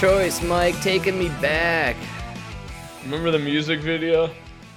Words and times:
Choice, 0.00 0.42
Mike. 0.42 0.80
Taking 0.80 1.18
me 1.18 1.28
back. 1.42 1.94
Remember 3.04 3.30
the 3.30 3.38
music 3.38 3.80
video? 3.80 4.30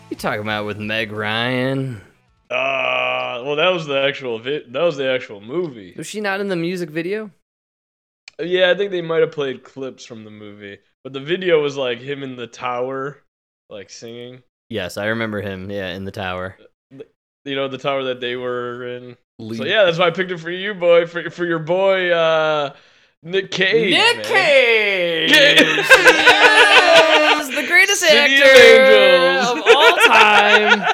You 0.10 0.18
talking 0.18 0.42
about 0.42 0.66
with 0.66 0.78
Meg 0.78 1.14
Ryan? 1.14 2.02
Uh, 2.50 3.42
well, 3.46 3.56
that 3.56 3.70
was 3.70 3.86
the 3.86 4.02
actual 4.02 4.39
vi- 4.39 4.64
that 4.68 4.82
was 4.82 4.97
the 4.97 5.07
actual 5.10 5.39
movie. 5.39 5.94
Was 5.97 6.07
she 6.07 6.20
not 6.20 6.42
in 6.42 6.50
the 6.50 6.57
music 6.57 6.89
video? 6.89 7.32
Yeah, 8.38 8.71
I 8.71 8.75
think 8.75 8.92
they 8.92 9.02
might 9.02 9.21
have 9.21 9.32
played 9.32 9.64
clips 9.64 10.04
from 10.06 10.25
the 10.25 10.30
movie, 10.32 10.80
but 11.06 11.14
the 11.14 11.21
video 11.21 11.61
was 11.61 11.78
like 11.78 12.00
him 12.00 12.21
in 12.21 12.36
the 12.36 12.47
tower, 12.47 13.24
like 13.69 13.89
singing. 13.89 14.44
Yes, 14.69 14.97
I 14.97 15.05
remember 15.05 15.39
him. 15.39 15.71
Yeah, 15.71 15.94
in 15.96 16.04
the 16.04 16.11
tower. 16.11 16.58
You 17.46 17.55
know, 17.55 17.69
the 17.69 17.78
tower 17.78 18.04
that 18.05 18.19
they 18.19 18.36
were 18.36 18.88
in. 18.97 19.16
Lead- 19.39 19.58
So 19.58 19.64
yeah, 19.64 19.86
that's 19.86 20.00
why 20.00 20.08
I 20.08 20.11
picked 20.11 20.32
it 20.32 20.39
for 20.39 20.52
you, 20.52 20.74
boy, 20.74 21.05
for 21.08 21.30
for 21.30 21.46
your 21.46 21.60
boy 21.60 22.10
uh 22.11 22.74
Nic 23.23 23.50
Cage. 23.51 23.91
Nic 23.91 24.15
man. 24.18 24.25
Cage 24.25 25.32
Yeah. 25.32 25.61
is 27.41 27.49
the 27.55 27.65
greatest 27.68 28.01
City 28.01 28.18
actor 28.18 28.43
Angels. 28.43 29.59
of 29.59 29.63
all 29.75 29.96
time. 30.05 30.83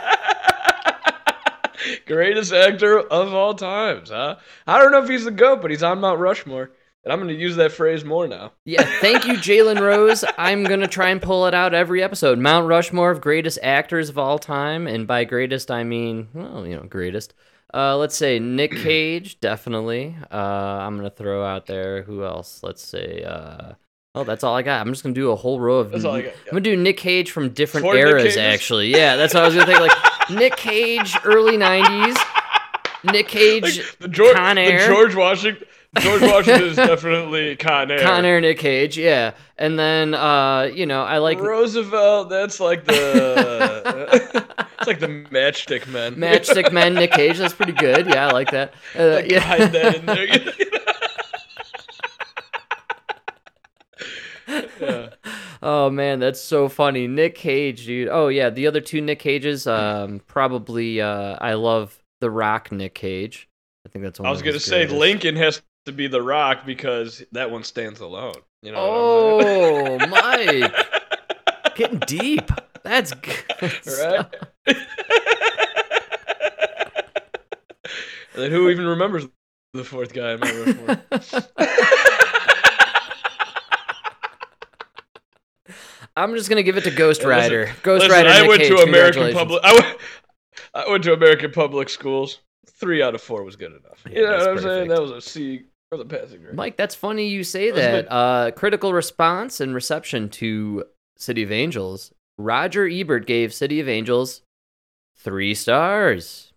Greatest 2.06 2.52
actor 2.54 3.00
of 3.00 3.34
all 3.34 3.54
times, 3.54 4.10
huh? 4.10 4.36
I 4.68 4.78
don't 4.80 4.92
know 4.92 5.02
if 5.02 5.08
he's 5.10 5.24
the 5.24 5.32
GOAT, 5.32 5.62
but 5.62 5.72
he's 5.72 5.82
on 5.82 6.02
Mount 6.02 6.20
Rushmore. 6.20 6.72
And 7.06 7.14
I'm 7.14 7.20
going 7.20 7.30
to 7.34 7.42
use 7.42 7.56
that 7.56 7.72
phrase 7.72 8.04
more 8.04 8.28
now. 8.28 8.52
Yeah, 8.66 8.84
thank 9.00 9.26
you, 9.26 9.36
Jalen 9.36 9.80
Rose. 9.80 10.26
I'm 10.38 10.66
gonna 10.66 10.86
try 10.88 11.08
and 11.10 11.22
pull 11.22 11.46
it 11.48 11.54
out 11.54 11.74
every 11.74 12.04
episode. 12.04 12.38
Mount 12.38 12.68
Rushmore 12.68 13.10
of 13.12 13.22
greatest 13.22 13.58
actors 13.64 14.10
of 14.10 14.18
all 14.18 14.38
time, 14.38 14.86
and 14.86 15.08
by 15.08 15.24
greatest 15.24 15.72
I 15.72 15.86
mean, 15.86 16.28
well, 16.34 16.68
you 16.68 16.76
know, 16.76 16.84
greatest. 16.84 17.34
Uh, 17.74 17.98
let's 17.98 18.16
say 18.16 18.40
Nic 18.40 18.72
Cage, 18.72 19.40
definitely. 19.40 20.16
Uh, 20.32 20.36
I'm 20.36 20.96
gonna 20.98 21.10
throw 21.10 21.44
out 21.46 21.68
there. 21.68 22.02
Who 22.04 22.24
else? 22.24 22.62
Let's 22.64 22.82
say. 22.82 23.24
Uh, 23.24 23.74
oh, 24.16 24.24
that's 24.24 24.44
all 24.44 24.56
I 24.56 24.64
got. 24.64 24.82
I'm 24.82 24.92
just 24.92 25.04
gonna 25.04 25.14
do 25.14 25.32
a 25.32 25.36
whole 25.36 25.60
row 25.60 25.78
of. 25.78 25.92
That's 25.92 26.04
all 26.04 26.16
I 26.16 26.24
got, 26.24 26.34
I'm 26.34 26.52
gonna 26.52 26.62
do 26.62 26.76
Nic 26.76 26.98
Cage 26.98 27.32
from 27.32 27.50
different 27.50 27.84
Four 27.86 27.96
eras. 27.96 28.38
Actually, 28.38 28.90
yeah, 28.90 29.16
that's 29.16 29.34
what 29.34 29.44
I 29.44 29.46
was 29.46 29.56
gonna 29.56 29.68
think. 29.68 29.80
Like 29.80 30.30
Nic 30.32 30.56
Cage, 30.56 31.16
early 31.24 31.58
'90s. 31.58 32.18
Nic 33.04 33.28
Cage, 33.28 33.64
Like, 33.64 33.98
the, 34.00 34.08
George, 34.08 34.36
Con 34.36 34.58
Air. 34.58 34.88
George 34.88 35.16
Washington. 35.16 35.66
George 35.98 36.22
Washington 36.22 36.68
is 36.68 36.76
definitely 36.76 37.56
Con 37.56 37.90
Air. 37.90 38.00
Con 38.00 38.24
Air, 38.24 38.40
Nic 38.40 38.60
Cage, 38.60 38.96
yeah, 38.96 39.32
and 39.58 39.80
then 39.80 40.14
uh, 40.14 40.70
you 40.74 40.86
know, 40.86 41.02
I 41.02 41.18
like 41.18 41.40
Roosevelt. 41.40 42.30
That's 42.30 42.60
like 42.60 42.86
the. 42.86 44.46
it's 44.78 44.88
like 44.88 45.00
the 45.00 45.08
Matchstick 45.08 45.88
Men. 45.88 46.16
Matchstick 46.16 46.72
Men, 46.72 46.94
Nic 46.94 47.12
Cage. 47.12 47.40
That's 47.40 47.56
pretty 47.56 47.72
good. 47.72 48.06
Yeah, 48.08 48.28
I 48.28 48.32
like 48.32 48.52
that. 48.52 48.76
Uh, 48.98 49.16
Like, 49.16 49.32
yeah. 49.32 49.40
hide 49.40 49.72
that 49.72 49.96
in 49.96 50.06
there. 50.06 50.28
yeah. 54.82 55.10
Oh 55.62 55.90
man, 55.90 56.20
that's 56.20 56.40
so 56.40 56.70
funny. 56.70 57.08
Nic 57.08 57.34
Cage, 57.34 57.86
dude. 57.88 58.10
Oh 58.10 58.28
yeah, 58.28 58.52
the 58.52 58.68
other 58.68 58.80
two 58.80 59.02
Nic 59.02 59.18
Cages. 59.20 59.66
Um, 59.66 60.22
probably. 60.28 61.02
Uh, 61.02 61.36
I 61.42 61.54
love 61.54 61.98
the 62.22 62.30
Rock 62.30 62.72
Nic 62.72 62.94
Cage. 62.94 63.50
I 63.86 63.90
think 63.90 64.04
that's 64.06 64.20
one. 64.20 64.28
I 64.28 64.32
was 64.32 64.44
gonna 64.44 64.60
say. 64.60 64.86
Lincoln 64.88 65.36
has 65.36 65.62
to 65.90 65.94
be 65.94 66.08
the 66.08 66.22
Rock 66.22 66.66
because 66.66 67.24
that 67.34 67.52
one 67.52 67.64
stands 67.64 68.00
alone. 68.00 68.36
You 68.62 68.72
know. 68.72 68.78
Oh, 68.80 69.98
Mike, 70.08 70.74
getting 71.76 72.00
deep. 72.00 72.50
That's 72.84 73.14
good. 73.14 73.36
right? 73.62 74.26
and 74.68 74.78
then 78.36 78.52
who 78.52 78.70
even 78.70 78.86
remembers 78.86 79.26
the 79.74 79.84
fourth 79.84 80.14
guy 80.14 80.34
in 80.34 80.40
Mount 80.40 80.88
Rushmore? 80.88 81.48
I'm 86.16 86.36
just 86.36 86.50
gonna 86.50 86.64
give 86.64 86.76
it 86.78 86.84
to 86.84 86.92
Ghost 86.92 87.22
Yeah, 87.22 87.28
listen- 87.30 87.42
Rider. 87.52 87.72
Ghost 87.82 88.08
Listen, 88.08 88.26
Rider. 88.26 88.30
I 88.30 88.48
went 88.48 88.62
Cage, 88.62 88.70
to 88.72 88.78
American 88.84 89.34
public. 89.34 89.62
I 89.64 89.74
went, 89.74 89.98
I 90.74 90.90
went 90.90 91.04
to 91.06 91.14
American 91.14 91.52
public 91.52 91.90
schools. 91.90 92.40
Three 92.68 93.02
out 93.02 93.16
of 93.16 93.22
four 93.22 93.44
was 93.44 93.56
good 93.56 93.72
enough. 93.72 94.04
Yeah, 94.10 94.14
you 94.20 94.22
know 94.26 94.38
what 94.38 94.50
I'm 94.50 94.60
saying? 94.60 94.88
That 94.90 95.02
was 95.02 95.12
a 95.12 95.22
C 95.22 95.64
for 95.90 95.98
the 95.98 96.06
passing 96.06 96.42
grade. 96.42 96.56
Mike, 96.56 96.78
that's 96.78 96.96
funny 96.96 97.28
you 97.28 97.44
say 97.44 97.72
That 97.72 97.76
was 97.76 97.84
that. 97.84 97.92
good. 98.04 98.08
Uh, 98.14 98.52
critical 98.52 98.94
response 98.94 99.60
and 99.60 99.74
reception 99.74 100.30
to 100.30 100.86
City 101.18 101.44
of 101.44 101.52
Angels. 101.52 102.12
Roger 102.38 102.88
Ebert 102.88 103.26
gave 103.26 103.54
City 103.54 103.80
of 103.80 103.90
Angels 103.90 104.42
three 105.18 105.54
stars. 105.54 106.54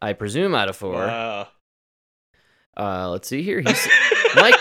I 0.00 0.12
presume 0.12 0.54
out 0.54 0.68
of 0.68 0.76
four. 0.76 0.92
Wow. 0.94 1.48
Uh, 2.76 3.10
let's 3.10 3.26
see 3.28 3.42
here. 3.42 3.60
He's 3.60 3.88
Mike. 4.36 4.54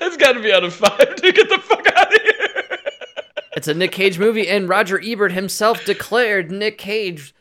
It's 0.00 0.16
got 0.16 0.32
to 0.32 0.40
be 0.42 0.52
out 0.52 0.64
of 0.64 0.74
five 0.74 1.14
to 1.16 1.32
get 1.32 1.48
the 1.48 1.58
fuck 1.58 1.86
out 1.94 2.12
of 2.14 2.20
here. 2.22 2.78
It's 3.56 3.68
a 3.68 3.74
Nic 3.74 3.92
Cage 3.92 4.18
movie, 4.18 4.48
and 4.48 4.68
Roger 4.68 5.00
Ebert 5.02 5.32
himself 5.32 5.84
declared 5.84 6.50
Nic 6.50 6.78
Cage, 6.78 7.34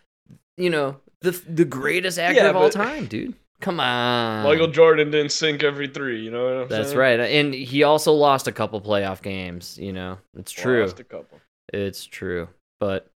you 0.57 0.69
know, 0.69 0.97
the 1.21 1.31
the 1.47 1.65
greatest 1.65 2.19
actor 2.19 2.41
Yeah, 2.43 2.49
of 2.49 2.55
all 2.55 2.69
time, 2.69 3.05
dude. 3.07 3.33
Come 3.61 3.79
on. 3.79 4.43
Michael 4.43 4.67
Jordan 4.67 5.11
didn't 5.11 5.31
sink 5.31 5.63
every 5.63 5.87
three. 5.87 6.21
You 6.23 6.31
know 6.31 6.43
what 6.45 6.53
I'm 6.63 6.69
That's 6.69 6.89
saying? 6.89 6.99
right. 6.99 7.19
And 7.19 7.53
he 7.53 7.83
also 7.83 8.13
lost 8.13 8.47
a 8.47 8.51
couple 8.51 8.79
playoff 8.81 9.21
games, 9.21 9.77
you 9.77 9.93
know. 9.93 10.17
It's 10.37 10.51
true. 10.51 10.81
Lost 10.81 10.99
a 10.99 11.03
couple. 11.03 11.39
It's 11.73 12.05
true. 12.05 12.49
But 12.79 13.09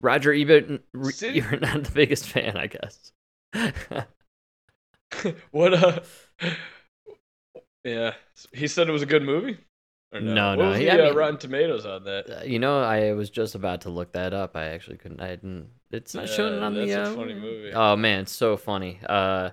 Roger 0.00 0.32
Ebert, 0.32 0.82
City- 1.10 1.38
you're 1.40 1.58
not 1.60 1.84
the 1.84 1.90
biggest 1.90 2.28
fan, 2.28 2.56
I 2.56 2.68
guess. 2.68 3.12
what? 5.50 5.74
Uh, 5.74 6.00
yeah, 7.84 8.14
he 8.52 8.68
said 8.68 8.88
it 8.88 8.92
was 8.92 9.02
a 9.02 9.06
good 9.06 9.22
movie. 9.24 9.58
Or 10.12 10.20
No, 10.20 10.34
no, 10.34 10.54
no, 10.54 10.68
was 10.70 10.78
he- 10.78 10.84
the 10.84 10.90
I 11.02 11.10
uh, 11.10 11.14
Rotten 11.14 11.38
Tomatoes 11.38 11.86
on 11.86 12.04
that? 12.04 12.40
Uh, 12.40 12.44
you 12.44 12.58
know, 12.58 12.80
I 12.82 13.12
was 13.12 13.30
just 13.30 13.54
about 13.54 13.82
to 13.82 13.90
look 13.90 14.12
that 14.12 14.32
up. 14.32 14.56
I 14.56 14.66
actually 14.66 14.98
couldn't. 14.98 15.20
I 15.20 15.28
didn't. 15.30 15.68
It's 15.90 16.14
not 16.14 16.28
showing 16.28 16.54
it 16.54 16.58
Yeah, 16.58 16.66
on 16.66 16.74
the. 16.74 16.86
that's 16.86 17.08
uh, 17.08 17.12
a 17.12 17.16
funny 17.16 17.34
movie. 17.34 17.72
Oh 17.72 17.96
man, 17.96 18.20
it's 18.20 18.32
so 18.32 18.56
funny. 18.56 19.00
Uh, 19.08 19.50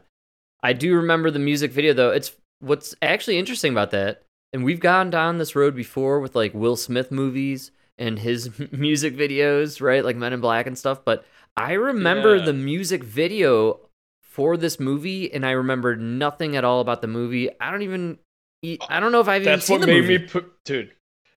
I 0.63 0.73
do 0.73 0.95
remember 0.95 1.31
the 1.31 1.39
music 1.39 1.71
video 1.71 1.93
though. 1.93 2.11
It's 2.11 2.31
what's 2.59 2.95
actually 3.01 3.37
interesting 3.37 3.71
about 3.71 3.91
that, 3.91 4.23
and 4.53 4.63
we've 4.63 4.79
gone 4.79 5.09
down 5.09 5.37
this 5.37 5.55
road 5.55 5.75
before 5.75 6.19
with 6.19 6.35
like 6.35 6.53
Will 6.53 6.75
Smith 6.75 7.11
movies 7.11 7.71
and 7.97 8.19
his 8.19 8.49
music 8.71 9.15
videos, 9.15 9.81
right? 9.81 10.03
Like 10.03 10.15
Men 10.15 10.33
in 10.33 10.41
Black 10.41 10.67
and 10.67 10.77
stuff. 10.77 11.03
But 11.05 11.25
I 11.57 11.73
remember 11.73 12.35
Yeah. 12.37 12.45
the 12.45 12.53
music 12.53 13.03
video 13.03 13.79
for 14.21 14.57
this 14.57 14.79
movie, 14.79 15.31
and 15.33 15.45
I 15.45 15.51
remember 15.51 15.95
nothing 15.95 16.55
at 16.55 16.63
all 16.63 16.81
about 16.81 17.01
the 17.01 17.07
movie. 17.07 17.49
I 17.59 17.71
don't 17.71 17.81
even. 17.81 18.19
I 18.89 18.99
don't 18.99 19.13
know 19.13 19.21
if 19.21 19.27
I've 19.29 19.43
even 19.43 19.53
That's 19.53 19.65
seen 19.65 19.79
what 19.79 19.81
the 19.81 19.93
made 19.93 20.01
movie. 20.01 20.17
me 20.19 20.27
put, 20.27 20.63
dude. 20.65 20.93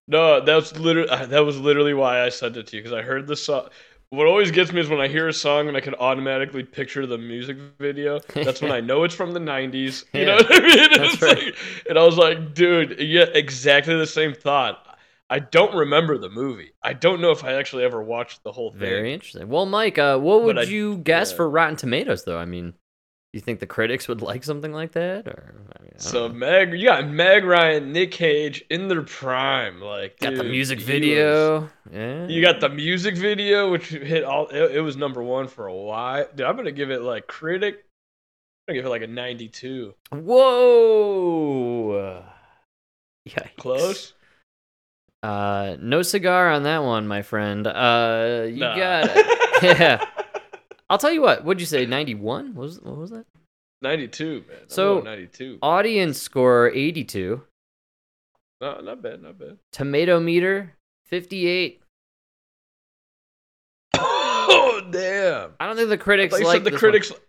No, 0.09 0.41
that's 0.43 0.77
literally 0.77 1.07
that 1.27 1.39
was 1.45 1.57
literally 1.59 1.93
why 1.93 2.21
I 2.21 2.29
sent 2.29 2.57
it 2.57 2.67
to 2.67 2.75
you 2.77 2.83
because 2.83 2.93
I 2.97 3.01
heard 3.01 3.27
the 3.27 3.35
song. 3.37 3.69
What 4.13 4.27
always 4.27 4.51
gets 4.51 4.71
me 4.71 4.79
is 4.79 4.89
when 4.89 5.01
I 5.01 5.07
hear 5.07 5.27
a 5.27 5.33
song 5.33 5.67
and 5.67 5.75
I 5.75 5.79
can 5.79 5.95
automatically 5.95 6.61
picture 6.61 7.07
the 7.07 7.17
music 7.17 7.57
video. 7.79 8.19
That's 8.35 8.61
when 8.61 8.71
I 8.71 8.79
know 8.89 9.03
it's 9.05 9.15
from 9.15 9.31
the 9.31 9.39
'90s. 9.39 10.05
You 10.13 10.25
know 10.27 10.35
what 10.35 10.53
I 10.53 10.59
mean? 10.59 10.79
And 10.79 11.03
that's 11.03 11.19
right. 11.19 11.37
like- 11.45 11.55
and 11.89 11.97
I 11.97 12.03
was 12.03 12.15
like, 12.15 12.53
dude, 12.53 12.99
yeah, 12.99 13.25
exactly 13.33 13.95
the 13.97 14.05
same 14.05 14.35
thought. 14.35 14.85
I 15.31 15.39
don't 15.39 15.73
remember 15.75 16.19
the 16.19 16.29
movie. 16.29 16.73
I 16.83 16.93
don't 16.93 17.21
know 17.21 17.31
if 17.31 17.43
I 17.43 17.53
actually 17.53 17.85
ever 17.85 18.03
watched 18.03 18.43
the 18.43 18.51
whole 18.51 18.69
thing. 18.69 18.81
Very 18.81 19.13
interesting. 19.15 19.49
Well, 19.49 19.65
Mike, 19.65 19.97
uh, 19.97 20.19
what 20.19 20.43
would 20.43 20.59
I- 20.59 20.63
you 20.63 20.97
guess 20.97 21.31
yeah. 21.31 21.37
for 21.37 21.49
Rotten 21.49 21.75
Tomatoes, 21.77 22.23
though? 22.23 22.37
I 22.37 22.45
mean, 22.45 22.75
you 23.33 23.39
think 23.41 23.59
the 23.59 23.65
critics 23.67 24.07
would 24.07 24.21
like 24.21 24.43
something 24.43 24.71
like 24.71 24.91
that, 24.93 25.27
or 25.27 25.53
I 25.77 25.81
mean, 25.83 25.91
I 25.95 25.97
So 25.99 26.27
know. 26.27 26.33
Meg, 26.35 26.73
you 26.73 26.85
got 26.85 27.07
Meg 27.07 27.43
Ryan, 27.43 27.91
Nic 27.91 28.11
Cage 28.11 28.63
in 28.69 28.87
their 28.87 29.01
prime. 29.01 29.81
Like, 29.81 30.19
got 30.19 30.35
the 30.35 30.43
music 30.43 30.79
video? 30.79 31.61
was- 31.61 31.69
yeah, 31.91 32.27
You 32.27 32.41
got 32.41 32.59
the 32.61 32.69
music 32.69 33.17
video, 33.17 33.71
which 33.71 33.87
hit 33.89 34.23
all. 34.23 34.47
It, 34.47 34.75
it 34.75 34.81
was 34.81 34.95
number 34.95 35.21
one 35.23 35.47
for 35.47 35.65
a 35.67 35.73
while. 35.75 36.25
Dude, 36.35 36.45
I'm 36.45 36.55
gonna 36.55 36.71
give 36.71 36.91
it 36.91 37.01
like 37.01 37.27
critic. 37.27 37.83
I'm 38.67 38.73
gonna 38.75 38.79
give 38.79 38.85
it 38.85 38.89
like 38.89 39.01
a 39.01 39.07
92. 39.07 39.93
Whoa! 40.93 42.23
Yikes. 43.27 43.55
Close. 43.57 44.13
Uh, 45.21 45.77
no 45.79 46.01
cigar 46.01 46.51
on 46.51 46.63
that 46.63 46.83
one, 46.83 47.07
my 47.07 47.21
friend. 47.21 47.65
Uh, 47.65 48.43
you 48.47 48.57
Nah. 48.57 48.75
got 48.75 49.15
yeah. 49.63 50.05
I'll 50.89 50.97
tell 50.97 51.11
you 51.11 51.21
what. 51.21 51.43
What'd 51.43 51.59
you 51.61 51.65
say? 51.67 51.85
Ninety-one? 51.85 52.53
What 52.55 52.63
was 52.63 52.81
what 52.81 52.97
was 52.97 53.09
that? 53.11 53.25
92, 53.81 54.45
man. 54.47 54.57
So- 54.67 55.01
92. 55.01 55.59
Audience 55.61 56.21
score 56.21 56.69
eighty-two. 56.73 57.41
No, 58.61 58.79
not 58.79 59.01
bad, 59.01 59.21
not 59.21 59.37
bad. 59.37 59.57
Tomato 59.71 60.19
meter 60.19 60.73
fifty-eight. 61.07 61.81
Oh 63.95 64.81
damn! 64.91 65.51
I 65.59 65.67
don't 65.67 65.75
think 65.75 65.89
the 65.89 65.97
critics 65.97 66.39
like 66.39 66.63
the 66.63 66.71
critics. 66.71 67.11
One. 67.11 67.19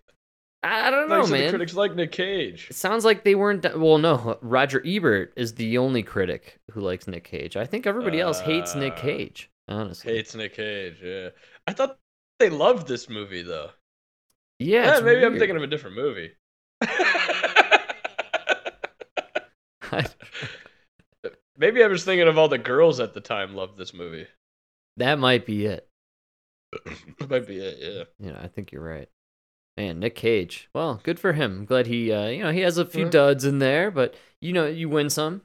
I 0.62 0.90
don't 0.90 1.10
know, 1.10 1.24
said 1.26 1.46
the 1.46 1.50
critics 1.50 1.74
like 1.74 1.94
Nic 1.94 2.10
Cage. 2.12 2.68
It 2.70 2.76
sounds 2.76 3.04
like 3.04 3.22
they 3.24 3.34
weren't. 3.34 3.64
Well, 3.78 3.98
no. 3.98 4.38
Roger 4.40 4.82
Ebert 4.86 5.32
is 5.36 5.54
the 5.54 5.76
only 5.76 6.02
critic 6.02 6.58
who 6.70 6.80
likes 6.80 7.06
Nic 7.06 7.24
Cage. 7.24 7.56
I 7.56 7.66
think 7.66 7.86
everybody 7.86 8.18
else 8.20 8.40
hates 8.40 8.74
Nic 8.74 8.94
Uh, 8.94 8.96
Cage. 8.96 9.50
Honestly, 9.68 10.14
Hates 10.14 10.34
Nic 10.34 10.54
Cage. 10.54 10.96
Yeah, 11.02 11.30
I 11.66 11.72
thought 11.74 11.98
they 12.44 12.50
loved 12.54 12.86
this 12.86 13.08
movie 13.08 13.42
though. 13.42 13.70
yeah. 14.58 14.94
Yeah, 14.96 15.00
maybe 15.00 15.24
I'm 15.24 15.38
thinking 15.38 15.56
of 15.56 15.62
a 15.62 15.66
different 15.66 15.96
movie. 15.96 16.32
Maybe 21.56 21.84
I 21.84 21.86
was 21.86 22.04
thinking 22.04 22.26
of 22.26 22.36
all 22.36 22.48
the 22.48 22.58
girls 22.58 22.98
at 23.00 23.14
the 23.14 23.20
time 23.20 23.54
loved 23.54 23.78
this 23.78 23.94
movie. 23.94 24.26
That 24.96 25.18
might 25.20 25.46
be 25.46 25.66
it. 25.66 25.86
that 27.18 27.30
might 27.30 27.46
be 27.46 27.58
it. 27.58 27.78
Yeah. 27.80 28.28
Yeah, 28.32 28.38
I 28.42 28.48
think 28.48 28.72
you're 28.72 28.82
right. 28.82 29.08
Man, 29.76 30.00
Nic 30.00 30.14
Cage. 30.16 30.68
Well, 30.74 31.00
good 31.04 31.20
for 31.20 31.32
him. 31.32 31.58
I'm 31.60 31.64
glad 31.64 31.86
he, 31.86 32.12
uh, 32.12 32.26
you 32.26 32.42
know, 32.42 32.50
he 32.52 32.60
has 32.60 32.76
a 32.78 32.84
few 32.84 33.04
Yeah. 33.04 33.10
duds 33.10 33.44
in 33.44 33.58
there, 33.60 33.90
but 33.92 34.14
you 34.40 34.52
know, 34.52 34.66
you 34.66 34.88
win 34.88 35.10
some, 35.10 35.42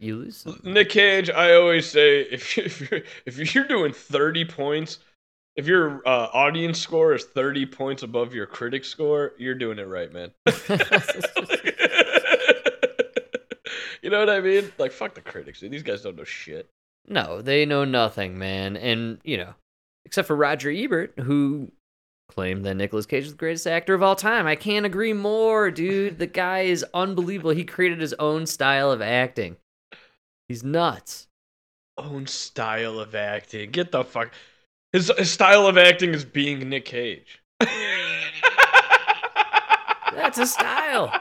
you 0.00 0.16
lose 0.16 0.38
some. 0.38 0.60
Nic 0.64 0.88
Cage, 0.90 1.30
I 1.30 1.54
always 1.54 1.88
say 1.88 2.22
if 2.22 2.56
you- 2.56 2.64
if 2.64 2.90
you're 2.90 3.00
if 3.26 3.54
you're 3.54 3.66
doing 3.68 3.92
30 3.92 4.44
points, 4.46 4.98
if 5.60 5.66
your 5.66 6.00
uh, 6.08 6.28
audience 6.32 6.80
score 6.80 7.14
is 7.14 7.24
30 7.24 7.66
points 7.66 8.02
above 8.02 8.32
your 8.34 8.46
critic 8.46 8.82
score, 8.82 9.34
you're 9.36 9.54
doing 9.54 9.78
it 9.78 9.86
right, 9.86 10.10
man. 10.10 10.30
you 14.02 14.08
know 14.08 14.20
what 14.20 14.30
I 14.30 14.40
mean? 14.40 14.72
Like 14.78 14.90
fuck 14.90 15.14
the 15.14 15.20
critics, 15.20 15.60
dude. 15.60 15.70
These 15.70 15.82
guys 15.82 16.00
don't 16.00 16.16
know 16.16 16.24
shit. 16.24 16.70
No, 17.06 17.42
they 17.42 17.66
know 17.66 17.84
nothing, 17.84 18.38
man. 18.38 18.78
And, 18.78 19.18
you 19.22 19.36
know, 19.36 19.52
except 20.06 20.26
for 20.28 20.34
Roger 20.34 20.70
Ebert, 20.70 21.12
who 21.18 21.70
claimed 22.30 22.64
that 22.64 22.76
Nicolas 22.76 23.04
Cage 23.04 23.24
is 23.24 23.32
the 23.32 23.36
greatest 23.36 23.66
actor 23.66 23.92
of 23.92 24.02
all 24.02 24.16
time. 24.16 24.46
I 24.46 24.56
can't 24.56 24.86
agree 24.86 25.12
more, 25.12 25.70
dude. 25.70 26.18
The 26.18 26.26
guy 26.26 26.60
is 26.60 26.86
unbelievable. 26.94 27.50
He 27.50 27.64
created 27.64 28.00
his 28.00 28.14
own 28.14 28.46
style 28.46 28.90
of 28.90 29.02
acting. 29.02 29.58
He's 30.48 30.64
nuts. 30.64 31.26
Own 31.98 32.26
style 32.26 32.98
of 32.98 33.14
acting. 33.14 33.72
Get 33.72 33.92
the 33.92 34.04
fuck. 34.04 34.32
His, 34.92 35.10
his 35.16 35.30
style 35.30 35.66
of 35.66 35.78
acting 35.78 36.14
is 36.14 36.24
being 36.24 36.68
Nic 36.68 36.84
Cage. 36.84 37.40
That's 40.12 40.38
a 40.38 40.46
style. 40.46 41.12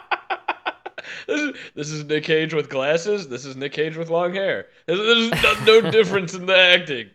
This 1.28 1.42
is, 1.42 1.56
this 1.76 1.90
is 1.92 2.06
Nic 2.06 2.24
Cage 2.24 2.54
with 2.54 2.70
glasses. 2.70 3.28
This 3.28 3.46
is 3.46 3.56
Nic 3.56 3.72
Cage 3.72 3.96
with 3.96 4.10
long 4.10 4.34
hair. 4.34 4.68
There's, 4.88 5.00
there's 5.00 5.44
no, 5.44 5.82
no 5.82 5.92
difference 5.92 6.34
in 6.34 6.48
the 6.48 6.58
acting. 6.58 7.12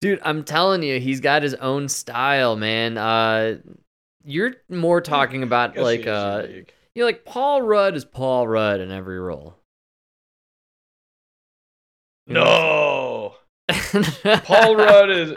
Dude, 0.00 0.20
I'm 0.24 0.44
telling 0.44 0.82
you, 0.82 1.00
he's 1.00 1.20
got 1.20 1.42
his 1.42 1.54
own 1.54 1.88
style, 1.88 2.56
man. 2.56 2.98
Uh 2.98 3.58
you're 4.24 4.54
more 4.68 5.00
talking 5.00 5.42
about 5.42 5.76
like 5.76 6.06
uh 6.06 6.44
you 6.94 7.02
know, 7.02 7.06
like 7.06 7.24
Paul 7.24 7.62
Rudd 7.62 7.94
is 7.94 8.04
Paul 8.04 8.46
Rudd 8.48 8.80
in 8.80 8.90
every 8.90 9.18
role. 9.18 9.56
You 12.26 12.34
know? 12.34 12.44
Paul 14.44 14.76
Rudd 14.76 15.10
is 15.10 15.32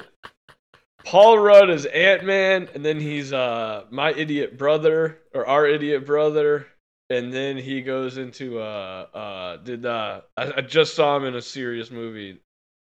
Paul 1.04 1.40
Rudd 1.40 1.70
is 1.70 1.86
Ant 1.86 2.24
Man, 2.24 2.70
and 2.74 2.86
then 2.86 3.00
he's 3.00 3.34
uh 3.34 3.86
my 3.90 4.14
idiot 4.14 4.58
brother 4.58 5.20
or 5.34 5.46
our 5.46 5.66
idiot 5.68 6.06
brother, 6.06 6.68
and 7.10 7.34
then 7.34 7.58
he 7.58 7.82
goes 7.82 8.18
into 8.18 8.60
uh 8.60 9.08
uh 9.14 9.58
did 9.58 9.86
uh 9.86 10.22
I, 10.38 10.54
I 10.58 10.62
just 10.62 10.96
saw 10.96 11.18
him 11.18 11.26
in 11.26 11.36
a 11.36 11.42
serious 11.42 11.92
movie. 11.92 12.40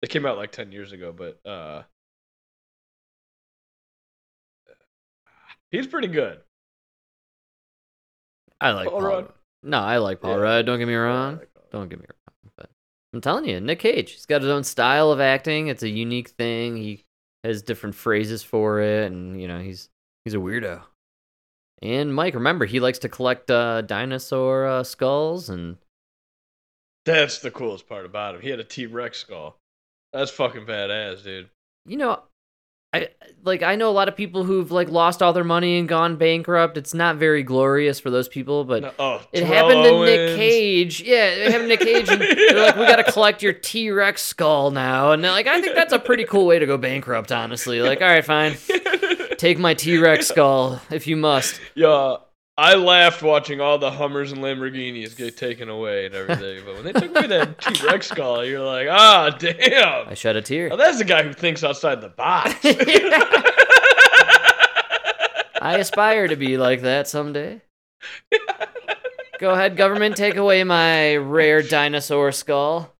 It 0.02 0.10
came 0.10 0.26
out 0.26 0.38
like 0.38 0.52
ten 0.52 0.72
years 0.72 0.92
ago, 0.92 1.14
but 1.14 1.40
uh 1.50 1.84
he's 5.72 5.88
pretty 5.88 6.08
good. 6.08 6.40
I 8.60 8.72
like 8.72 8.90
Paul 8.90 9.00
Paul, 9.00 9.02
Rudd. 9.02 9.24
Rudd. 9.26 9.34
No, 9.64 9.80
I 9.80 9.98
like 9.98 10.22
Paul 10.22 10.32
Yeah. 10.32 10.42
Rudd. 10.42 10.66
Don't 10.66 10.80
get 10.80 10.88
me 10.88 10.96
wrong. 10.96 11.40
Don't 11.72 11.90
get 11.90 12.00
me 12.00 12.06
wrong. 12.10 12.19
I'm 13.14 13.22
telling 13.22 13.46
you, 13.50 13.60
Nic 13.60 13.80
Cage, 13.80 14.12
he's 14.12 14.26
got 14.26 14.42
his 14.42 14.52
own 14.52 14.64
style 14.64 15.12
of 15.12 15.20
acting. 15.20 15.68
It's 15.68 15.84
a 15.84 15.90
unique 15.90 16.30
thing. 16.30 16.78
He 16.78 17.04
has 17.44 17.62
different 17.64 17.96
phrases 17.96 18.44
for 18.44 18.82
it, 18.82 19.12
and 19.12 19.42
you 19.42 19.48
know, 19.48 19.60
he's 19.60 19.90
he's 20.26 20.34
a 20.36 20.38
weirdo. 20.38 20.82
And 21.82 22.14
Mike, 22.14 22.36
remember, 22.36 22.66
he 22.66 22.80
likes 22.80 23.00
to 23.00 23.10
collect 23.10 23.50
uh, 23.50 23.82
dinosaur 23.82 24.66
uh, 24.68 24.84
skulls, 24.84 25.50
and 25.50 25.78
That's 27.06 27.40
the 27.40 27.52
coolest 27.52 27.88
part 27.88 28.06
about 28.06 28.36
him. 28.36 28.42
He 28.42 28.50
had 28.50 28.60
a 28.60 28.64
T 28.64 28.86
Rex 28.86 29.20
skull. 29.20 29.58
That's 30.14 30.32
fucking 30.32 30.66
badass, 30.66 31.24
dude. 31.24 31.50
you 31.86 31.98
know, 31.98 32.22
I 32.92 33.10
like 33.44 33.62
I 33.62 33.76
know 33.76 33.90
a 33.90 33.94
lot 33.94 34.08
of 34.08 34.16
people 34.16 34.44
who've 34.44 34.72
like 34.72 34.90
lost 34.90 35.22
all 35.22 35.32
their 35.32 35.44
money 35.44 35.78
and 35.78 35.88
gone 35.88 36.16
bankrupt. 36.16 36.76
It's 36.76 36.94
not 36.94 37.18
very 37.18 37.44
glorious 37.44 38.00
for 38.00 38.10
those 38.10 38.28
people, 38.28 38.66
but 38.66 38.82
No- 38.82 38.92
oh, 38.98 39.22
It 39.32 39.44
happened 39.44 39.84
to 39.84 40.06
Nic 40.06 40.36
Cage. 40.38 41.02
Yeah, 41.02 41.26
it 41.28 41.52
happened 41.52 41.70
to 41.70 41.76
Nic 41.78 41.80
Cage, 41.82 42.10
and 42.10 42.20
they're 42.50 42.64
like, 42.64 42.76
"We 42.78 42.88
got 42.88 42.96
to 42.96 43.12
collect 43.12 43.44
your 43.44 43.54
T 43.54 43.92
Rex 43.92 44.24
skull 44.24 44.72
now." 44.72 45.12
And 45.12 45.24
they're 45.24 45.32
like, 45.32 45.46
I 45.48 45.62
think 45.62 45.76
that's 45.76 45.94
a 45.94 46.00
pretty 46.00 46.26
cool 46.26 46.48
way 46.48 46.58
to 46.58 46.66
go 46.66 46.78
bankrupt. 46.78 47.32
Honestly, 47.32 47.80
like, 47.82 48.02
all 48.02 48.08
right, 48.08 48.26
fine, 48.26 48.56
take 49.38 49.60
my 49.60 49.76
T 49.76 50.00
Rex 50.00 50.28
skull 50.28 50.82
if 50.90 51.06
you 51.06 51.16
must. 51.16 51.62
Yeah, 51.76 52.16
I 52.60 52.76
laughed 52.76 53.24
watching 53.24 53.62
all 53.62 53.78
the 53.78 53.90
Hummers 53.90 54.34
and 54.34 54.42
Lamborghinis 54.42 55.16
get 55.16 55.38
taken 55.38 55.70
away 55.70 56.08
and 56.08 56.14
everything. 56.14 56.62
But 56.66 56.76
when 56.76 56.84
they 56.84 56.92
took 56.92 57.16
away 57.16 57.28
that 57.28 57.62
T 57.62 57.88
Rex 57.88 58.10
skull, 58.10 58.44
you're 58.44 58.60
like, 58.60 58.90
ah, 58.92 59.30
damn. 59.40 60.10
I 60.10 60.14
shed 60.14 60.36
a 60.36 60.42
tear. 60.42 60.68
Now 60.68 60.76
that's 60.76 60.98
the 60.98 61.06
guy 61.06 61.24
who 61.24 61.32
thinks 61.32 61.64
outside 61.64 62.02
the 62.02 62.10
box. 62.10 62.54
I 65.62 65.78
aspire 65.78 66.28
to 66.28 66.36
be 66.36 66.58
like 66.58 66.82
that 66.82 67.08
someday. 67.08 67.62
Go 69.40 69.52
ahead, 69.52 69.78
government, 69.78 70.18
take 70.18 70.36
away 70.36 70.66
my 70.66 71.16
rare 71.16 71.62
dinosaur 71.62 72.34
skull. 72.34 72.94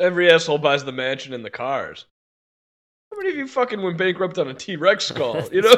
Every 0.00 0.28
asshole 0.28 0.58
buys 0.58 0.84
the 0.84 0.90
mansion 0.90 1.34
and 1.34 1.44
the 1.44 1.50
cars. 1.50 2.06
How 3.12 3.18
many 3.18 3.30
of 3.30 3.36
you 3.36 3.46
fucking 3.46 3.80
went 3.80 3.96
bankrupt 3.96 4.38
on 4.38 4.48
a 4.48 4.54
T 4.54 4.74
Rex 4.74 5.04
skull? 5.04 5.48
You 5.52 5.62
know? 5.62 5.76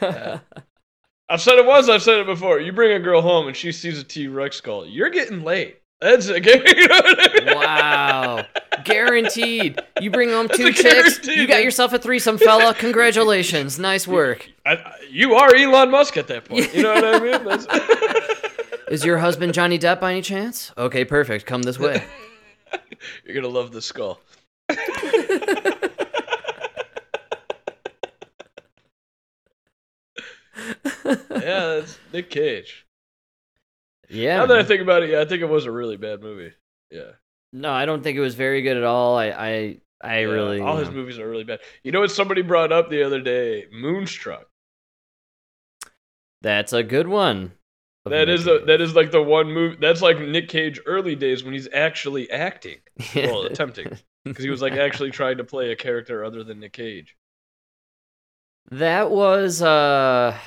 I've 0.00 1.40
said 1.40 1.58
it 1.58 1.66
once, 1.66 1.88
I've 1.88 2.02
said 2.02 2.18
it 2.20 2.26
before. 2.26 2.60
You 2.60 2.72
bring 2.72 2.92
a 2.92 3.00
girl 3.00 3.20
home 3.20 3.48
and 3.48 3.56
she 3.56 3.72
sees 3.72 3.98
a 3.98 4.04
T 4.04 4.28
Rex 4.28 4.56
skull, 4.56 4.86
you're 4.86 5.10
getting 5.10 5.42
late. 5.42 5.80
That's 6.00 6.28
a 6.28 6.38
game. 6.40 6.62
You 6.66 6.88
know 6.88 7.00
I 7.02 7.40
mean? 7.44 7.56
wow. 7.56 8.44
Guaranteed. 8.84 9.80
You 10.00 10.10
bring 10.10 10.28
home 10.28 10.46
two 10.48 10.72
chicks, 10.72 11.26
you 11.26 11.46
got 11.48 11.64
yourself 11.64 11.92
a 11.94 11.98
threesome, 11.98 12.36
fella. 12.38 12.74
Congratulations. 12.74 13.78
Nice 13.78 14.06
work. 14.06 14.48
I, 14.66 14.72
I- 14.74 14.94
you 15.10 15.34
are 15.34 15.54
Elon 15.54 15.90
Musk 15.90 16.16
at 16.18 16.26
that 16.28 16.44
point. 16.44 16.72
You 16.74 16.82
know 16.82 16.94
what 16.94 17.04
I 17.04 17.18
mean? 17.18 17.44
That's- 17.44 17.66
Is 18.88 19.04
your 19.04 19.18
husband 19.18 19.52
Johnny 19.54 19.78
Depp 19.80 20.00
by 20.00 20.12
any 20.12 20.22
chance? 20.22 20.70
Okay, 20.78 21.04
perfect. 21.04 21.44
Come 21.46 21.62
this 21.62 21.78
way. 21.78 22.04
You're 23.24 23.34
gonna 23.34 23.48
love 23.52 23.72
the 23.72 23.82
skull. 23.82 24.20
yeah, 31.06 31.66
that's 31.76 32.00
Nic 32.12 32.30
Cage. 32.30 32.86
Yeah. 34.08 34.40
now 34.40 34.46
that 34.46 34.58
I 34.58 34.62
think 34.64 34.82
about 34.82 35.02
it, 35.02 35.10
yeah, 35.10 35.20
I 35.20 35.24
think 35.24 35.42
it 35.42 35.46
was 35.48 35.66
a 35.66 35.72
really 35.72 35.96
bad 35.96 36.20
movie. 36.22 36.52
Yeah, 36.90 37.12
no, 37.52 37.72
I 37.72 37.86
don't 37.86 38.02
think 38.02 38.16
it 38.16 38.20
was 38.20 38.34
very 38.34 38.62
good 38.62 38.76
at 38.76 38.84
all. 38.84 39.16
I 39.18 39.26
I, 39.30 39.80
I 40.00 40.20
Yeah, 40.20 40.30
really 40.30 40.60
all 40.60 40.76
his 40.78 40.90
know. 40.90 40.90
movies 40.90 41.18
are 41.18 41.28
really 41.28 41.44
bad. 41.44 41.60
You 41.82 41.92
know 41.92 42.00
what 42.00 42.10
somebody 42.10 42.42
brought 42.42 42.72
up 42.72 42.90
the 42.90 43.02
other 43.02 43.20
day? 43.20 43.66
Moonstruck. 43.72 44.48
That's 46.40 46.72
a 46.72 46.82
good 46.82 47.08
one. 47.08 47.52
That 48.06 48.28
is 48.30 48.46
a 48.46 48.60
that 48.66 48.80
is 48.80 48.94
like 48.94 49.10
the 49.10 49.22
one 49.22 49.52
movie. 49.52 49.76
That's 49.80 50.00
like 50.00 50.18
Nic 50.18 50.48
Cage 50.48 50.80
early 50.86 51.14
days 51.16 51.44
when 51.44 51.52
he's 51.52 51.68
actually 51.72 52.30
acting. 52.30 52.78
Well, 53.20 53.42
attempting 53.42 53.92
because 54.30 54.44
he 54.44 54.50
was 54.50 54.62
like 54.62 54.76
actually 54.76 55.10
trying 55.10 55.38
to 55.38 55.44
play 55.44 55.72
a 55.72 55.76
character 55.76 56.24
other 56.24 56.42
than 56.44 56.60
Nic 56.60 56.72
Cage. 56.72 57.16
That 58.70 59.10
was 59.10 59.60
uh 59.62 60.38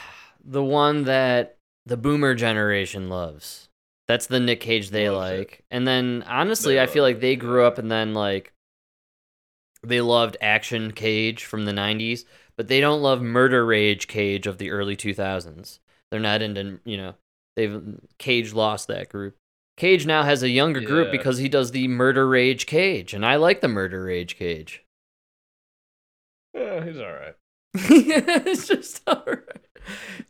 the 0.50 0.64
one 0.64 1.04
that 1.04 1.58
the 1.86 1.98
boomer 1.98 2.34
generation 2.36 3.08
loves. 3.10 3.70
That's 4.08 4.26
the 4.26 4.40
Nic 4.40 4.60
Cage 4.60 4.90
they 4.90 5.10
Loves 5.10 5.32
it. 5.32 5.38
like. 5.38 5.64
And 5.70 5.88
then 5.88 6.24
honestly, 6.28 6.74
They 6.76 6.82
I 6.82 6.88
feel 6.88 7.04
like 7.04 7.20
they 7.20 7.36
grew 7.36 7.64
up 7.66 7.78
and 7.78 7.92
then 7.92 8.14
like 8.16 8.52
they 9.84 10.02
loved 10.02 10.36
action 10.42 10.92
Cage 10.92 11.46
from 11.46 11.66
the 11.66 11.72
90s, 11.72 12.26
but 12.58 12.68
they 12.68 12.82
don't 12.82 13.02
love 13.04 13.22
murder 13.22 13.64
rage 13.66 14.08
Cage 14.08 14.48
of 14.48 14.58
the 14.58 14.72
early 14.72 14.98
2000s. 14.98 15.80
They're 16.10 16.20
not 16.20 16.42
into, 16.42 16.80
you 16.84 16.98
know, 16.98 17.14
they've 17.56 18.00
Cage 18.18 18.54
lost 18.54 18.88
that 18.88 19.10
group. 19.10 19.36
Cage 19.78 20.06
now 20.08 20.24
has 20.24 20.42
a 20.44 20.50
younger 20.50 20.82
group 20.82 21.06
Yeah. 21.08 21.12
because 21.12 21.38
he 21.38 21.48
does 21.48 21.72
the 21.72 21.88
murder 21.88 22.28
rage 22.28 22.66
Cage, 22.66 23.14
and 23.14 23.24
I 23.26 23.36
like 23.36 23.62
the 23.62 23.68
murder 23.70 24.04
rage 24.04 24.36
Cage. 24.36 24.84
Yeah, 26.54 26.84
he's 26.84 26.98
all 27.00 27.14
right. 27.14 27.36
it's 27.76 28.68
just 28.68 29.02
alright. 29.08 29.44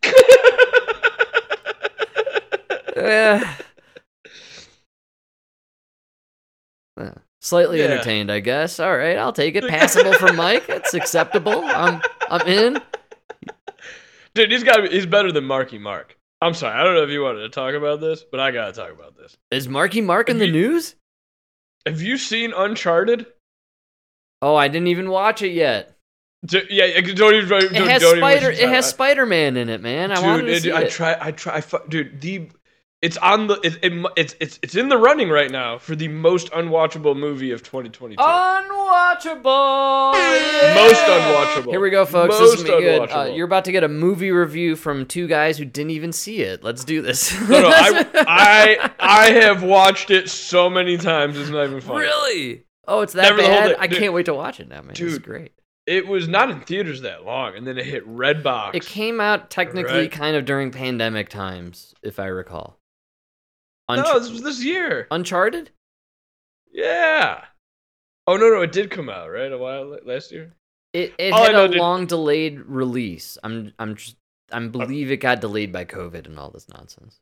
Yeah. 2.97 3.55
Uh, 6.99 7.11
Slightly 7.41 7.79
Yeah. 7.79 7.85
entertained, 7.85 8.29
I 8.31 8.41
guess. 8.41 8.79
All 8.79 8.95
right, 8.97 9.17
I'll 9.17 9.31
take 9.31 9.55
it. 9.55 9.65
Passable 9.67 10.13
for 10.13 10.33
Mike. 10.33 10.65
It's 10.67 10.93
acceptable. 10.93 11.61
I'm 11.63 12.01
I'm 12.29 12.45
in. 12.47 12.81
Dude, 14.35 14.51
he's 14.51 14.63
got 14.63 14.85
he's 14.91 15.05
better 15.05 15.31
than 15.31 15.45
Marky 15.45 15.77
Mark. 15.77 16.17
I'm 16.41 16.53
sorry, 16.53 16.77
I 16.77 16.83
don't 16.83 16.95
know 16.95 17.03
if 17.03 17.09
you 17.09 17.21
wanted 17.23 17.41
to 17.41 17.49
talk 17.49 17.73
about 17.73 18.01
this, 18.01 18.23
but 18.29 18.39
I 18.41 18.51
gotta 18.51 18.73
talk 18.73 18.91
about 18.91 19.15
this. 19.15 19.37
Is 19.51 19.69
Marky 19.69 20.01
Mark 20.01 20.29
in 20.29 20.37
the 20.39 20.45
you- 20.47 20.51
news? 20.51 20.95
Have 21.85 22.01
you 22.01 22.17
seen 22.17 22.51
Uncharted? 22.53 23.25
Oh, 24.41 24.55
I 24.55 24.67
didn't 24.67 24.87
even 24.89 25.09
watch 25.09 25.41
it 25.41 25.51
yet. 25.51 25.95
Yeah, 26.69 27.01
don't 27.01 27.33
even. 27.35 27.49
Don't, 27.49 27.63
It 27.63 27.75
has 27.75 28.01
don't 28.01 28.17
Spider. 28.17 28.49
It 28.49 28.69
has 28.69 28.87
Spider 28.87 29.25
Man 29.25 29.57
in 29.57 29.67
it, 29.69 29.81
man. 29.81 30.11
I 30.11 30.21
wanted 30.21 30.43
to 30.43 30.53
dude, 30.53 30.63
see 30.63 30.71
I 30.71 30.81
it. 30.81 30.89
try, 30.91 31.17
I 31.19 31.31
try, 31.31 31.57
I 31.57 31.63
dude. 31.89 32.21
The 32.21 32.49
it's 33.01 33.17
on 33.17 33.47
the 33.47 33.55
it, 33.61 33.77
it, 33.81 34.05
it's 34.17 34.35
it's 34.39 34.59
it's 34.61 34.75
in 34.75 34.89
the 34.89 34.97
running 34.97 35.29
right 35.29 35.49
now 35.51 35.77
for 35.77 35.95
the 35.95 36.07
most 36.09 36.51
unwatchable 36.51 37.17
movie 37.17 37.51
of 37.51 37.61
2022. 37.63 38.21
Unwatchable. 38.21 40.13
Most 40.75 41.01
unwatchable. 41.01 41.71
Here 41.71 41.79
we 41.79 41.89
go, 41.89 42.05
folks. 42.05 42.37
this 42.37 42.53
is 42.53 42.59
Most 42.59 42.67
gonna 42.67 42.77
be 42.79 42.83
good. 42.83 43.11
Uh, 43.11 43.31
you're 43.33 43.45
about 43.45 43.65
to 43.65 43.71
get 43.71 43.83
a 43.83 43.87
movie 43.87 44.31
review 44.31 44.75
from 44.75 45.05
two 45.05 45.27
guys 45.27 45.57
who 45.57 45.65
didn't 45.65 45.91
even 45.91 46.11
see 46.11 46.41
it. 46.41 46.63
Let's 46.63 46.83
do 46.83 47.01
this. 47.01 47.33
no, 47.49 47.61
no, 47.61 47.69
I, 47.69 48.05
I 48.27 48.91
I 48.99 49.31
have 49.31 49.63
watched 49.63 50.11
it 50.11 50.29
so 50.29 50.69
many 50.69 50.97
times. 50.97 51.37
It's 51.37 51.49
not 51.49 51.65
even 51.65 51.81
funny. 51.81 51.99
really? 52.01 52.63
Oh, 52.87 53.01
it's 53.01 53.13
that 53.13 53.23
Never 53.23 53.37
bad. 53.37 53.75
I 53.79 53.87
Dude. 53.87 53.99
can't 53.99 54.13
wait 54.13 54.25
to 54.25 54.33
watch 54.33 54.59
it 54.59 54.67
now, 54.67 54.81
man. 54.81 54.91
It's 54.91 54.99
Dude. 54.99 55.23
great. 55.23 55.53
It 55.89 56.05
was 56.07 56.27
not 56.27 56.51
in 56.51 56.61
theaters 56.61 57.01
that 57.01 57.25
long, 57.25 57.55
and 57.55 57.65
then 57.65 57.79
it 57.79 57.85
hit 57.85 58.07
Redbox. 58.07 58.75
It 58.75 58.85
came 58.85 59.19
out 59.19 59.49
technically 59.49 60.01
Right. 60.01 60.11
kind 60.11 60.35
of 60.35 60.45
during 60.45 60.69
pandemic 60.69 61.29
times, 61.29 61.95
if 62.03 62.19
I 62.19 62.27
recall. 62.27 62.77
no, 63.89 64.19
this 64.19 64.29
was 64.29 64.43
this 64.43 64.63
year. 64.63 65.07
Uncharted? 65.09 65.71
Yeah. 66.71 67.45
Oh 68.27 68.37
no, 68.37 68.49
no, 68.49 68.61
it 68.61 68.71
did 68.71 68.91
come 68.91 69.09
out 69.09 69.31
right 69.31 69.51
a 69.51 69.57
while 69.57 69.97
last 70.05 70.31
year. 70.31 70.53
It 70.93 71.13
it 71.17 71.33
All 71.33 71.43
had 71.43 71.53
know, 71.53 71.65
a 71.65 71.67
dude- 71.67 71.77
long 71.79 72.05
delayed 72.05 72.59
release. 72.59 73.39
I'm 73.43 73.73
I'm 73.79 73.95
just 73.95 74.15
I 74.51 74.57
uh, 74.57 74.67
believe 74.67 75.09
it 75.11 75.17
got 75.17 75.41
delayed 75.41 75.71
by 75.73 75.85
COVID 75.85 76.27
and 76.27 76.37
all 76.37 76.51
this 76.51 76.69
nonsense. 76.69 77.19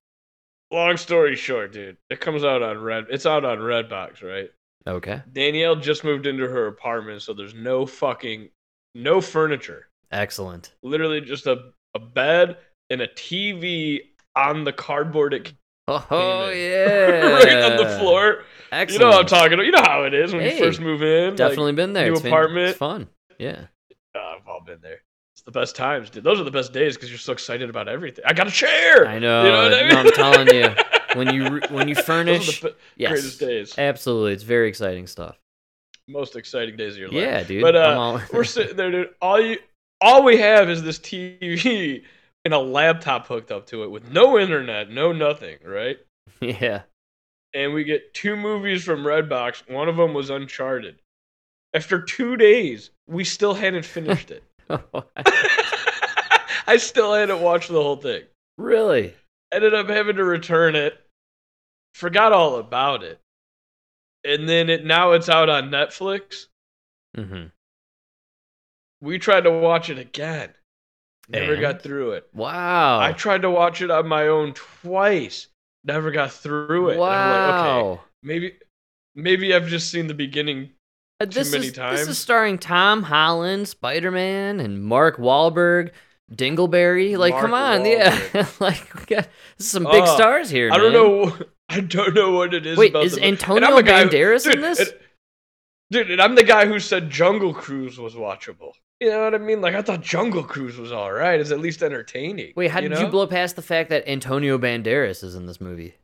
Long 0.72 0.98
story 0.98 1.38
short, 1.38 1.72
dude, 1.72 1.96
it 2.10 2.20
comes 2.20 2.44
out 2.44 2.62
on 2.62 2.82
Red. 2.82 3.06
It's 3.10 3.26
out 3.26 3.46
on 3.46 3.60
Redbox, 3.60 4.22
right? 4.22 4.52
Okay. 4.86 5.22
Danielle 5.32 5.78
just 5.78 6.04
moved 6.04 6.28
into 6.28 6.48
her 6.50 6.68
apartment, 6.68 7.22
so 7.22 7.34
there's 7.34 7.54
no 7.54 7.86
fucking 7.86 8.50
no 8.98 9.22
furniture. 9.22 9.88
Excellent. 10.12 10.74
Literally 10.84 11.22
just 11.22 11.48
a 11.48 11.72
a 11.96 12.00
bed 12.00 12.58
and 12.90 13.02
a 13.02 13.08
TV 13.08 14.00
on 14.36 14.64
the 14.64 14.74
cardboard 14.74 15.34
it 15.34 15.54
Oh 15.88 16.50
in. 16.50 16.58
yeah. 16.58 17.32
right 17.34 17.72
on 17.72 17.78
the 17.78 17.98
floor. 17.98 18.44
Excellent. 18.72 18.92
You 18.92 19.00
know 19.00 19.08
what 19.12 19.20
I'm 19.22 19.26
talking 19.26 19.54
about. 19.54 19.66
You 19.66 19.72
know 19.72 19.82
how 19.84 20.04
it 20.04 20.14
is 20.14 20.34
when 20.34 20.42
Hey, 20.42 20.58
you 20.58 20.64
first 20.66 20.82
move 20.82 21.02
in. 21.02 21.30
like, 21.30 21.38
Definitely 21.38 21.74
been 21.74 21.94
there. 21.94 22.08
new 22.08 22.14
It's 22.18 22.26
apartment. 22.26 22.70
It's 22.70 22.78
fun. 22.78 23.08
Yeah. 23.40 23.68
Uh, 24.14 24.20
I've 24.38 24.48
all 24.48 24.62
been 24.66 24.80
there. 24.82 25.00
It's 25.34 25.44
the 25.44 25.52
best 25.52 25.76
times, 25.76 26.10
dude. 26.10 26.24
Those 26.24 26.40
are 26.40 26.44
the 26.44 26.52
best 26.52 26.74
days 26.74 26.96
because 26.96 27.10
you're 27.10 27.20
so 27.20 27.32
excited 27.32 27.70
about 27.70 27.88
everything. 27.88 28.26
I 28.28 28.34
got 28.34 28.48
a 28.48 28.52
chair. 28.52 29.08
I 29.08 29.20
know. 29.20 29.44
You 29.46 29.52
know 29.52 29.64
what 29.64 29.74
I 29.74 29.82
mean? 29.84 29.90
No, 29.94 30.00
I'm 30.00 30.12
telling 30.12 30.54
you. 30.54 30.70
When 31.16 31.34
you 31.34 31.62
when 31.70 31.88
you 31.88 31.96
furnish, 32.10 32.60
the 32.62 32.76
yes, 32.98 33.12
greatest 33.12 33.40
days, 33.40 33.74
absolutely, 33.78 34.34
it's 34.34 34.44
very 34.44 34.68
exciting 34.68 35.08
stuff. 35.08 35.38
Most 36.08 36.36
exciting 36.36 36.76
days 36.78 36.94
of 36.94 37.00
your 37.00 37.10
life. 37.10 37.18
Yeah, 37.18 37.44
dude. 37.44 37.62
But 37.62 37.76
uh, 37.76 37.96
all- 37.98 38.22
we're 38.34 38.44
sitting 38.44 38.76
there, 38.78 38.92
dude. 38.92 39.10
All 39.22 39.40
you, 39.40 39.58
all 40.02 40.24
we 40.24 40.38
have 40.38 40.70
is 40.70 40.84
this 40.84 41.00
TV 41.00 42.04
and 42.46 42.54
a 42.54 42.60
laptop 42.60 43.28
hooked 43.28 43.52
up 43.52 43.68
to 43.68 43.84
it 43.84 43.92
with 43.92 44.12
no 44.12 44.38
internet, 44.40 44.90
no 44.90 45.12
nothing, 45.12 45.58
right? 45.66 45.98
yeah. 46.42 46.84
And 47.54 47.74
we 47.74 47.84
get 47.84 48.14
two 48.14 48.36
movies 48.36 48.84
from 48.84 49.04
Redbox. 49.04 49.70
One 49.70 49.90
of 49.90 49.98
them 49.98 50.14
was 50.14 50.30
Uncharted. 50.30 51.00
After 51.74 52.02
two 52.02 52.38
days, 52.38 52.92
we 53.08 53.24
still 53.24 53.54
hadn't 53.54 53.86
finished 53.86 54.32
it. 54.32 54.44
I 56.68 56.78
still 56.78 57.14
hadn't 57.14 57.42
watched 57.42 57.70
the 57.70 57.82
whole 57.82 57.96
thing. 57.96 58.24
really? 58.58 59.14
Ended 59.54 59.74
up 59.74 59.88
having 59.88 60.18
to 60.18 60.26
return 60.26 60.76
it. 60.76 61.00
Forgot 61.94 62.34
all 62.34 62.58
about 62.58 63.02
it. 63.04 63.20
And 64.28 64.48
then 64.48 64.70
it 64.70 64.86
now 64.86 65.14
it's 65.14 65.30
out 65.30 65.50
on 65.50 65.70
Netflix. 65.70 66.48
hmm 67.16 67.46
We 69.02 69.20
tried 69.20 69.42
to 69.42 69.52
watch 69.52 69.90
it 69.90 69.98
again. 70.00 70.54
Never 71.30 71.54
And? 71.54 71.62
got 71.62 71.82
through 71.82 72.14
it. 72.14 72.28
Wow. 72.34 73.00
I 73.00 73.12
tried 73.14 73.42
to 73.44 73.50
watch 73.50 73.82
it 73.82 73.92
on 73.92 74.08
my 74.08 74.28
own 74.28 74.54
twice. 74.54 75.48
Never 75.84 76.12
got 76.12 76.32
through 76.32 76.90
it. 76.90 76.98
Wow. 76.98 77.90
like, 77.90 78.00
okay, 78.00 78.02
maybe 78.24 78.54
maybe 79.16 79.54
I've 79.54 79.68
just 79.68 79.92
seen 79.92 80.08
the 80.08 80.14
beginning. 80.14 80.72
Uh, 81.20 81.26
this 81.26 81.52
many 81.52 81.68
is 81.68 81.74
this 81.74 82.08
is 82.08 82.18
starring 82.18 82.58
Tom 82.58 83.04
Holland, 83.04 83.68
Spider 83.68 84.12
Man, 84.12 84.60
and 84.60 84.84
Mark 84.84 85.18
Wahlberg, 85.18 85.92
Dingleberry. 86.32 87.18
Like, 87.18 87.38
come 87.38 87.52
Mark 87.52 87.80
on, 87.80 87.86
yeah. 87.86 88.20
like, 88.60 88.94
we 88.96 89.06
got 89.06 89.28
this 89.58 89.66
is 89.68 89.72
some 89.72 89.84
big 89.86 90.04
Uh, 90.04 90.16
stars 90.16 90.50
here. 90.50 90.72
I 90.72 90.78
don't 90.78 90.94
know. 90.94 91.38
I 91.70 91.82
don't 91.82 92.14
know 92.14 92.32
what 92.32 92.54
it 92.54 92.66
is. 92.66 92.78
Wait, 92.78 92.92
about 92.92 93.06
is 93.06 93.16
the, 93.16 93.26
Antonio 93.26 93.70
the 93.70 93.76
who- 93.78 93.84
Banderas 93.84 94.52
in 94.52 94.62
this? 94.62 94.80
and- 94.80 94.94
dude, 95.92 96.12
and 96.12 96.22
I'm 96.22 96.36
the 96.36 96.44
guy 96.44 96.66
who 96.66 96.80
said 96.80 97.10
Jungle 97.10 97.54
Cruise 97.54 97.98
was 98.00 98.16
watchable. 98.16 98.72
You 99.00 99.10
know 99.10 99.24
what 99.26 99.36
I 99.36 99.38
mean? 99.38 99.62
Like 99.62 99.76
I 99.76 99.82
thought 99.82 100.02
Jungle 100.02 100.44
Cruise 100.44 100.78
was 100.78 100.92
all 100.92 101.12
right. 101.12 101.40
It's 101.40 101.52
at 101.52 101.60
least 101.60 101.84
entertaining. 101.84 102.54
Wait, 102.56 102.72
how 102.72 102.82
did 102.82 102.92
you 102.92 103.04
know? 103.04 103.10
blow 103.10 103.28
past 103.28 103.56
the 103.56 103.62
fact 103.62 103.90
that 103.90 104.08
Antonio 104.10 104.58
Banderas 104.58 105.24
is 105.24 105.36
in 105.36 105.46
this 105.46 105.62
movie? 105.62 105.96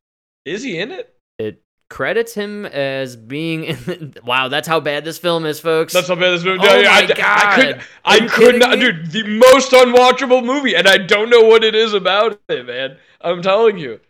Is 0.45 0.61
he 0.61 0.77
in 0.77 0.91
it? 0.91 1.15
It 1.39 1.63
credits 1.89 2.35
him 2.35 2.65
as 2.67 3.15
being 3.15 3.63
in. 3.63 4.13
wow, 4.23 4.47
that's 4.47 4.67
how 4.67 4.79
bad 4.79 5.05
this 5.05 5.17
film 5.17 5.45
is, 5.45 5.59
folks. 5.59 5.93
That's 5.93 6.07
how 6.07 6.15
bad 6.15 6.31
this 6.31 6.43
movie. 6.43 6.59
Oh 6.61 6.67
I, 6.67 6.83
my 6.83 6.87
I, 6.89 6.97
I 6.97 7.05
could, 7.07 7.17
God. 7.17 7.81
I 8.05 8.27
could 8.27 8.59
not 8.59 8.77
me? 8.77 8.91
dude. 8.91 9.11
The 9.11 9.23
most 9.39 9.71
unwatchable 9.71 10.45
movie, 10.45 10.75
and 10.75 10.87
I 10.87 10.97
don't 10.97 11.31
know 11.31 11.41
what 11.41 11.63
it 11.63 11.73
is 11.73 11.93
about 11.95 12.39
it, 12.49 12.67
man. 12.67 12.97
I'm 13.21 13.41
telling 13.41 13.79
you, 13.79 14.01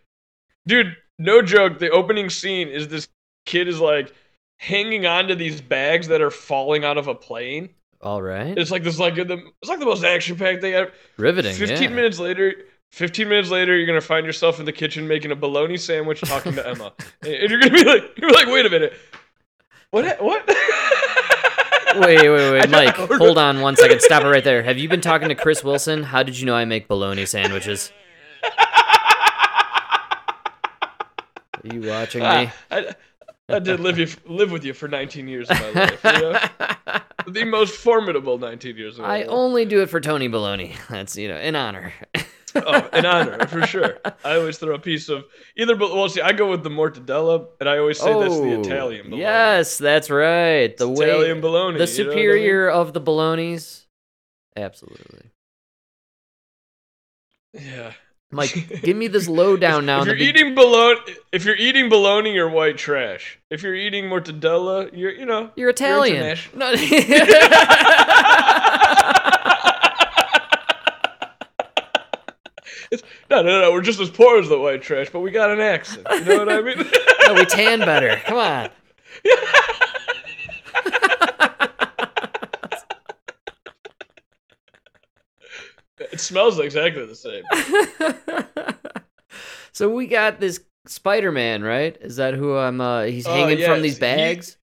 dude. 0.68 0.98
No 1.20 1.42
joke. 1.42 1.80
The 1.80 1.90
opening 1.90 2.30
scene 2.30 2.68
is 2.68 2.88
this 2.88 3.08
kid 3.46 3.68
is 3.68 3.80
like 3.80 4.14
hanging 4.58 5.06
on 5.06 5.28
to 5.28 5.36
these 5.36 5.62
bags 5.62 6.08
that 6.08 6.22
are 6.22 6.32
falling 6.32 6.84
out 6.84 6.98
of 6.98 7.08
a 7.08 7.16
plane. 7.16 7.70
All 8.02 8.22
right, 8.22 8.58
It's 8.58 8.70
like 8.70 8.84
this, 8.84 9.00
like 9.00 9.16
the 9.16 9.42
it's 9.62 9.70
like 9.70 9.80
the 9.80 9.86
most 9.86 10.04
action 10.04 10.36
packed 10.36 10.62
thing 10.62 10.74
ever. 10.74 10.92
riveting. 11.18 11.56
Fifteen 11.56 11.92
yeah. 11.92 11.96
minutes 11.96 12.20
later. 12.20 12.54
15 12.92 13.28
minutes 13.28 13.50
later, 13.50 13.76
you're 13.76 13.88
gonna 13.88 14.00
find 14.02 14.24
yourself 14.24 14.60
in 14.60 14.66
the 14.66 14.72
kitchen 14.72 15.08
making 15.08 15.32
a 15.32 15.36
bologna 15.36 15.78
sandwich, 15.78 16.22
talking 16.22 16.54
to 16.54 16.68
Emma, 16.68 16.94
and 17.24 17.50
you're 17.50 17.60
gonna 17.60 17.72
be 17.72 17.84
like, 17.84 18.04
"You're 18.18 18.30
like, 18.30 18.46
wait 18.46 18.68
a 18.68 18.70
minute, 18.70 18.94
what? 19.90 20.22
What?" 20.22 20.48
Wait, 21.96 22.28
wait, 22.28 22.52
wait, 22.52 22.70
Mike. 22.72 22.96
Hold 22.96 23.38
on 23.38 23.62
one 23.62 23.76
second. 23.76 24.02
Stop 24.02 24.24
it 24.24 24.28
right 24.28 24.44
there. 24.44 24.64
Have 24.64 24.80
you 24.80 24.90
been 24.90 25.00
talking 25.02 25.30
to 25.30 25.36
Chris 25.36 25.64
Wilson? 25.64 26.02
How 26.02 26.24
did 26.24 26.40
you 26.40 26.48
know 26.48 26.56
I 26.56 26.66
make 26.66 26.88
bologna 26.88 27.28
sandwiches? 27.28 27.92
Are 31.64 31.74
you 31.74 31.88
watching 31.88 32.22
me? 32.22 32.28
Ah, 32.28 32.54
I, 32.72 32.96
I 33.50 33.60
did 33.60 33.80
live 33.80 33.98
you 33.98 34.08
live 34.26 34.52
with 34.52 34.64
you 34.66 34.74
for 34.74 34.88
19 34.88 35.28
years 35.28 35.50
of 35.50 35.60
my 35.60 35.70
life. 35.72 36.04
You 36.04 36.12
know? 36.12 36.40
the 37.28 37.46
most 37.46 37.76
formidable 37.76 38.38
19 38.38 38.76
years 38.78 38.98
of 38.98 39.04
my 39.04 39.08
I 39.16 39.18
life. 39.20 39.28
only 39.30 39.66
do 39.66 39.82
it 39.82 39.90
for 39.90 40.00
Tony 40.00 40.30
Baloney. 40.30 40.76
That's 40.90 41.16
you 41.18 41.28
know, 41.28 41.38
in 41.38 41.56
honor. 41.56 41.94
oh, 42.56 42.90
an 42.94 43.06
honor 43.06 43.48
for 43.48 43.66
sure. 43.66 44.00
I 44.24 44.36
always 44.36 44.58
throw 44.58 44.76
a 44.76 44.80
piece 44.80 45.10
of 45.10 45.26
either. 45.58 45.76
But 45.76 45.94
well, 45.94 46.10
see, 46.10 46.22
I 46.22 46.32
go 46.34 46.50
with 46.50 46.64
the 46.64 46.70
mortadella, 46.70 47.48
and 47.60 47.70
I 47.70 47.78
always 47.78 48.00
say 48.00 48.18
that's 48.20 48.38
the 48.38 48.56
Oh, 48.56 48.62
Italian 48.62 49.06
bologna. 49.06 49.22
Yes, 49.22 49.78
that's 49.78 50.10
right. 50.10 50.76
The 50.76 50.90
way 50.90 51.10
Italian 51.10 51.42
bologna. 51.42 51.78
the 51.78 51.80
know 51.80 51.84
I 51.84 51.86
mean? 51.86 51.96
superior 51.96 52.70
of 52.70 52.94
the 52.94 53.02
bolognas. 53.02 53.86
Absolutely. 54.56 55.32
Yeah. 57.54 57.94
Mike, 58.34 58.82
give 58.82 58.98
me 58.98 59.08
this 59.08 59.28
lowdown 59.28 59.86
now. 59.86 60.02
If 60.02 60.08
you're 60.08 60.16
be- 60.16 60.26
eating 60.26 60.56
bologna, 60.56 61.00
if 61.32 61.46
you're 61.46 61.56
eating 61.56 61.90
bologna, 61.90 62.34
you're 62.34 62.50
white 62.50 62.78
trash. 62.78 63.40
If 63.50 63.64
you're 63.64 63.76
eating 63.76 64.06
mortadella, 64.06 64.90
you're 64.92 65.12
you 65.12 65.26
know 65.26 65.52
You're 65.56 65.70
Italian. 65.70 66.18
international. 66.18 66.60
No- 66.60 66.76
No, 73.30 73.42
no, 73.42 73.62
no. 73.62 73.72
We're 73.72 73.82
just 73.82 74.00
as 74.00 74.10
poor 74.10 74.40
as 74.40 74.50
the 74.50 74.60
white 74.60 74.82
trash, 74.84 75.10
but 75.12 75.22
we 75.22 75.32
got 75.32 75.52
an 75.52 75.60
accent. 75.60 76.06
You 76.12 76.24
know 76.26 76.38
what 76.40 76.52
I 76.52 76.62
mean? 76.62 76.78
no, 77.28 77.34
we 77.34 77.46
tan 77.46 77.80
better. 77.80 78.22
Come 78.26 78.38
on. 78.38 78.70
it 86.00 86.20
smells 86.20 86.60
exactly 86.60 87.06
the 87.06 87.16
same. 87.16 87.44
so 89.74 89.90
we 89.90 90.08
got 90.08 90.40
this 90.40 90.60
Spider-Man, 90.86 91.64
right? 91.64 91.96
Is 92.02 92.16
that 92.18 92.34
who 92.34 92.56
I'm? 92.58 92.82
Uh, 92.82 93.04
he's 93.04 93.26
Oh, 93.28 93.34
hanging 93.34 93.58
from 93.64 93.76
yes, 93.76 93.82
these 93.82 93.94
he- 93.96 94.00
bags. 94.00 94.58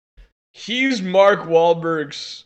He's 0.52 1.00
Mark 1.00 1.40
Wahlberg's. 1.42 2.44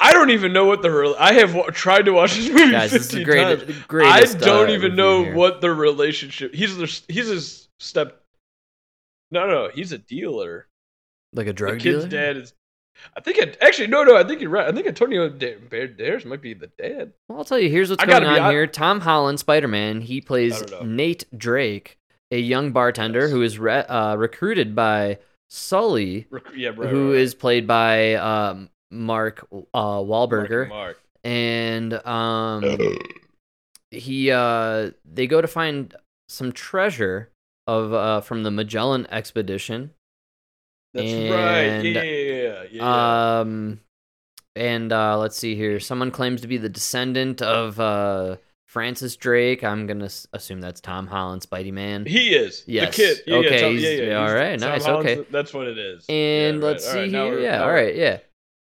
I 0.00 0.12
don't 0.12 0.30
even 0.30 0.52
know 0.52 0.64
what 0.64 0.82
the. 0.82 0.90
Re- 0.90 1.14
I 1.18 1.32
have 1.34 1.52
w- 1.54 1.70
tried 1.72 2.04
to 2.04 2.12
watch 2.12 2.34
this 2.36 2.48
movie 2.48 2.70
Guys, 2.70 2.92
this 2.92 3.06
is 3.06 3.10
15 3.10 3.24
great, 3.88 4.04
times. 4.04 4.34
I 4.36 4.38
don't 4.38 4.68
uh, 4.68 4.72
even 4.72 4.94
know 4.94 5.24
here. 5.24 5.34
what 5.34 5.60
the 5.60 5.72
relationship. 5.72 6.54
He's 6.54 6.76
their, 6.76 6.86
he's 7.08 7.26
his 7.26 7.68
step. 7.80 8.22
No, 9.32 9.46
no, 9.48 9.70
he's 9.74 9.90
a 9.92 9.98
dealer. 9.98 10.68
like 11.32 11.46
a 11.46 11.50
The 11.50 11.54
drug 11.54 11.80
kid's 11.80 12.04
dealer. 12.04 12.08
dad 12.08 12.36
is. 12.36 12.52
I 13.16 13.20
think 13.20 13.38
it 13.38 13.56
actually 13.60 13.88
no, 13.88 14.04
no. 14.04 14.16
I 14.16 14.24
think 14.24 14.40
you're 14.40 14.50
right. 14.50 14.66
I 14.68 14.72
think 14.72 14.86
Antonio 14.86 15.28
Banderas 15.28 16.24
might 16.24 16.42
be 16.42 16.54
the 16.54 16.68
dad. 16.78 17.12
Well, 17.28 17.38
I'll 17.38 17.44
tell 17.44 17.58
you. 17.58 17.70
Here's 17.70 17.90
what's 17.90 18.02
I 18.02 18.06
going 18.06 18.22
be 18.22 18.28
on 18.28 18.38
hon- 18.38 18.50
here. 18.50 18.66
Tom 18.66 19.00
Holland, 19.00 19.40
Spider-Man. 19.40 20.00
He 20.00 20.20
plays 20.20 20.72
I. 20.72 20.84
Nate 20.84 21.24
Drake, 21.36 21.98
a 22.30 22.38
young 22.38 22.72
bartender 22.72 23.22
Yes. 23.22 23.30
who 23.30 23.42
is 23.42 23.58
re- 23.58 23.84
uh, 23.84 24.16
recruited 24.16 24.74
by 24.74 25.08
Rec- 25.08 25.20
Sully, 25.50 26.26
yeah, 26.54 26.70
right, 26.76 26.90
who 26.90 27.12
right, 27.12 27.20
is 27.20 27.34
played 27.34 27.66
by 27.66 28.14
um, 28.14 28.68
Mark 28.90 29.46
uh. 29.52 29.98
Wahlberger, 29.98 30.68
Mark, 30.68 31.00
and 31.24 31.94
um, 32.06 32.98
he 33.90 34.30
uh, 34.30 34.90
they 35.10 35.26
go 35.26 35.40
to 35.40 35.48
find 35.48 35.94
some 36.28 36.52
treasure 36.52 37.30
of 37.66 37.92
uh, 37.92 38.20
from 38.20 38.42
the 38.42 38.50
Magellan 38.50 39.06
expedition. 39.10 39.92
That's 40.94 41.10
and, 41.10 41.30
right. 41.30 41.82
Yeah, 41.84 42.02
yeah. 42.70 43.40
Um, 43.40 43.80
and 44.56 44.92
uh, 44.92 45.18
let's 45.18 45.36
see 45.36 45.54
here. 45.54 45.80
Someone 45.80 46.10
claims 46.10 46.40
to 46.42 46.48
be 46.48 46.56
the 46.56 46.68
descendant 46.68 47.42
of 47.42 47.78
uh, 47.78 48.36
Francis 48.66 49.16
Drake. 49.16 49.64
I'm 49.64 49.86
gonna 49.86 50.10
assume 50.32 50.60
that's 50.60 50.80
Tom 50.80 51.06
Holland, 51.06 51.42
Spidey 51.42 51.72
Man. 51.72 52.04
he 52.04 52.34
is 52.34 52.64
yes. 52.66 52.88
the 52.96 53.02
kid. 53.02 53.18
Yeah, 53.26 53.36
Okay, 53.36 53.54
yeah, 53.54 53.60
Tom, 53.60 53.76
yeah, 53.76 53.90
yeah. 53.90 54.20
all 54.20 54.28
Tom 54.58 54.70
nice, 54.70 54.84
Holland's 54.84 55.10
okay. 55.10 55.26
that's 55.30 55.54
what 55.54 55.68
it 55.68 55.78
is. 55.78 56.04
And 56.08 56.58
Yeah, 56.58 56.64
let's 56.64 56.86
right. 56.86 56.92
see 56.92 57.16
right, 57.16 57.32
here. 57.32 57.40
Yeah, 57.40 57.62
all 57.62 57.72
yeah. 57.96 58.18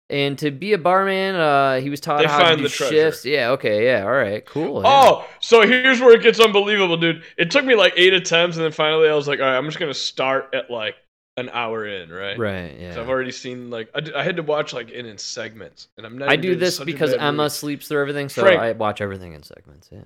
And 0.09 0.37
to 0.39 0.51
be 0.51 0.73
a 0.73 0.77
barman, 0.77 1.35
uh, 1.35 1.79
he 1.79 1.89
was 1.89 1.99
taught 1.99 2.21
They 2.21 2.27
how 2.27 2.49
to 2.49 2.57
do 2.57 2.67
shifts. 2.67 3.25
Yeah, 3.25 3.51
okay, 3.51 3.85
yeah, 3.85 4.03
all 4.03 4.11
right, 4.11 4.45
cool. 4.45 4.81
yeah. 4.81 4.87
Oh, 4.87 5.25
so 5.39 5.65
here's 5.65 6.01
where 6.01 6.13
it 6.13 6.21
gets 6.21 6.39
unbelievable, 6.39 6.97
dude. 6.97 7.23
It 7.37 7.49
took 7.49 7.65
me 7.65 7.73
like 7.75 7.93
eight 7.95 8.13
attempts, 8.13 8.57
and 8.57 8.65
then 8.65 8.71
finally 8.71 9.09
I 9.09 9.15
was 9.15 9.27
like, 9.27 9.39
all 9.39 9.45
right, 9.45 9.57
I'm 9.57 9.65
just 9.65 9.79
gonna 9.79 9.93
start 9.93 10.53
at 10.53 10.69
like 10.69 10.95
an 11.37 11.49
hour 11.49 11.85
in, 11.87 12.09
right? 12.11 12.37
right, 12.37 12.77
Yeah. 12.79 12.93
So 12.93 13.01
I've 13.01 13.09
already 13.09 13.31
seen 13.31 13.69
like 13.69 13.89
I, 13.95 13.99
d- 14.01 14.13
I 14.13 14.23
had 14.23 14.35
to 14.37 14.43
watch 14.43 14.73
like 14.73 14.89
in 14.91 15.05
in 15.05 15.17
segments, 15.17 15.87
and 15.97 16.05
I'm 16.05 16.17
not. 16.17 16.29
I 16.29 16.35
do 16.35 16.55
this 16.55 16.79
because 16.79 17.13
Emma 17.13 17.31
movie. 17.43 17.49
sleeps 17.49 17.87
through 17.87 18.01
everything, 18.01 18.29
so 18.29 18.43
Frank. 18.43 18.59
I 18.61 18.71
watch 18.73 19.01
everything 19.01 19.33
in 19.33 19.43
segments. 19.43 19.89
Yeah. 19.91 20.05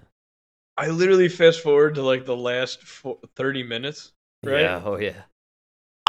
I 0.77 0.87
literally 0.89 1.27
fast 1.27 1.61
forward 1.61 1.95
to 1.95 2.03
like 2.03 2.25
the 2.25 2.35
last 2.37 2.81
fo- 2.83 3.19
thirty 3.35 3.63
minutes. 3.63 4.11
Right? 4.43 4.61
Yeah. 4.61 4.81
Oh 4.85 4.97
yeah. 4.97 5.23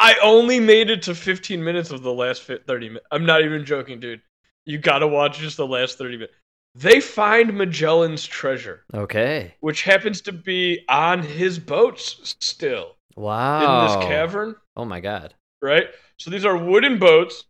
I 0.01 0.15
only 0.23 0.61
made 0.61 0.91
it 0.91 1.03
to 1.03 1.15
15 1.15 1.65
minutes 1.65 1.91
of 1.91 2.03
the 2.05 2.13
last 2.13 2.43
fi- 2.43 2.59
30 2.65 2.89
minutes. 2.89 3.07
I'm 3.11 3.27
not 3.27 3.43
even 3.43 3.65
joking, 3.65 3.99
dude. 3.99 4.21
You 4.65 4.79
gotta 4.79 5.09
watch 5.09 5.39
just 5.39 5.57
the 5.57 5.67
last 5.67 5.99
30 5.99 6.19
minutes. 6.19 6.35
They 6.77 7.01
find 7.01 7.53
Magellan's 7.55 8.25
treasure, 8.25 8.85
Okay. 8.95 9.55
which 9.59 9.83
happens 9.83 10.21
to 10.21 10.33
be 10.33 10.85
on 10.89 11.21
his 11.23 11.59
boats 11.59 12.37
still 12.39 12.95
Wow. 13.19 13.83
in 13.83 13.89
this 14.01 14.09
cavern, 14.09 14.57
Oh 14.77 14.85
my 14.85 15.01
god. 15.01 15.35
right? 15.63 15.87
So 16.19 16.31
these 16.31 16.45
are 16.45 16.57
wooden 16.57 16.99
boats, 16.99 17.45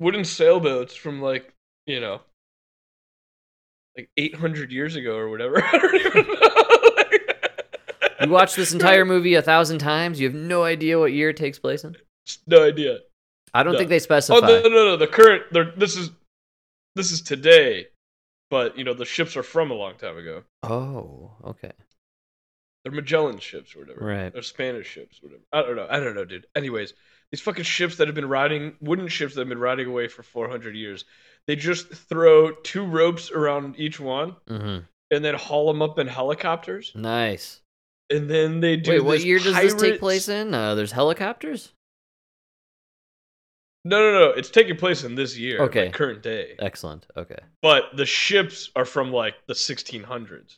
wooden 0.00 0.24
sailboats 0.24 0.94
from 0.94 1.22
like, 1.22 1.52
you 1.86 2.00
know, 2.00 2.20
like 3.96 4.10
800 4.16 4.72
years 4.72 4.96
ago 4.96 5.16
or 5.16 5.28
whatever. 5.28 5.62
I 5.64 5.78
don't 5.78 5.94
even 5.94 6.26
know. 6.26 6.50
You 8.20 8.30
watched 8.30 8.56
this 8.56 8.72
entire 8.72 9.04
movie 9.04 9.34
a 9.34 9.42
thousand 9.42 9.80
times. 9.80 10.18
You 10.18 10.26
have 10.28 10.34
no 10.34 10.62
idea 10.62 10.98
what 10.98 11.12
year 11.12 11.30
it 11.30 11.36
takes 11.36 11.58
place 11.58 11.84
in. 11.84 11.94
no 12.46 12.64
idea. 12.64 12.98
I 13.52 13.62
don't 13.62 13.72
No. 13.74 13.78
think 13.78 13.90
they 13.90 13.96
Oh 13.96 14.00
specify. 14.00 14.46
no, 14.46 14.62
no, 14.62 14.68
no, 14.68 14.84
no! 14.86 14.96
The 14.96 15.06
current, 15.06 15.42
this 15.78 15.96
is, 15.96 16.10
this 16.94 17.12
is 17.12 17.20
today, 17.20 17.88
but 18.50 18.78
you 18.78 18.84
know 18.84 18.94
the 18.94 19.04
ships 19.04 19.36
are 19.36 19.42
from 19.42 19.70
a 19.70 19.74
long 19.74 19.96
time 19.96 20.16
ago. 20.16 20.42
Oh, 20.62 21.32
okay. 21.44 21.72
They're 22.84 22.92
Magellan 22.92 23.38
ships 23.38 23.74
or 23.74 23.80
whatever. 23.80 24.04
Right. 24.04 24.32
They're 24.32 24.42
Spanish 24.42 24.86
ships, 24.86 25.18
or 25.22 25.28
whatever. 25.28 25.42
I 25.52 25.62
don't 25.62 25.76
know. 25.76 25.86
I 25.90 26.00
don't 26.00 26.14
know, 26.14 26.24
dude. 26.26 26.46
Anyways, 26.54 26.92
these 27.32 27.40
fucking 27.40 27.64
ships 27.64 27.96
that 27.96 28.08
have 28.08 28.14
been 28.14 28.28
riding, 28.28 28.76
wooden 28.80 29.08
ships 29.08 29.34
that 29.34 29.40
have 29.40 29.48
been 29.48 29.58
riding 29.58 29.86
away 29.88 30.06
for 30.08 30.22
400 30.22 30.76
years, 30.76 31.04
they 31.46 31.56
just 31.56 31.88
throw 31.88 32.52
two 32.52 32.84
ropes 32.84 33.30
around 33.30 33.76
each 33.78 33.98
one 33.98 34.36
Mm-hmm. 34.48 34.84
and 35.10 35.24
then 35.24 35.34
haul 35.34 35.66
them 35.68 35.80
up 35.82 35.98
in 35.98 36.06
helicopters. 36.06 36.92
Nice. 36.94 37.60
And 38.10 38.28
then 38.28 38.60
they 38.60 38.76
do. 38.76 38.90
Wait, 38.92 39.00
what 39.04 39.24
year 39.24 39.38
does 39.38 39.54
this 39.54 39.74
take 39.74 39.98
place 39.98 40.28
in? 40.28 40.52
Uh, 40.52 40.74
there's 40.74 40.92
helicopters. 40.92 41.72
No, 43.86 43.98
no, 43.98 44.18
no. 44.18 44.30
It's 44.30 44.50
taking 44.50 44.76
place 44.76 45.04
in 45.04 45.14
this 45.14 45.36
year, 45.38 45.60
Okay. 45.62 45.86
like 45.86 45.94
current 45.94 46.22
day. 46.22 46.54
Excellent. 46.58 47.06
Okay. 47.16 47.38
But 47.62 47.96
the 47.96 48.06
ships 48.06 48.70
are 48.76 48.84
from 48.84 49.12
like 49.12 49.34
the 49.46 49.54
1600s. 49.54 50.56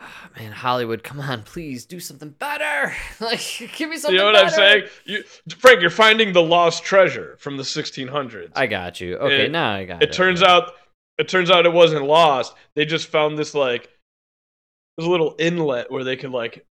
Ah, 0.00 0.28
man, 0.38 0.52
Hollywood, 0.52 1.02
come 1.02 1.20
on, 1.20 1.42
please 1.44 1.86
do 1.86 2.00
something 2.00 2.30
better. 2.30 2.92
Like, 3.20 3.40
give 3.76 3.88
me 3.90 3.96
something. 3.96 4.12
You 4.14 4.18
know 4.18 4.26
what 4.26 4.34
better. 4.34 4.46
I'm 4.46 4.52
saying? 4.52 4.82
You, 5.04 5.22
Frank, 5.58 5.80
you're 5.80 5.88
finding 5.90 6.32
the 6.32 6.42
lost 6.42 6.82
treasure 6.84 7.36
from 7.38 7.56
the 7.56 7.62
1600s. 7.62 8.50
I 8.56 8.66
got 8.66 9.00
you. 9.00 9.16
Okay, 9.16 9.46
It- 9.46 9.52
now 9.52 9.72
I 9.74 9.84
got 9.84 10.02
it. 10.02 10.10
it 10.10 10.12
turns 10.12 10.42
out, 10.42 10.72
it 11.18 11.28
turns 11.28 11.50
out 11.50 11.64
it 11.64 11.72
wasn't 11.72 12.04
lost. 12.04 12.54
They 12.74 12.84
just 12.84 13.06
found 13.08 13.38
this 13.38 13.54
like, 13.54 13.88
this 14.98 15.06
little 15.06 15.34
inlet 15.38 15.90
where 15.90 16.04
they 16.04 16.16
could 16.16 16.30
like 16.32 16.66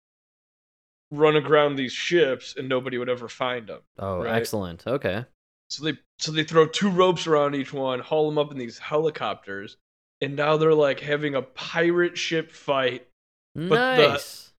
run 1.10 1.36
aground 1.36 1.76
these 1.76 1.92
ships 1.92 2.54
and 2.56 2.68
nobody 2.68 2.96
would 2.98 3.08
ever 3.08 3.28
find 3.28 3.66
them. 3.66 3.80
Oh, 3.98 4.22
right? 4.24 4.34
excellent. 4.36 4.86
Okay. 4.86 5.24
So 5.68 5.84
they, 5.84 5.98
so 6.18 6.32
they 6.32 6.42
throw 6.44 6.66
two 6.66 6.90
ropes 6.90 7.26
around 7.26 7.54
each 7.54 7.72
one, 7.72 8.00
haul 8.00 8.28
them 8.28 8.38
up 8.38 8.50
in 8.50 8.58
these 8.58 8.78
helicopters, 8.78 9.76
and 10.20 10.34
now 10.36 10.56
they're 10.56 10.74
like 10.74 11.00
having 11.00 11.34
a 11.34 11.42
pirate 11.42 12.16
ship 12.18 12.50
fight. 12.50 13.06
The- 13.54 13.68
nice. 13.68 14.52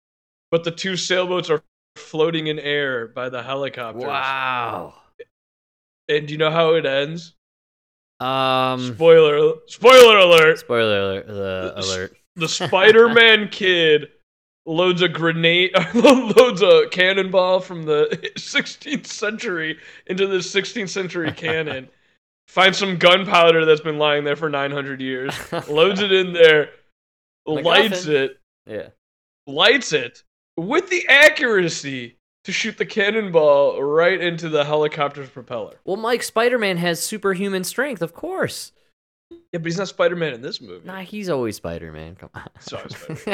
But 0.52 0.64
the 0.64 0.72
two 0.72 0.98
sailboats 0.98 1.50
are 1.50 1.64
floating 1.96 2.48
in 2.48 2.60
air 2.60 3.08
by 3.08 3.30
the 3.30 3.42
helicopters. 3.44 4.04
wow. 4.04 4.96
And 6.10 6.28
do 6.28 6.34
you 6.34 6.38
know 6.38 6.52
how 6.52 6.74
it 6.76 6.86
ends? 6.86 7.34
Um. 8.20 8.94
Spoiler 8.94 9.56
spoiler 9.68 10.18
alert. 10.18 10.60
Spoiler 10.60 11.00
alert. 11.00 11.28
The 11.28 11.74
S- 11.78 11.88
alert. 11.88 12.18
The 12.36 12.48
Spider-Man 12.68 13.48
kid 13.50 14.10
loads 14.66 15.02
a 15.02 15.08
grenade 15.10 15.72
loads 15.96 16.62
a 16.62 16.88
cannonball 16.92 17.62
from 17.62 17.84
the 17.84 18.08
16th 18.38 19.08
century 19.08 19.80
into 20.06 20.28
the 20.28 20.38
16th 20.38 20.90
century 20.90 21.32
cannon. 21.32 21.88
Finds 22.48 22.78
some 22.78 22.98
gunpowder 22.98 23.64
that's 23.66 23.82
been 23.82 23.98
lying 23.98 24.24
there 24.26 24.36
for 24.36 24.50
900 24.50 25.00
years. 25.00 25.34
Loads 25.70 26.02
it 26.02 26.12
in 26.12 26.34
there. 26.34 26.72
Lights 27.48 28.06
it. 28.06 28.38
Yeah. 28.66 28.90
Lights 29.48 29.92
it 29.94 30.24
with 30.58 30.90
the 30.90 31.08
accuracy 31.08 32.18
to 32.44 32.52
shoot 32.52 32.78
the 32.78 32.86
cannonball 32.86 33.82
right 33.84 34.20
into 34.20 34.50
the 34.50 34.64
helicopter's 34.66 35.30
propeller. 35.30 35.76
Well, 35.86 35.98
Mike, 35.98 36.24
Spider-Man 36.24 36.78
has 36.78 37.02
superhuman 37.02 37.64
strength, 37.64 38.02
of 38.02 38.14
course. 38.14 38.72
Yeah, 39.30 39.60
but 39.60 39.66
he's 39.66 39.78
not 39.78 39.88
Spider-Man 39.88 40.34
in 40.34 40.42
this 40.42 40.60
movie. 40.62 40.86
Nah, 40.86 41.00
he's 41.02 41.30
always 41.30 41.56
Spider-Man. 41.58 42.16
Come 42.16 42.30
on. 42.34 42.50
Sorry, 42.60 42.90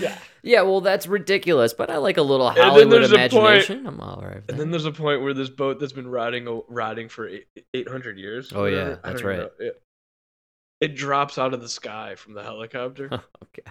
yeah. 0.00 0.18
Yeah. 0.42 0.62
Well, 0.62 0.80
that's 0.80 1.06
ridiculous, 1.06 1.72
but 1.74 1.90
I 1.90 1.96
like 1.96 2.16
a 2.16 2.22
little 2.22 2.50
Hollywood 2.50 3.02
a 3.02 3.08
point- 3.08 3.12
imagination. 3.32 3.86
I'm 3.86 4.00
all 4.00 4.22
right. 4.24 4.42
And 4.48 4.58
then 4.58 4.70
there's 4.70 4.84
a 4.84 4.92
point 4.92 5.22
where 5.22 5.34
this 5.34 5.50
boat 5.50 5.80
that's 5.80 5.92
been 5.92 6.08
riding 6.08 6.62
riding 6.68 7.08
for 7.08 7.28
800 7.74 8.18
years. 8.18 8.52
Oh, 8.54 8.66
yeah, 8.66 8.96
that's 9.02 9.22
right. 9.22 9.38
know, 9.38 9.50
It, 9.58 9.82
it 10.80 10.94
drops 10.96 11.38
out 11.38 11.54
of 11.54 11.60
the 11.60 11.68
sky 11.68 12.14
from 12.14 12.34
the 12.34 12.42
helicopter. 12.42 13.08
Oh, 13.12 13.20
okay. 13.44 13.70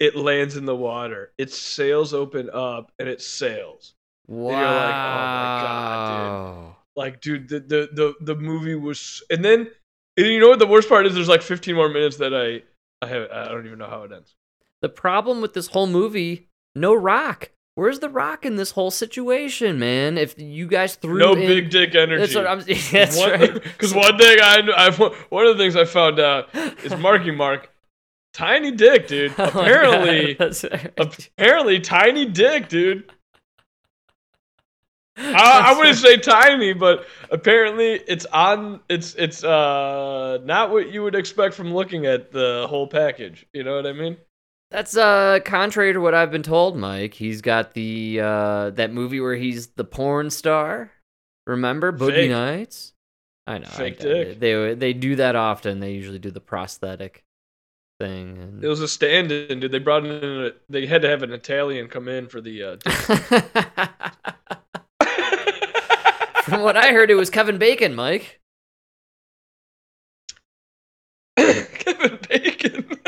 It 0.00 0.16
lands 0.16 0.56
in 0.56 0.64
the 0.64 0.76
water. 0.76 1.32
Its 1.38 1.56
sails 1.56 2.12
open 2.14 2.50
up 2.52 2.92
and 2.98 3.08
it 3.08 3.20
sails. 3.20 3.94
Wow. 4.26 4.50
you're 4.50 4.60
like, 4.60 4.94
oh 4.94 5.14
my 5.34 5.60
God, 5.60 6.74
Like, 6.96 7.20
dude, 7.20 7.48
the 7.48 7.60
the 7.60 7.88
the, 7.92 8.14
the 8.20 8.34
movie 8.34 8.74
was. 8.74 9.22
And 9.30 9.44
then, 9.44 9.70
and 10.16 10.26
you 10.26 10.40
know 10.40 10.48
what 10.48 10.58
the 10.58 10.66
worst 10.66 10.88
part 10.88 11.06
is? 11.06 11.14
There's 11.14 11.28
like 11.28 11.42
15 11.42 11.74
more 11.74 11.88
minutes 11.88 12.16
that 12.18 12.34
I 12.34 12.62
I 13.04 13.08
have. 13.08 13.30
I 13.30 13.48
don't 13.48 13.66
even 13.66 13.78
know 13.78 13.88
how 13.88 14.02
it 14.02 14.12
ends. 14.12 14.34
The 14.82 14.88
problem 14.88 15.40
with 15.40 15.54
this 15.54 15.68
whole 15.68 15.86
movie, 15.86 16.48
no 16.74 16.94
rock. 16.94 17.50
Where's 17.76 17.98
the 17.98 18.08
rock 18.08 18.46
in 18.46 18.54
this 18.54 18.70
whole 18.70 18.92
situation, 18.92 19.80
man? 19.80 20.16
If 20.16 20.38
you 20.38 20.68
guys 20.68 20.94
threw 20.94 21.18
no 21.18 21.32
in, 21.32 21.40
big 21.40 21.70
dick 21.70 21.94
energy. 21.96 22.20
That's 22.20 22.34
what 22.34 22.46
I'm. 22.46 22.60
That's 22.92 23.18
right. 23.18 23.52
Because 23.62 23.92
one 23.92 24.16
thing 24.16 24.38
I, 24.40 24.62
I 24.76 24.90
one 25.28 25.46
of 25.46 25.56
the 25.56 25.62
things 25.62 25.74
I 25.74 25.84
found 25.84 26.20
out 26.20 26.48
is 26.84 26.96
Marky 26.96 27.32
Mark, 27.32 27.70
tiny 28.34 28.70
dick, 28.72 29.06
dude. 29.06 29.32
Oh 29.38 29.50
God, 29.50 29.56
Apparently, 29.56 30.36
apparently, 30.98 31.80
tiny 31.80 32.26
dick, 32.26 32.68
dude. 32.68 33.10
I, 35.16 35.72
I 35.72 35.78
wouldn't 35.78 35.96
say 35.96 36.16
tiny, 36.16 36.72
but 36.72 37.06
apparently 37.30 38.00
it's 38.08 38.26
on. 38.26 38.80
It's 38.88 39.14
it's 39.14 39.44
uh 39.44 40.38
not 40.44 40.70
what 40.70 40.92
you 40.92 41.04
would 41.04 41.14
expect 41.14 41.54
from 41.54 41.72
looking 41.72 42.04
at 42.04 42.32
the 42.32 42.66
whole 42.68 42.88
package. 42.88 43.46
You 43.52 43.62
know 43.62 43.76
what 43.76 43.86
I 43.86 43.92
mean? 43.92 44.16
That's 44.72 44.96
uh 44.96 45.38
contrary 45.44 45.92
to 45.92 46.00
what 46.00 46.14
I've 46.14 46.32
been 46.32 46.42
told, 46.42 46.76
Mike. 46.76 47.14
He's 47.14 47.42
got 47.42 47.74
the 47.74 48.20
uh 48.20 48.70
that 48.70 48.92
movie 48.92 49.20
where 49.20 49.36
he's 49.36 49.68
the 49.68 49.84
porn 49.84 50.30
star. 50.30 50.90
Remember 51.46 51.92
Boogie 51.92 52.14
Fake. 52.14 52.30
Nights? 52.30 52.92
I 53.46 53.58
know. 53.58 53.68
Fake 53.68 54.00
I, 54.00 54.02
dick. 54.02 54.40
They 54.40 54.74
they 54.74 54.92
do 54.94 55.14
that 55.16 55.36
often. 55.36 55.78
They 55.78 55.92
usually 55.92 56.18
do 56.18 56.32
the 56.32 56.40
prosthetic 56.40 57.22
thing. 57.98 58.38
And... 58.38 58.64
It 58.64 58.68
was 58.68 58.80
a 58.80 58.88
stand-in, 58.88 59.60
dude. 59.60 59.72
They 59.72 59.78
brought 59.78 60.04
in. 60.04 60.24
A, 60.24 60.50
they 60.68 60.86
had 60.86 61.02
to 61.02 61.08
have 61.08 61.22
an 61.22 61.32
Italian 61.32 61.88
come 61.88 62.08
in 62.08 62.28
for 62.28 62.40
the. 62.40 62.62
Uh, 62.62 62.76
From 66.42 66.62
what 66.62 66.76
I 66.76 66.92
heard, 66.92 67.10
it 67.10 67.14
was 67.14 67.30
Kevin 67.30 67.58
Bacon, 67.58 67.94
Mike. 67.94 68.40
Kevin 71.36 72.18
Bacon. 72.28 72.98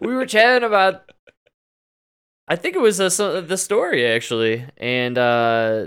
We 0.00 0.14
were 0.14 0.26
chatting 0.26 0.66
about. 0.66 1.10
I 2.48 2.56
think 2.56 2.74
it 2.74 2.80
was 2.80 3.00
uh, 3.00 3.10
so- 3.10 3.40
the 3.40 3.56
story 3.56 4.06
actually, 4.06 4.66
and 4.76 5.16
uh, 5.16 5.86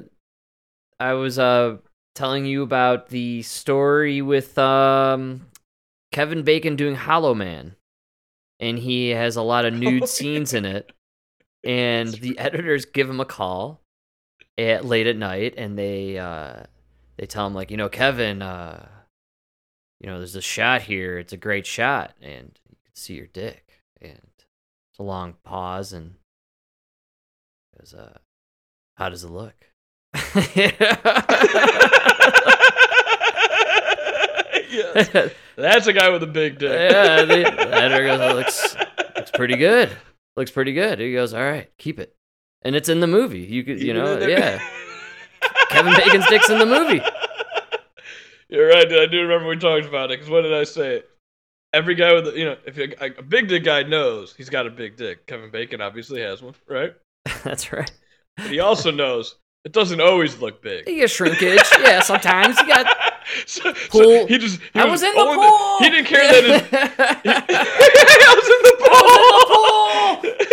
I 0.99 1.13
was 1.13 1.39
uh 1.39 1.77
telling 2.15 2.45
you 2.45 2.61
about 2.61 3.09
the 3.09 3.41
story 3.41 4.21
with 4.21 4.57
um 4.57 5.47
Kevin 6.13 6.43
Bacon 6.43 6.75
doing 6.75 6.95
Hollow 6.95 7.33
Man, 7.33 7.75
and 8.59 8.77
he 8.79 9.09
has 9.09 9.35
a 9.35 9.41
lot 9.41 9.65
of 9.65 9.73
nude 9.73 10.07
scenes 10.09 10.53
in 10.53 10.63
it, 10.63 10.93
and 11.63 12.09
the 12.09 12.37
editors 12.37 12.85
give 12.85 13.09
him 13.09 13.19
a 13.19 13.25
call 13.25 13.81
at 14.57 14.85
late 14.85 15.07
at 15.07 15.17
night, 15.17 15.55
and 15.57 15.77
they 15.77 16.17
uh 16.17 16.63
they 17.17 17.25
tell 17.25 17.47
him 17.47 17.53
like, 17.53 17.71
you 17.71 17.77
know, 17.77 17.89
Kevin, 17.89 18.41
uh, 18.41 18.87
you 19.99 20.07
know, 20.07 20.19
there's 20.19 20.35
a 20.35 20.41
shot 20.41 20.83
here. 20.83 21.17
It's 21.17 21.33
a 21.33 21.37
great 21.37 21.65
shot, 21.65 22.13
and 22.21 22.57
you 22.69 22.77
can 22.85 22.95
see 22.95 23.15
your 23.15 23.27
dick, 23.27 23.81
and 23.99 24.11
it's 24.11 24.99
a 24.99 25.03
long 25.03 25.35
pause, 25.43 25.93
and 25.93 26.15
it 27.73 27.81
was 27.81 27.93
uh, 27.95 28.19
how 28.97 29.09
does 29.09 29.23
it 29.23 29.31
look? 29.31 29.55
That's 35.55 35.87
a 35.87 35.93
guy 35.93 36.09
with 36.09 36.23
a 36.23 36.27
big 36.27 36.59
dick. 36.59 36.91
yeah, 36.91 37.25
the 37.25 37.75
editor 37.75 38.05
goes, 38.05 38.19
"It 38.19 38.35
looks 38.35 38.75
looks 39.15 39.31
pretty 39.31 39.55
good. 39.55 39.89
Looks 40.35 40.51
pretty 40.51 40.73
good. 40.73 40.99
He 40.99 41.13
goes, 41.13 41.33
all 41.33 41.43
right, 41.43 41.71
keep 41.77 41.99
it. 41.99 42.15
And 42.63 42.75
it's 42.75 42.89
in 42.89 42.99
the 42.99 43.07
movie. 43.07 43.39
You 43.39 43.63
could, 43.63 43.81
you 43.81 43.93
know, 43.93 44.19
yeah. 44.19 44.61
Kevin 45.69 45.93
Bacon's 45.93 46.27
dick's 46.27 46.49
in 46.49 46.59
the 46.59 46.65
movie. 46.65 47.01
You're 48.49 48.67
right, 48.69 48.87
dude. 48.87 48.99
I 48.99 49.05
do 49.05 49.21
remember 49.21 49.47
we 49.47 49.57
talked 49.57 49.85
about 49.85 50.11
it. 50.11 50.19
Because 50.19 50.29
what 50.29 50.41
did 50.41 50.53
I 50.53 50.63
say? 50.63 51.03
Every 51.73 51.95
guy 51.95 52.13
with, 52.13 52.27
a, 52.27 52.37
you 52.37 52.45
know, 52.45 52.57
if 52.65 52.77
a, 52.77 53.19
a 53.19 53.23
big 53.23 53.47
dick 53.47 53.63
guy 53.63 53.83
knows 53.83 54.35
he's 54.35 54.49
got 54.49 54.67
a 54.67 54.69
big 54.69 54.95
dick. 54.95 55.25
Kevin 55.27 55.49
Bacon 55.51 55.81
obviously 55.81 56.21
has 56.21 56.41
one, 56.41 56.55
right? 56.67 56.93
That's 57.43 57.71
right. 57.73 57.91
But 58.37 58.47
he 58.47 58.59
also 58.59 58.91
knows 58.91 59.35
it 59.65 59.71
doesn't 59.71 60.01
always 60.01 60.37
look 60.39 60.61
big. 60.61 60.87
You 60.87 60.95
get 60.97 61.09
shrinkage. 61.09 61.61
yeah, 61.79 62.01
sometimes 62.01 62.59
you 62.59 62.67
got. 62.67 62.85
so, 63.45 63.73
so 63.73 63.89
Pool. 63.89 64.27
he 64.27 64.37
just. 64.37 64.59
He 64.73 64.79
I 64.79 64.85
was 64.85 65.01
in 65.03 65.13
the 65.13 65.23
pool. 65.23 65.77
He 65.79 65.89
didn't 65.89 66.07
care 66.07 66.27
that 66.31 66.43
his. 66.43 66.61
I 67.25 67.31
I 68.25 68.35
was 68.35 68.49
in 68.49 68.61
the 68.63 68.73
pool. 70.33 70.43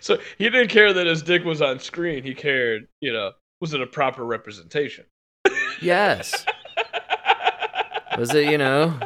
so 0.00 0.18
he 0.38 0.48
didn't 0.50 0.68
care 0.68 0.92
that 0.92 1.06
his 1.06 1.22
dick 1.22 1.44
was 1.44 1.62
on 1.62 1.78
screen. 1.80 2.22
He 2.22 2.34
cared, 2.34 2.86
you 3.00 3.12
know, 3.12 3.32
was 3.60 3.74
it 3.74 3.80
a 3.80 3.86
proper 3.86 4.24
representation? 4.24 5.04
yes. 5.80 6.44
Was 8.18 8.34
it, 8.34 8.50
you 8.50 8.58
know, 8.58 8.98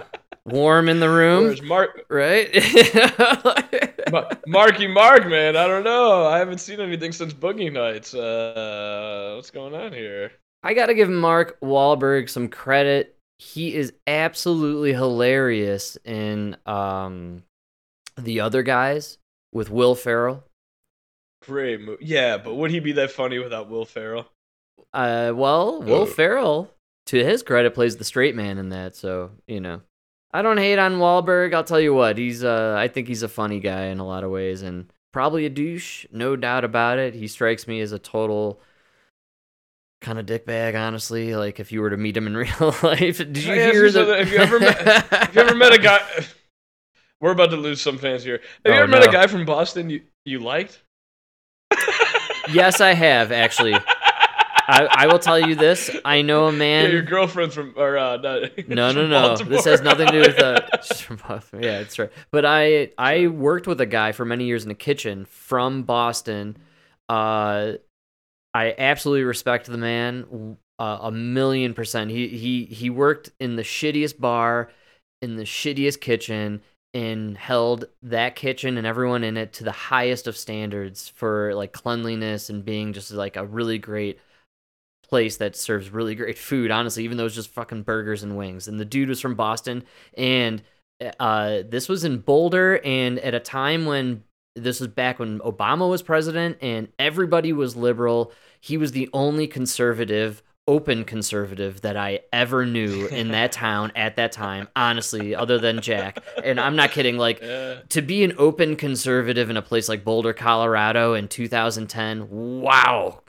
warm 0.47 0.89
in 0.89 1.01
the 1.01 1.09
room? 1.11 1.45
Whereas 1.45 1.63
Mark, 1.63 2.05
Right? 2.09 2.49
Marky 4.47 4.87
Mark, 4.87 5.27
man, 5.27 5.57
I 5.57 5.67
don't 5.67 5.85
know. 5.85 6.27
I 6.27 6.39
haven't 6.39 6.59
seen 6.59 6.81
anything 6.81 7.13
since 7.13 7.33
Boogie 7.35 7.73
Nights. 7.73 8.15
Uh, 8.15 9.33
what's 9.37 9.51
going 9.51 9.75
on 9.75 9.93
here? 9.93 10.33
I 10.63 10.75
got 10.75 10.87
to 10.87 10.95
give 10.95 11.09
Mark 11.09 11.59
Wahlberg 11.61 12.29
some 12.29 12.49
credit. 12.49 13.17
He 13.39 13.75
is 13.75 13.93
absolutely 14.07 14.93
hilarious 14.95 15.99
in 16.05 16.57
um, 16.65 17.43
The 18.17 18.41
Other 18.41 18.63
Guys 18.63 19.19
with 19.53 19.71
Will 19.71 19.95
Ferrell. 19.95 20.45
Great 21.43 21.81
movie. 21.81 22.05
Yeah, 22.05 22.39
but 22.39 22.55
would 22.55 22.71
he 22.71 22.81
be 22.81 22.93
that 22.93 23.11
funny 23.11 23.39
without 23.39 23.69
Will 23.69 23.85
Ferrell? 23.85 24.27
Uh, 24.93 25.33
well, 25.35 25.83
Will 25.83 26.03
Uh. 26.03 26.07
Ferrell, 26.07 26.71
to 27.07 27.23
his 27.23 27.43
credit, 27.43 27.75
plays 27.75 27.97
the 27.97 28.05
straight 28.05 28.35
man 28.35 28.59
in 28.59 28.71
that. 28.71 28.97
So 28.97 29.31
you 29.47 29.61
know, 29.61 29.83
I 30.33 30.43
don't 30.43 30.59
hate 30.59 30.79
on 30.79 30.99
Wahlberg. 30.99 31.55
I'll 31.55 31.65
tell 31.65 31.81
you 31.81 31.95
what, 31.95 32.19
he's 32.19 32.45
uh, 32.45 32.75
I 32.79 32.89
think 32.89 33.09
he's 33.09 33.23
a 33.23 33.29
funny 33.29 33.61
guy 33.61 33.87
in 33.87 33.99
a 33.99 34.07
lot 34.07 34.25
of 34.25 34.31
ways, 34.31 34.63
and 34.63 34.93
probably 35.13 35.47
a 35.47 35.51
douche, 35.51 36.07
no 36.13 36.37
doubt 36.37 36.65
about 36.65 36.99
it. 36.99 37.15
He 37.15 37.27
strikes 37.29 37.67
me 37.67 37.81
as 37.81 37.93
a 37.93 37.99
total 37.99 38.61
kind 40.03 40.19
of 40.19 40.27
dickbag, 40.27 40.79
honestly. 40.79 41.35
Like 41.35 41.59
if 41.59 41.73
you 41.73 41.81
were 41.81 41.91
to 41.91 41.97
meet 41.97 42.17
him 42.17 42.27
in 42.27 42.37
real 42.37 42.75
life, 42.83 43.19
did 43.19 43.37
you 43.39 43.53
I 43.55 43.71
hear 43.73 43.91
the? 43.91 44.17
Have 44.19 44.31
you 44.31 44.39
ever 44.39 44.61
met- 44.61 44.79
Have 45.11 45.35
you 45.35 45.41
ever 45.41 45.55
met 45.55 45.73
a 45.73 45.79
guy? 45.79 46.01
We're 47.21 47.33
about 47.33 47.51
to 47.51 47.57
lose 47.57 47.81
some 47.81 47.97
fans 47.97 48.23
here. 48.23 48.41
Have 48.65 48.75
you 48.75 48.81
Oh, 48.81 48.83
ever 48.83 48.89
met 48.89 49.09
a 49.09 49.11
guy 49.11 49.27
from 49.27 49.47
Boston 49.47 49.89
you 49.89 50.03
you 50.27 50.39
liked? 50.41 50.83
yes, 52.53 52.81
I 52.83 52.93
have 52.93 53.33
actually. 53.33 53.75
I, 54.67 54.89
I 54.91 55.07
will 55.07 55.19
tell 55.19 55.39
you 55.39 55.55
this. 55.55 55.91
I 56.05 56.23
know 56.23 56.47
a 56.47 56.53
man. 56.53 56.87
yeah, 56.87 56.91
your 56.91 57.03
girlfriend's 57.03 57.55
from 57.55 57.75
or 57.77 57.97
uh, 57.97 58.17
not, 58.17 58.59
No, 58.69 58.93
no, 58.93 59.37
from 59.37 59.49
no. 59.49 59.57
This 59.57 59.65
has 59.65 59.81
nothing 59.81 60.07
to 60.07 60.13
do 60.13 60.21
with 60.21 60.39
uh. 60.41 60.61
Yeah, 61.61 61.81
it's 61.81 61.99
right. 61.99 62.11
But 62.31 62.45
I 62.45 62.91
I 62.99 63.29
worked 63.29 63.67
with 63.67 63.81
a 63.81 63.87
guy 63.87 64.13
for 64.13 64.25
many 64.25 64.45
years 64.45 64.65
in 64.65 64.69
the 64.69 64.75
kitchen 64.75 65.25
from 65.25 65.85
Boston. 65.85 66.57
Uh, 67.09 67.75
I 68.55 68.75
absolutely 68.77 69.25
respect 69.25 69.67
the 69.67 69.79
man 69.79 70.57
uh, 70.79 70.99
a 71.03 71.13
million 71.13 71.75
percent. 71.75 72.11
He 72.11 72.29
he 72.29 72.65
he 72.65 72.91
worked 72.91 73.31
in 73.39 73.57
the 73.57 73.63
shittiest 73.63 74.19
bar, 74.19 74.71
in 75.23 75.37
the 75.37 75.45
shittiest 75.45 76.01
kitchen, 76.01 76.63
and 76.93 77.37
held 77.37 77.87
that 78.03 78.37
kitchen 78.37 78.77
and 78.79 78.87
everyone 78.87 79.25
in 79.25 79.37
it 79.37 79.53
to 79.55 79.65
the 79.65 79.73
highest 79.73 80.27
of 80.27 80.37
standards 80.37 81.09
for 81.09 81.55
like 81.55 81.73
cleanliness 81.73 82.51
and 82.51 82.65
being 82.65 82.93
just 82.93 83.11
like 83.11 83.37
a 83.37 83.45
really 83.45 83.79
great 83.79 84.19
place 85.09 85.37
that 85.37 85.55
serves 85.57 85.91
really 85.91 86.15
great 86.15 86.39
food 86.39 86.71
honestly 86.71 87.05
even 87.05 87.17
though 87.17 87.27
it's 87.27 87.35
just 87.35 87.51
fucking 87.51 87.83
burgers 87.83 88.23
and 88.23 88.37
wings 88.37 88.69
and 88.69 88.79
the 88.81 88.85
dude 88.85 89.09
was 89.09 89.21
from 89.21 89.35
boston 89.35 89.83
and 90.17 90.63
uh 91.21 91.63
this 91.69 91.89
was 91.89 92.05
in 92.05 92.19
boulder 92.19 92.81
and 92.85 93.19
at 93.21 93.35
a 93.35 93.41
time 93.41 93.85
when 93.87 94.23
this 94.55 94.81
was 94.81 94.89
back 94.89 95.19
when 95.19 95.39
obama 95.41 95.89
was 95.89 96.03
president 96.03 96.57
and 96.61 96.89
everybody 96.99 97.53
was 97.53 97.77
liberal 97.77 98.33
he 98.61 98.77
was 98.77 98.93
the 98.93 99.09
only 99.13 99.47
conservative 99.47 100.43
open 100.69 101.05
conservative 101.05 101.83
that 101.83 101.97
i 101.97 102.19
ever 102.33 102.67
knew 102.67 103.07
in 103.07 103.29
that 103.29 103.53
town 103.67 103.93
at 103.95 104.17
that 104.17 104.33
time 104.33 104.67
honestly 104.75 105.35
other 105.35 105.59
than 105.59 105.81
jack 105.81 106.19
and 106.43 106.59
i'm 106.59 106.75
not 106.75 106.91
kidding 106.91 107.17
like 107.17 107.41
Yeah. 107.43 107.81
to 107.91 108.03
be 108.03 108.25
an 108.25 108.33
open 108.39 108.75
conservative 108.75 109.49
in 109.51 109.57
a 109.57 109.63
place 109.63 109.89
like 109.89 110.03
Boulder, 110.03 110.33
Colorado 110.33 111.15
in 111.15 111.29
2010, 111.29 112.29
wow. 112.61 113.21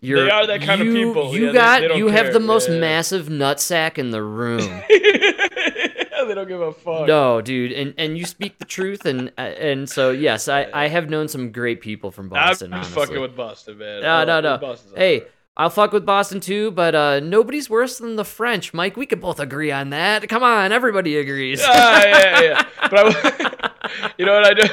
You're, 0.00 0.24
They 0.24 0.30
are 0.30 0.46
that 0.46 0.60
kind 0.62 0.80
of 0.82 0.86
you- 0.88 1.06
people. 1.06 1.34
You 1.34 1.46
Yeah, 1.46 1.52
got 1.52 1.80
they 1.80 1.88
don't 1.88 1.98
you 1.98 2.08
have 2.08 2.32
the 2.32 2.40
most 2.40 2.68
Yeah. 2.68 2.78
massive 2.78 3.26
nutsack 3.26 3.96
in 3.98 4.10
the 4.10 4.22
room. 4.22 4.82
they 4.90 6.34
don't 6.34 6.48
give 6.48 6.60
a 6.60 6.72
fuck. 6.72 7.06
no, 7.06 7.40
dude, 7.40 7.72
and 7.72 7.94
and 7.98 8.18
you 8.18 8.24
speak 8.26 8.58
the 8.58 8.64
truth, 8.64 9.06
and 9.06 9.30
uh, 9.38 9.42
and 9.42 9.88
so 9.88 10.10
yes, 10.10 10.48
I 10.48 10.66
I 10.72 10.88
have 10.88 11.08
known 11.08 11.28
some 11.28 11.52
great 11.52 11.80
people 11.80 12.10
from 12.10 12.28
Boston. 12.28 12.72
I'm 12.72 12.80
honestly. 12.80 13.00
fucking 13.06 13.20
with 13.20 13.36
Boston, 13.36 13.78
man. 13.78 14.02
No, 14.02 14.24
no, 14.24 14.40
no. 14.40 14.58
Boston's 14.58 14.94
Hey. 14.96 15.22
I'll 15.58 15.70
fuck 15.70 15.90
with 15.92 16.04
Boston 16.04 16.40
too, 16.40 16.70
but 16.72 16.94
uh, 16.94 17.20
nobody's 17.20 17.70
worse 17.70 17.96
than 17.96 18.16
the 18.16 18.26
French, 18.26 18.74
Mike. 18.74 18.94
We 18.94 19.06
could 19.06 19.22
both 19.22 19.40
agree 19.40 19.72
on 19.72 19.88
that. 19.88 20.28
Come 20.28 20.42
on, 20.42 20.70
everybody 20.70 21.16
agrees. 21.16 21.62
Ah, 21.64 22.02
yeah, 22.04 22.40
yeah. 22.42 22.62
But 22.90 23.16
I, 23.16 23.70
you 24.18 24.26
know 24.26 24.34
what 24.34 24.44
I 24.46 24.52
do? 24.52 24.68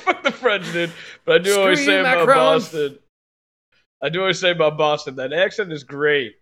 Fuck 0.00 0.24
the 0.24 0.32
French, 0.32 0.72
dude. 0.72 0.90
But 1.24 1.36
I 1.36 1.38
do 1.44 1.60
always 1.60 1.84
say 1.84 2.00
about 2.00 2.26
Macron. 2.26 2.36
Boston. 2.58 2.98
I 4.02 4.08
do 4.08 4.20
always 4.20 4.38
say 4.38 4.50
about 4.50 4.78
Boston 4.78 5.16
that 5.16 5.32
accent 5.32 5.72
is 5.72 5.82
great 5.84 6.34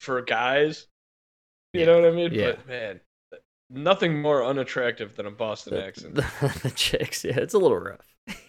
for 0.00 0.20
guys. 0.22 0.86
You 1.72 1.80
Yeah. 1.80 1.86
know 1.86 2.00
what 2.00 2.08
I 2.08 2.14
mean? 2.14 2.32
Yeah. 2.32 2.52
But 2.52 2.68
man, 2.68 3.00
nothing 3.70 4.20
more 4.20 4.44
unattractive 4.44 5.16
than 5.16 5.26
a 5.26 5.30
Boston 5.30 5.74
the, 5.74 5.86
accent. 5.86 6.14
the, 6.14 6.60
the 6.62 6.70
chicks, 6.72 7.24
yeah, 7.24 7.36
it's 7.38 7.54
a 7.54 7.58
little 7.58 7.78
rough. 7.78 8.06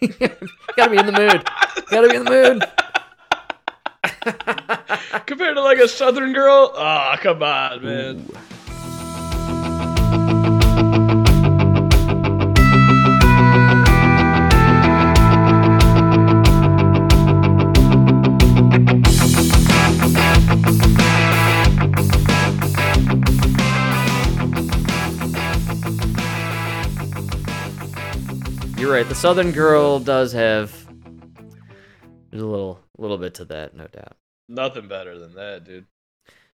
Gotta 0.76 0.90
be 0.90 0.98
in 0.98 1.06
the 1.06 1.12
mood. 1.12 1.44
Gotta 1.90 2.08
be 2.08 2.16
in 2.16 2.24
the 2.24 2.30
mood. 2.30 2.62
Compared 5.26 5.56
to 5.56 5.62
like 5.62 5.78
a 5.78 5.88
Southern 5.88 6.32
girl, 6.32 6.72
ah, 6.76 7.18
come 7.20 7.42
on, 7.42 7.82
man. 7.84 8.16
Ooh. 8.28 8.36
You're 28.84 28.92
right. 28.92 29.08
The 29.08 29.14
Southern 29.14 29.50
girl 29.50 29.98
does 29.98 30.34
have 30.34 30.70
there's 32.30 32.42
a 32.42 32.46
little 32.46 32.78
little 32.98 33.16
bit 33.16 33.32
to 33.36 33.46
that, 33.46 33.74
no 33.74 33.86
doubt. 33.86 34.14
Nothing 34.46 34.88
better 34.88 35.18
than 35.18 35.34
that, 35.36 35.64
dude. 35.64 35.86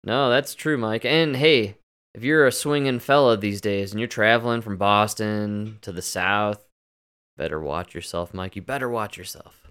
No, 0.03 0.31
that's 0.31 0.55
true, 0.55 0.75
Mike. 0.75 1.05
And 1.05 1.35
hey, 1.35 1.77
if 2.15 2.23
you're 2.23 2.47
a 2.47 2.51
swinging 2.51 2.97
fella 2.97 3.37
these 3.37 3.61
days 3.61 3.91
and 3.91 3.99
you're 3.99 4.07
traveling 4.07 4.61
from 4.61 4.75
Boston 4.75 5.77
to 5.81 5.91
the 5.91 6.01
South, 6.01 6.65
better 7.37 7.59
watch 7.59 7.93
yourself, 7.93 8.33
Mike. 8.33 8.55
You 8.55 8.63
better 8.63 8.89
watch 8.89 9.17
yourself. 9.19 9.65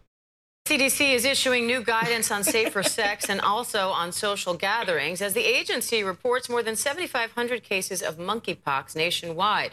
CDC 0.66 1.12
is 1.12 1.24
issuing 1.24 1.66
new 1.66 1.82
guidance 1.82 2.30
on 2.30 2.42
safer 2.42 2.82
sex 2.82 3.28
and 3.28 3.40
also 3.40 3.88
on 3.88 4.12
social 4.12 4.54
gatherings 4.54 5.20
as 5.20 5.34
the 5.34 5.44
agency 5.44 6.02
reports 6.02 6.48
more 6.48 6.62
than 6.62 6.76
7,500 6.76 7.62
cases 7.62 8.00
of 8.00 8.16
monkeypox 8.16 8.94
nationwide. 8.94 9.72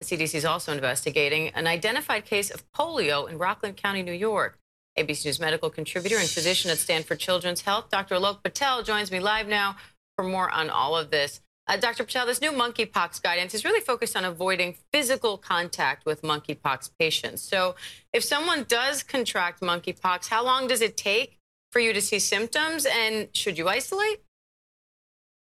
The 0.00 0.06
CDC 0.06 0.34
is 0.34 0.44
also 0.44 0.72
investigating 0.72 1.48
an 1.48 1.66
identified 1.66 2.24
case 2.24 2.50
of 2.50 2.70
polio 2.72 3.28
in 3.28 3.36
Rockland 3.38 3.76
County, 3.76 4.02
New 4.02 4.12
York. 4.12 4.58
ABC 4.98 5.24
News 5.24 5.40
medical 5.40 5.70
contributor 5.70 6.16
and 6.18 6.28
physician 6.28 6.70
at 6.70 6.78
Stanford 6.78 7.18
Children's 7.18 7.62
Health. 7.62 7.90
Dr. 7.90 8.16
Alok 8.16 8.42
Patel 8.42 8.82
joins 8.82 9.12
me 9.12 9.20
live 9.20 9.46
now 9.46 9.76
for 10.16 10.24
more 10.24 10.50
on 10.50 10.68
all 10.68 10.96
of 10.96 11.10
this. 11.10 11.40
Uh, 11.68 11.76
Dr. 11.76 12.04
Patel, 12.04 12.26
this 12.26 12.40
new 12.40 12.50
monkeypox 12.50 13.22
guidance 13.22 13.54
is 13.54 13.64
really 13.64 13.80
focused 13.80 14.16
on 14.16 14.24
avoiding 14.24 14.76
physical 14.92 15.38
contact 15.38 16.04
with 16.04 16.22
monkeypox 16.22 16.90
patients. 16.98 17.42
So, 17.42 17.76
if 18.12 18.24
someone 18.24 18.64
does 18.64 19.02
contract 19.04 19.60
monkeypox, 19.60 20.28
how 20.28 20.44
long 20.44 20.66
does 20.66 20.80
it 20.80 20.96
take 20.96 21.38
for 21.70 21.78
you 21.78 21.92
to 21.92 22.00
see 22.00 22.18
symptoms, 22.18 22.86
and 22.86 23.28
should 23.32 23.56
you 23.56 23.68
isolate? 23.68 24.20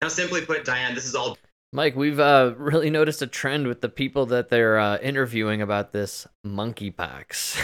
Now, 0.01 0.09
simply 0.09 0.45
put, 0.45 0.65
Diane, 0.65 0.93
this 0.93 1.05
is 1.05 1.15
all 1.15 1.37
Mike, 1.73 1.95
we've 1.95 2.19
uh, 2.19 2.53
really 2.57 2.89
noticed 2.89 3.21
a 3.21 3.27
trend 3.27 3.67
with 3.67 3.81
the 3.81 3.89
people 3.89 4.25
that 4.27 4.49
they're 4.49 4.79
uh, 4.79 4.97
interviewing 4.99 5.61
about 5.61 5.91
this 5.91 6.27
monkeypox. 6.45 7.57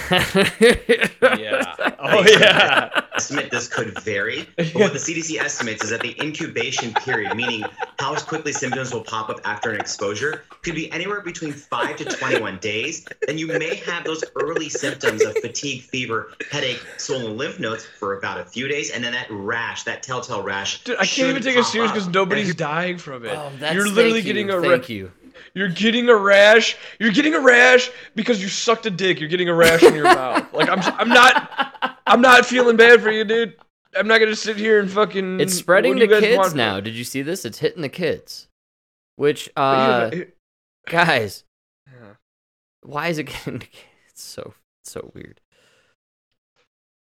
yeah. 1.39 1.89
Oh 2.05 2.21
yeah. 2.27 2.89
estimate 3.15 3.49
this 3.49 3.69
could 3.69 3.97
vary. 4.01 4.45
But 4.57 4.75
what 4.75 4.93
the 4.93 4.99
CDC 4.99 5.39
estimates 5.39 5.85
is 5.85 5.91
that 5.91 6.01
the 6.01 6.15
incubation 6.21 6.93
period, 6.93 7.33
meaning 7.33 7.63
how 7.97 8.13
quickly 8.15 8.51
symptoms 8.51 8.93
will 8.93 9.03
pop 9.03 9.29
up 9.29 9.39
after 9.45 9.71
an 9.71 9.79
exposure, 9.79 10.43
could 10.63 10.75
be 10.75 10.91
anywhere 10.91 11.21
between 11.21 11.53
5 11.53 11.95
to 11.97 12.05
21 12.05 12.57
days. 12.59 13.05
Then 13.25 13.37
you 13.37 13.47
may 13.47 13.75
have 13.75 14.03
those 14.03 14.21
early 14.35 14.67
symptoms 14.67 15.23
of 15.23 15.33
fatigue, 15.37 15.83
fever, 15.83 16.33
headache, 16.51 16.81
swollen 16.97 17.37
lymph 17.37 17.59
nodes 17.59 17.85
for 17.85 18.17
about 18.17 18.41
a 18.41 18.45
few 18.45 18.67
days, 18.67 18.91
and 18.91 19.01
then 19.01 19.13
that 19.13 19.27
rash, 19.29 19.83
that 19.83 20.03
telltale 20.03 20.43
rash. 20.43 20.83
Dude, 20.83 20.97
I 20.99 21.05
can't 21.05 21.29
even 21.29 21.41
take 21.41 21.55
it 21.55 21.63
serious 21.63 21.91
because 21.91 22.09
nobody's 22.09 22.53
dying 22.53 22.97
from 22.97 23.25
it. 23.25 23.33
Oh, 23.33 23.51
that's, 23.59 23.73
You're 23.73 23.87
literally 23.95 24.19
you, 24.19 24.23
getting 24.23 24.49
a 24.49 24.61
thank 24.61 24.83
ra- 24.83 24.87
you. 24.95 25.11
You're 25.55 25.69
getting 25.69 26.09
a 26.09 26.15
rash. 26.15 26.77
You're 26.99 27.11
getting 27.11 27.35
a 27.35 27.39
rash 27.39 27.91
because 28.15 28.41
you 28.41 28.47
sucked 28.47 28.85
a 28.85 28.89
dick. 28.89 29.19
You're 29.19 29.29
getting 29.29 29.49
a 29.49 29.53
rash 29.53 29.83
in 29.83 29.93
your 29.93 30.03
mouth. 30.15 30.51
Like 30.53 30.69
I'm, 30.69 30.79
I'm 30.99 31.09
not, 31.09 31.99
I'm 32.07 32.21
not 32.21 32.45
feeling 32.45 32.75
bad 32.75 33.01
for 33.01 33.11
you, 33.11 33.23
dude. 33.23 33.55
I'm 33.95 34.07
not 34.07 34.19
gonna 34.19 34.35
sit 34.35 34.57
here 34.57 34.79
and 34.79 34.89
fucking. 34.89 35.39
It's 35.39 35.53
spreading 35.53 35.97
to 35.97 36.07
kids 36.07 36.37
want? 36.37 36.55
now. 36.55 36.79
Did 36.79 36.95
you 36.95 37.03
see 37.03 37.21
this? 37.21 37.45
It's 37.45 37.59
hitting 37.59 37.81
the 37.83 37.89
kids. 37.89 38.47
Which, 39.15 39.49
uh, 39.55 40.09
you- 40.11 40.31
guys, 40.89 41.43
Yeah. 41.87 42.13
why 42.81 43.09
is 43.09 43.19
it 43.19 43.23
getting 43.25 43.59
to 43.59 43.67
kids? 43.67 43.85
It's 44.09 44.23
so, 44.23 44.53
so 44.83 45.11
weird. 45.13 45.39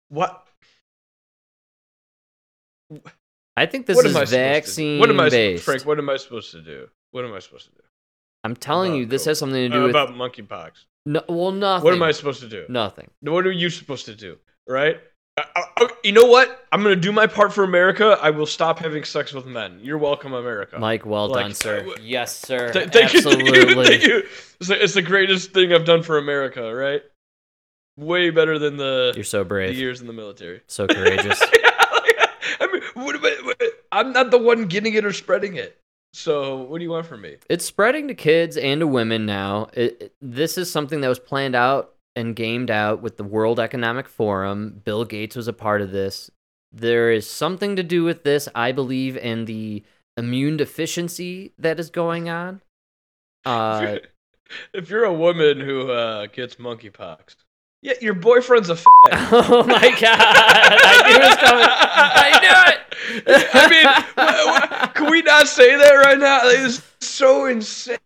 What? 0.10 0.48
I 3.56 3.66
think 3.66 3.86
this 3.86 3.96
what 3.96 4.06
is 4.06 4.16
am 4.16 4.22
I 4.22 4.26
supposed 4.26 4.32
to- 4.32 4.38
vaccine 4.38 5.00
What 5.00 5.10
am 5.10 5.20
I, 5.20 5.30
based. 5.30 5.64
Frank? 5.64 5.86
What 5.86 6.00
am 6.00 6.10
I 6.10 6.18
supposed 6.18 6.52
to 6.52 6.62
do? 6.62 6.88
What 7.12 7.24
am 7.26 7.34
I 7.34 7.40
supposed 7.40 7.66
to 7.66 7.72
do? 7.72 7.82
I'm 8.44 8.56
telling 8.56 8.92
about 8.92 8.98
you, 9.00 9.06
this 9.06 9.24
COVID? 9.24 9.28
has 9.28 9.40
something 9.40 9.70
to 9.72 9.76
Uh, 9.76 9.80
do 9.80 9.82
with 9.84 9.92
about 9.92 10.10
monkeypox. 10.16 10.72
no, 11.06 11.22
well, 11.30 11.52
nothing. 11.52 11.84
What 11.86 11.94
am 11.94 12.04
I 12.04 12.12
supposed 12.12 12.42
to 12.42 12.50
do? 12.50 12.66
Nothing. 12.68 13.10
What 13.22 13.46
are 13.48 13.52
you 13.52 13.70
supposed 13.70 14.06
to 14.08 14.16
do? 14.16 14.38
Right? 14.68 15.00
I, 15.38 15.44
I- 15.56 15.64
I- 15.78 15.88
you 16.04 16.12
know 16.12 16.26
what? 16.26 16.66
I'm 16.72 16.84
gonna 16.84 16.96
do 16.96 17.12
my 17.12 17.26
part 17.28 17.54
for 17.54 17.64
America. 17.64 18.18
I 18.22 18.30
will 18.32 18.46
stop 18.46 18.80
having 18.80 19.04
sex 19.04 19.34
with 19.34 19.46
men. 19.46 19.80
You're 19.82 19.98
welcome, 19.98 20.34
America. 20.34 20.78
Mike, 20.80 21.06
well 21.06 21.28
Like, 21.30 21.46
done, 21.46 21.54
sir. 21.54 21.86
uh, 21.88 21.94
yes, 22.02 22.36
sir. 22.38 22.72
Th- 22.74 22.90
thank 22.90 23.14
you, 23.14 23.22
thank 23.24 23.44
you, 23.46 23.84
thank 23.84 24.04
you. 24.04 24.24
It's 24.60 24.68
the, 24.70 24.84
it's 24.84 24.94
the 24.94 25.02
greatest 25.02 25.52
thing 25.54 25.74
I've 25.74 25.86
done 25.86 26.04
for 26.04 26.18
America, 26.18 26.74
right? 26.74 27.02
Way 27.98 28.30
better 28.32 28.58
than 28.60 28.78
the, 28.78 29.14
You're 29.16 29.24
so 29.24 29.40
the 29.40 29.46
brave. 29.46 29.78
years 29.78 30.02
in 30.02 30.08
the 30.08 30.14
military. 30.14 30.62
So 30.68 30.88
courageous. 30.88 31.40
Mean, 31.40 31.50
what, 33.04 33.22
what, 33.22 33.46
what, 33.46 33.62
I'm 33.92 34.12
not 34.14 34.32
the 34.32 34.38
one 34.38 34.66
getting 34.66 34.94
it 34.94 35.06
or 35.06 35.14
spreading 35.14 35.56
it. 35.56 35.80
So 36.14 36.58
what 36.58 36.78
do 36.78 36.84
you 36.84 36.92
want 36.92 37.08
from 37.08 37.22
me? 37.22 37.38
it's 37.50 37.66
spreading 37.66 38.08
to 38.08 38.14
kids 38.14 38.56
and 38.58 38.80
to 38.82 38.88
women 38.88 39.26
now. 39.26 39.70
It, 39.74 39.98
it- 40.02 40.16
this 40.22 40.58
is 40.58 40.72
something 40.72 41.02
that 41.02 41.08
was 41.10 41.20
planned 41.20 41.56
out 41.56 41.96
and 42.16 42.36
gamed 42.36 42.70
out 42.70 43.02
with 43.02 43.18
the 43.18 43.24
World 43.24 43.60
Economic 43.60 44.08
Forum. 44.08 44.82
Bill 44.86 45.06
Gates 45.06 45.36
was 45.36 45.48
a 45.48 45.54
part 45.54 45.82
of 45.82 45.92
this. 45.92 46.30
There 46.72 47.12
is 47.12 47.28
something 47.30 47.76
to 47.76 47.84
do 47.84 48.04
with 48.04 48.24
this, 48.24 48.48
I 48.54 48.72
believe, 48.72 49.18
and 49.18 49.48
the 49.48 49.84
immune 50.18 50.58
deficiency 50.58 51.54
that 51.58 51.80
is 51.80 51.90
going 51.90 52.30
on. 52.30 52.62
Uh, 53.46 53.98
if 54.74 54.90
you're 54.92 55.06
a 55.06 55.14
woman 55.14 55.60
who 55.60 55.90
uh, 55.92 56.28
gets 56.28 56.56
monkeypox, 56.56 57.36
yeah, 57.84 57.94
your 58.02 58.14
boyfriend's 58.14 58.70
a. 58.70 58.74
F- 58.74 58.86
oh 59.12 59.64
my 59.68 59.90
god! 60.00 60.18
I 60.20 61.04
knew 61.06 61.16
it 61.16 61.28
was 61.28 61.36
coming. 61.36 61.68
I 61.70 62.40
knew 62.42 62.74
it. 62.74 62.80
I 63.54 63.70
mean, 63.70 63.86
wha- 64.18 64.80
wha- 64.80 64.88
can 64.94 65.12
we 65.12 65.22
not 65.22 65.48
say 65.50 65.76
that 65.76 65.92
right 65.92 66.18
now? 66.18 66.46
Like, 66.46 66.60
it's 66.60 66.82
so 67.02 67.46
insane. 67.46 68.00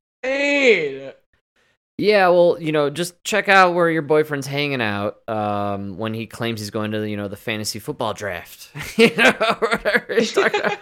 Yeah, 1.99 2.27
well, 2.29 2.57
you 2.59 2.71
know, 2.71 2.89
just 2.89 3.23
check 3.23 3.49
out 3.49 3.75
where 3.75 3.89
your 3.89 4.01
boyfriend's 4.01 4.47
hanging 4.47 4.81
out 4.81 5.17
um, 5.29 5.97
when 5.97 6.13
he 6.15 6.25
claims 6.27 6.59
he's 6.59 6.69
going 6.71 6.91
to, 6.91 6.99
the, 6.99 7.09
you 7.09 7.17
know, 7.17 7.27
the 7.27 7.35
fantasy 7.35 7.79
football 7.79 8.13
draft. 8.13 8.69
you 8.97 9.15
know, 9.15 9.31
whatever 9.59 10.13
he's 10.15 10.31
talking 10.33 10.59
about. 10.59 10.77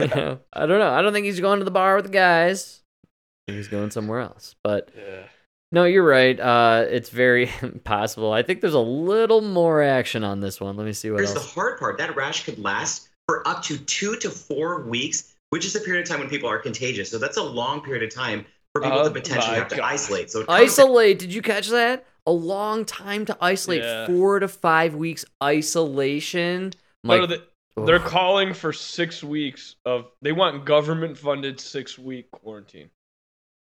You 0.00 0.08
know, 0.08 0.38
I 0.52 0.66
don't 0.66 0.78
know. 0.78 0.92
I 0.92 1.02
don't 1.02 1.12
think 1.12 1.26
he's 1.26 1.40
going 1.40 1.58
to 1.60 1.64
the 1.64 1.70
bar 1.70 1.96
with 1.96 2.06
the 2.06 2.10
guys. 2.12 2.82
I 3.46 3.52
think 3.52 3.58
he's 3.58 3.68
going 3.68 3.90
somewhere 3.90 4.20
else. 4.20 4.56
But 4.64 4.90
yeah. 4.96 5.24
no, 5.70 5.84
you're 5.84 6.06
right. 6.06 6.38
Uh, 6.38 6.84
it's 6.88 7.10
very 7.10 7.46
possible. 7.84 8.32
I 8.32 8.42
think 8.42 8.60
there's 8.60 8.74
a 8.74 8.80
little 8.80 9.40
more 9.40 9.82
action 9.82 10.24
on 10.24 10.40
this 10.40 10.60
one. 10.60 10.76
Let 10.76 10.84
me 10.84 10.92
see 10.92 11.10
what 11.10 11.18
Here's 11.18 11.32
the 11.32 11.40
else. 11.40 11.54
hard 11.54 11.78
part. 11.78 11.98
That 11.98 12.16
rash 12.16 12.44
could 12.44 12.58
last 12.58 13.08
for 13.28 13.46
up 13.46 13.62
to 13.64 13.78
two 13.78 14.16
to 14.16 14.30
four 14.30 14.82
weeks, 14.82 15.34
which 15.50 15.64
is 15.64 15.76
a 15.76 15.80
period 15.80 16.02
of 16.02 16.08
time 16.08 16.20
when 16.20 16.28
people 16.28 16.48
are 16.48 16.58
contagious. 16.58 17.10
So 17.10 17.18
that's 17.18 17.36
a 17.36 17.42
long 17.42 17.82
period 17.82 18.02
of 18.02 18.12
time 18.12 18.44
for 18.72 18.82
people 18.82 18.98
Oh 18.98 19.04
to 19.04 19.10
potentially 19.10 19.52
my 19.52 19.58
have 19.58 19.68
to 19.68 19.84
isolate. 19.84 20.30
So 20.30 20.40
it 20.40 20.46
comes 20.46 20.62
Isolate. 20.62 21.18
Did 21.18 21.32
you 21.32 21.42
catch 21.42 21.68
that? 21.68 22.04
A 22.26 22.32
long 22.32 22.84
time 22.84 23.24
to 23.26 23.36
isolate. 23.40 23.82
Yeah. 23.82 24.06
Four 24.06 24.40
to 24.40 24.48
five 24.48 24.96
weeks 24.96 25.24
isolation. 25.42 26.72
No, 27.04 27.16
Like, 27.16 27.28
they, 27.30 27.84
they're 27.84 28.00
calling 28.00 28.54
for 28.54 28.72
six 28.72 29.22
weeks 29.22 29.76
of. 29.84 30.06
They 30.22 30.32
want 30.32 30.64
government-funded 30.64 31.60
six-week 31.60 32.30
quarantine. 32.32 32.90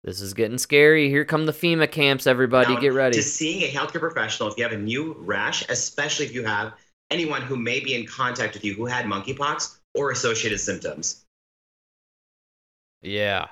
This 0.06 0.20
is 0.20 0.34
getting 0.34 0.56
scary. 0.56 1.08
Here 1.10 1.24
come 1.24 1.46
the 1.46 1.52
FEMA 1.52 1.90
camps, 1.90 2.28
everybody. 2.28 2.74
down 2.74 2.80
Get 2.80 2.92
ready. 2.92 3.16
To 3.16 3.22
seeing 3.24 3.64
a 3.64 3.76
healthcare 3.76 3.98
professional 3.98 4.48
if 4.48 4.56
you 4.56 4.62
have 4.62 4.72
a 4.72 4.78
new 4.78 5.16
rash, 5.18 5.68
especially 5.68 6.26
if 6.26 6.32
you 6.32 6.44
have 6.44 6.74
anyone 7.10 7.42
who 7.42 7.56
may 7.56 7.80
be 7.80 7.92
in 7.92 8.06
contact 8.06 8.54
with 8.54 8.64
you 8.64 8.72
who 8.74 8.86
had 8.86 9.04
monkeypox 9.06 9.78
or 9.96 10.12
associated 10.12 10.60
symptoms. 10.60 11.24
Yeah. 13.02 13.48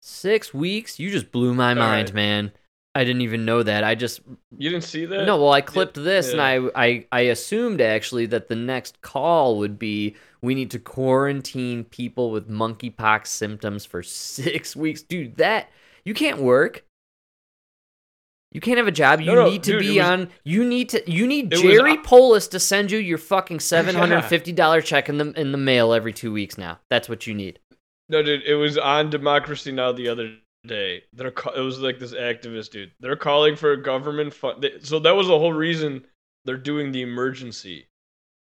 Six 0.00 0.54
weeks? 0.54 1.00
You 1.00 1.10
just 1.10 1.32
blew 1.32 1.54
my 1.54 1.70
All 1.70 1.74
mind, 1.74 2.10
right. 2.10 2.14
man. 2.14 2.52
I 2.98 3.04
didn't 3.04 3.22
even 3.22 3.44
know 3.44 3.62
that. 3.62 3.84
I 3.84 3.94
just 3.94 4.20
You 4.56 4.70
didn't 4.70 4.82
see 4.84 5.04
that? 5.04 5.24
no. 5.24 5.36
Well, 5.36 5.52
I 5.52 5.60
clipped 5.60 5.94
this, 5.94 6.26
yeah. 6.26 6.32
and 6.32 6.68
I, 6.76 6.86
I 6.88 7.06
I 7.12 7.20
assumed 7.20 7.80
actually 7.80 8.26
that 8.26 8.48
the 8.48 8.56
next 8.56 9.00
call 9.02 9.58
would 9.58 9.78
be 9.78 10.16
we 10.42 10.54
need 10.56 10.70
to 10.72 10.78
quarantine 10.80 11.84
people 11.84 12.30
with 12.32 12.50
monkeypox 12.50 13.28
symptoms 13.28 13.84
for 13.84 14.02
six 14.02 14.74
weeks, 14.84 15.02
dude. 15.02 15.36
That 15.36 15.68
you 16.04 16.12
can't 16.14 16.40
work. 16.40 16.84
You 18.50 18.60
can't 18.62 18.78
have 18.78 18.88
a 18.88 18.92
job. 18.92 19.20
You 19.20 19.26
No, 19.26 19.34
no, 19.44 19.50
need 19.50 19.62
to 19.64 19.72
dude, 19.72 19.80
be 19.80 19.98
was- 19.98 20.08
on. 20.08 20.30
You 20.42 20.64
need 20.64 20.88
to. 20.88 21.10
You 21.10 21.26
need 21.26 21.52
It 21.52 21.62
was- 21.62 21.62
Jerry 21.62 21.98
Polis 21.98 22.48
to 22.48 22.58
send 22.58 22.90
you 22.90 22.98
your 22.98 23.18
fucking 23.18 23.60
seven 23.74 23.94
hundred 23.94 24.22
fifty 24.22 24.52
dollar 24.52 24.80
check 24.80 25.08
in 25.08 25.18
the 25.18 25.32
in 25.38 25.52
the 25.52 25.58
mail 25.58 25.92
every 25.92 26.12
two 26.12 26.32
weeks. 26.32 26.56
Now 26.58 26.80
that's 26.90 27.08
what 27.08 27.26
you 27.26 27.34
need. 27.34 27.60
No, 28.08 28.22
dude, 28.22 28.42
it 28.44 28.54
was 28.54 28.78
on 28.78 29.10
Democracy 29.10 29.70
Now 29.70 29.92
the 29.92 30.08
other 30.08 30.34
day. 30.66 31.02
They're 31.12 31.30
ca- 31.30 31.52
it 31.52 31.60
was 31.60 31.78
like 31.80 31.98
this 31.98 32.12
activist 32.14 32.70
dude. 32.70 32.92
They're 33.00 33.16
calling 33.16 33.56
for 33.56 33.72
a 33.72 33.82
government 33.82 34.34
fund. 34.34 34.62
they- 34.62 34.80
So 34.80 34.98
that 35.00 35.14
was 35.14 35.26
the 35.28 35.38
whole 35.38 35.52
reason 35.52 36.04
they're 36.44 36.56
doing 36.56 36.92
the 36.92 37.02
emergency. 37.02 37.86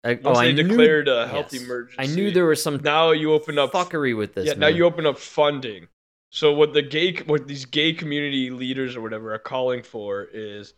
I, 0.05 0.15
Once 0.15 0.39
oh, 0.39 0.41
they 0.43 0.53
knew- 0.53 0.69
declared 0.69 1.09
a 1.09 1.27
health 1.27 1.53
yes. 1.53 1.63
emergency, 1.63 1.97
I 1.99 2.15
knew 2.15 2.31
there 2.31 2.45
was 2.47 2.63
some 2.63 2.77
Now 2.83 3.13
you 3.13 3.33
open 3.33 3.59
up 3.59 3.73
fuckery 3.73 4.17
with 4.17 4.35
this. 4.35 4.47
yeah, 4.47 4.55
now 4.55 4.67
you 4.67 4.85
open 4.85 5.07
up 5.07 5.19
funding. 5.19 5.89
So 6.31 6.53
what 6.53 6.75
the 6.75 6.83
gay, 6.83 7.15
what 7.27 7.47
these 7.49 7.65
gay 7.65 7.93
community 7.93 8.51
leaders 8.51 8.97
or 8.97 9.01
whatever 9.01 9.33
are 9.33 9.39
calling 9.39 9.83
for 9.83 10.25
is, 10.33 10.75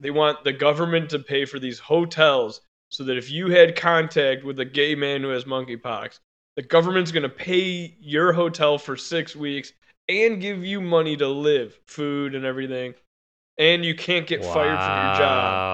they 0.00 0.10
want 0.10 0.44
the 0.44 0.52
government 0.52 1.10
to 1.10 1.18
pay 1.18 1.44
for 1.44 1.58
these 1.58 1.78
hotels 1.80 2.60
so 2.90 3.02
that 3.04 3.16
if 3.16 3.30
you 3.30 3.48
had 3.48 3.74
contact 3.74 4.44
with 4.44 4.60
a 4.60 4.64
gay 4.64 4.94
man 4.94 5.22
who 5.22 5.28
has 5.30 5.44
monkeypox, 5.44 6.20
the 6.56 6.62
government's 6.62 7.10
gonna 7.10 7.28
pay 7.28 7.96
your 8.00 8.32
hotel 8.32 8.78
for 8.78 8.96
six 8.96 9.34
weeks 9.34 9.72
and 10.08 10.40
give 10.40 10.64
you 10.64 10.80
money 10.80 11.16
to 11.16 11.28
live, 11.28 11.78
food 11.86 12.34
and 12.34 12.44
everything, 12.44 12.94
and 13.58 13.84
you 13.84 13.94
can't 13.94 14.26
get 14.26 14.44
fired 14.44 14.82
from 14.82 14.96
your 14.98 15.10
job. 15.10 15.64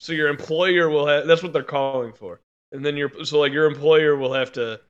So 0.00 0.12
your 0.12 0.28
employer 0.28 0.88
will 0.88 1.06
have. 1.06 1.26
That's 1.26 1.42
what 1.42 1.52
they're 1.52 1.62
calling 1.62 2.12
for. 2.12 2.40
And 2.72 2.84
then 2.84 2.96
your 2.96 3.10
so 3.24 3.38
like 3.40 3.52
your 3.52 3.66
employer 3.66 4.16
will 4.16 4.32
have 4.34 4.52
to 4.52 4.80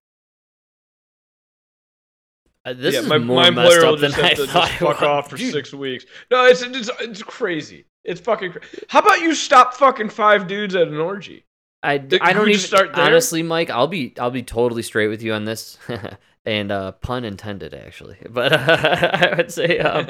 Uh, 2.64 2.72
This 2.72 2.94
yeah, 2.94 3.00
is 3.00 3.06
my, 3.06 3.18
more 3.18 3.42
my 3.42 3.50
messed 3.50 3.82
employer 3.82 3.86
will 3.86 3.96
just 3.96 4.16
I 4.22 4.22
have 4.22 4.34
to 4.34 4.46
thought. 4.46 4.68
just 4.68 4.72
fuck 4.74 5.02
off 5.02 5.30
for 5.30 5.36
Dude, 5.36 5.52
six 5.52 5.72
weeks. 5.72 6.04
No, 6.30 6.44
it's, 6.46 6.62
it's 6.62 6.90
it's 7.00 7.22
crazy. 7.22 7.86
It's 8.04 8.20
fucking. 8.20 8.52
Cra- 8.52 8.62
How 8.88 9.00
about 9.00 9.20
you 9.20 9.34
stop 9.34 9.74
fucking 9.74 10.10
five 10.10 10.46
dudes 10.46 10.74
at 10.74 10.88
an 10.88 10.98
orgy? 10.98 11.44
I, 11.82 11.94
I 12.20 12.32
don't 12.32 12.48
even 12.48 12.58
start 12.60 12.94
there? 12.94 13.04
honestly, 13.06 13.42
Mike. 13.42 13.70
I'll 13.70 13.86
be 13.86 14.14
I'll 14.18 14.30
be 14.30 14.42
totally 14.42 14.82
straight 14.82 15.08
with 15.08 15.22
you 15.22 15.32
on 15.32 15.44
this. 15.44 15.78
and 16.46 16.70
uh, 16.70 16.92
pun 16.92 17.24
intended 17.24 17.74
actually. 17.74 18.16
But 18.30 18.52
uh, 18.52 18.58
I 19.12 19.34
would 19.36 19.52
say 19.52 19.78
um, 19.80 20.06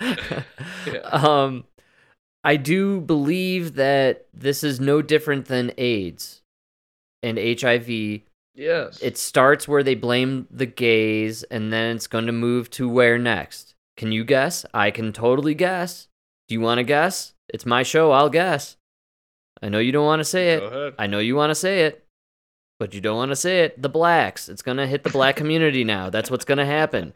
um, 1.04 1.64
I 2.44 2.56
do 2.56 3.00
believe 3.00 3.74
that 3.74 4.26
this 4.32 4.62
is 4.64 4.80
no 4.80 5.02
different 5.02 5.46
than 5.46 5.72
AIDS 5.76 6.42
and 7.22 7.36
HIV. 7.36 7.88
yes. 8.54 9.00
It 9.02 9.18
starts 9.18 9.66
where 9.66 9.82
they 9.82 9.96
blame 9.96 10.46
the 10.50 10.66
gays, 10.66 11.42
and 11.44 11.72
then 11.72 11.96
it's 11.96 12.06
going 12.06 12.26
to 12.26 12.32
move 12.32 12.70
to 12.70 12.88
where 12.88 13.18
next. 13.18 13.74
Can 13.96 14.12
you 14.12 14.24
guess? 14.24 14.64
I 14.72 14.92
can 14.92 15.12
totally 15.12 15.54
guess. 15.54 16.06
Do 16.46 16.54
you 16.54 16.60
want 16.60 16.78
to 16.78 16.84
guess? 16.84 17.34
It's 17.48 17.66
my 17.66 17.82
show. 17.82 18.12
I'll 18.12 18.30
guess. 18.30 18.76
I 19.60 19.68
know 19.68 19.80
you 19.80 19.90
don't 19.90 20.06
want 20.06 20.20
to 20.20 20.24
say 20.24 20.54
it. 20.54 20.94
I 20.96 21.08
know 21.08 21.18
you 21.18 21.34
want 21.34 21.50
to 21.50 21.56
say 21.56 21.86
it, 21.86 22.06
but 22.78 22.94
you 22.94 23.00
don't 23.00 23.16
want 23.16 23.30
to 23.30 23.36
say 23.36 23.64
it. 23.64 23.80
The 23.80 23.88
blacks. 23.88 24.48
It's 24.48 24.62
to 24.76 24.86
hit 24.86 25.04
the 25.04 25.10
black 25.10 25.36
community 25.36 25.84
now. 25.84 26.10
That's 26.10 26.30
what's 26.30 26.44
to 26.58 26.66
happen. 26.66 27.12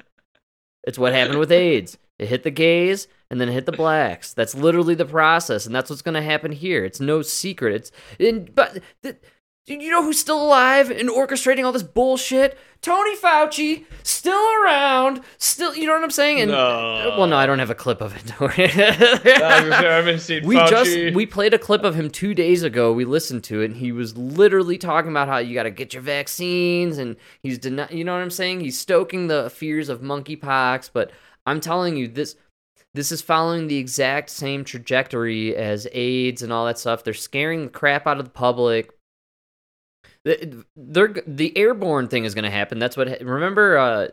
It's 0.84 0.98
what 0.98 1.12
happened 1.12 1.38
with 1.38 1.52
AIDS. 1.52 1.98
It 2.18 2.28
hit 2.28 2.42
the 2.42 2.50
gays 2.50 3.08
and 3.30 3.40
then 3.40 3.48
it 3.48 3.52
hit 3.52 3.66
the 3.66 3.72
blacks. 3.72 4.34
That's 4.34 4.54
literally 4.54 4.94
the 4.94 5.06
process, 5.06 5.64
and 5.66 5.74
that's 5.74 5.88
what's 5.88 6.02
to 6.14 6.22
happen 6.22 6.52
here. 6.52 6.84
It's 6.84 7.00
no 7.00 7.22
secret. 7.22 7.74
It's 7.74 7.92
in, 8.18 8.50
but 8.54 8.82
th- 9.02 9.16
you 9.66 9.90
know 9.90 10.02
who's 10.02 10.18
still 10.18 10.42
alive 10.42 10.90
and 10.90 11.08
orchestrating 11.08 11.64
all 11.64 11.72
this 11.72 11.82
bullshit? 11.82 12.58
Tony 12.80 13.16
Fauci, 13.16 13.84
still 14.02 14.42
around, 14.64 15.20
still. 15.38 15.72
You 15.76 15.86
know 15.86 15.92
what 15.94 16.02
I'm 16.02 16.10
saying? 16.10 16.40
And 16.40 16.50
No. 16.50 16.58
Uh, 16.58 17.14
well, 17.16 17.28
no, 17.28 17.36
I 17.36 17.46
don't 17.46 17.60
have 17.60 17.70
a 17.70 17.74
clip 17.76 18.00
of 18.00 18.16
it. 18.16 18.24
Don't 18.38 18.40
worry. 18.40 18.64
I 18.64 18.66
was 18.66 18.76
gonna 18.76 19.20
say, 19.22 19.36
I 19.36 19.96
haven't 19.96 20.18
seen 20.18 20.44
we 20.44 20.56
Fauci. 20.56 20.68
just 20.68 21.14
we 21.14 21.26
played 21.26 21.54
a 21.54 21.58
clip 21.60 21.84
of 21.84 21.94
him 21.94 22.10
two 22.10 22.34
days 22.34 22.64
ago. 22.64 22.92
We 22.92 23.04
listened 23.04 23.44
to 23.44 23.60
it, 23.62 23.66
and 23.66 23.76
he 23.76 23.92
was 23.92 24.16
literally 24.16 24.78
talking 24.78 25.12
about 25.12 25.28
how 25.28 25.38
you 25.38 25.54
got 25.54 25.62
to 25.62 25.70
get 25.70 25.94
your 25.94 26.02
vaccines, 26.02 26.98
and 26.98 27.14
he's 27.44 27.60
deni- 27.60 27.92
You 27.92 28.02
know 28.02 28.14
what 28.14 28.22
I'm 28.22 28.30
saying? 28.30 28.60
He's 28.60 28.78
stoking 28.78 29.28
the 29.28 29.48
fears 29.50 29.88
of 29.88 30.00
monkeypox, 30.00 30.90
but 30.92 31.12
I'm 31.46 31.60
telling 31.60 31.96
you 31.96 32.08
this. 32.08 32.34
This 32.94 33.10
is 33.10 33.22
following 33.22 33.68
the 33.68 33.78
exact 33.78 34.28
same 34.28 34.64
trajectory 34.64 35.56
as 35.56 35.86
AIDS 35.92 36.42
and 36.42 36.52
all 36.52 36.66
that 36.66 36.78
stuff. 36.78 37.04
They're 37.04 37.14
scaring 37.14 37.64
the 37.64 37.70
crap 37.70 38.06
out 38.06 38.18
of 38.18 38.24
the 38.24 38.30
public. 38.30 38.90
The- 40.24 40.64
They're 40.76 41.14
the 41.26 41.56
airborne 41.56 42.08
thing 42.08 42.24
is 42.24 42.34
going 42.34 42.44
to 42.44 42.50
happen. 42.50 42.78
That's 42.78 42.96
what. 42.96 43.20
Remember, 43.20 43.76
uh, 43.78 44.08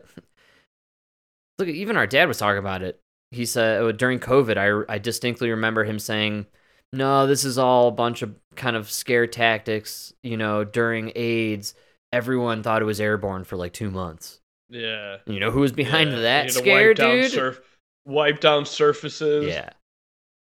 look, 1.58 1.68
even 1.68 1.96
our 1.96 2.06
dad 2.06 2.28
was 2.28 2.38
talking 2.38 2.58
about 2.58 2.82
it. 2.82 2.98
He 3.30 3.46
said 3.46 3.82
uh, 3.82 3.92
during 3.92 4.18
COVID, 4.18 4.56
I 4.56 4.92
I 4.92 4.98
distinctly 4.98 5.50
remember 5.50 5.84
him 5.84 5.98
saying, 5.98 6.46
"No, 6.92 7.26
this 7.26 7.44
is 7.44 7.58
all 7.58 7.88
a 7.88 7.92
bunch 7.92 8.22
of 8.22 8.34
kind 8.56 8.74
of 8.76 8.90
scare 8.90 9.26
tactics." 9.26 10.12
You 10.22 10.36
know, 10.36 10.64
during 10.64 11.12
AIDS, 11.14 11.74
everyone 12.12 12.62
thought 12.62 12.82
it 12.82 12.86
was 12.86 13.00
airborne 13.00 13.44
for 13.44 13.56
like 13.56 13.72
two 13.72 13.90
months. 13.90 14.40
Yeah. 14.68 15.18
You 15.26 15.40
know 15.40 15.50
who 15.50 15.60
was 15.60 15.72
behind 15.72 16.10
yeah. 16.10 16.20
That 16.20 16.52
scare, 16.52 16.88
wipe 16.88 16.96
down 16.96 17.16
dude? 17.16 17.30
surf- 17.30 17.60
wipe 18.06 18.40
down 18.40 18.66
surfaces. 18.66 19.46
Yeah. 19.46 19.70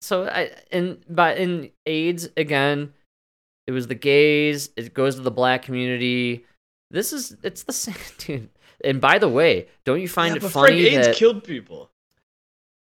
So 0.01 0.27
I 0.27 0.51
and 0.71 1.03
but 1.09 1.37
in 1.37 1.71
AIDS 1.85 2.29
again, 2.37 2.93
it 3.67 3.71
was 3.71 3.87
the 3.87 3.95
gays. 3.95 4.69
It 4.75 4.93
goes 4.93 5.15
to 5.15 5.21
the 5.21 5.31
black 5.31 5.63
community. 5.63 6.45
This 6.89 7.13
is 7.13 7.35
it's 7.43 7.63
the 7.63 7.73
same, 7.85 7.95
dude. 8.17 8.49
And 8.83 8.99
by 8.99 9.19
the 9.19 9.29
way, 9.29 9.67
don't 9.85 10.01
you 10.01 10.07
find 10.07 10.31
Yeah, 10.33 10.37
it 10.37 10.41
but 10.41 10.51
funny 10.51 10.81
Frank 10.81 10.93
AIDS 10.95 11.07
that? 11.07 11.15
killed 11.15 11.43
people. 11.43 11.89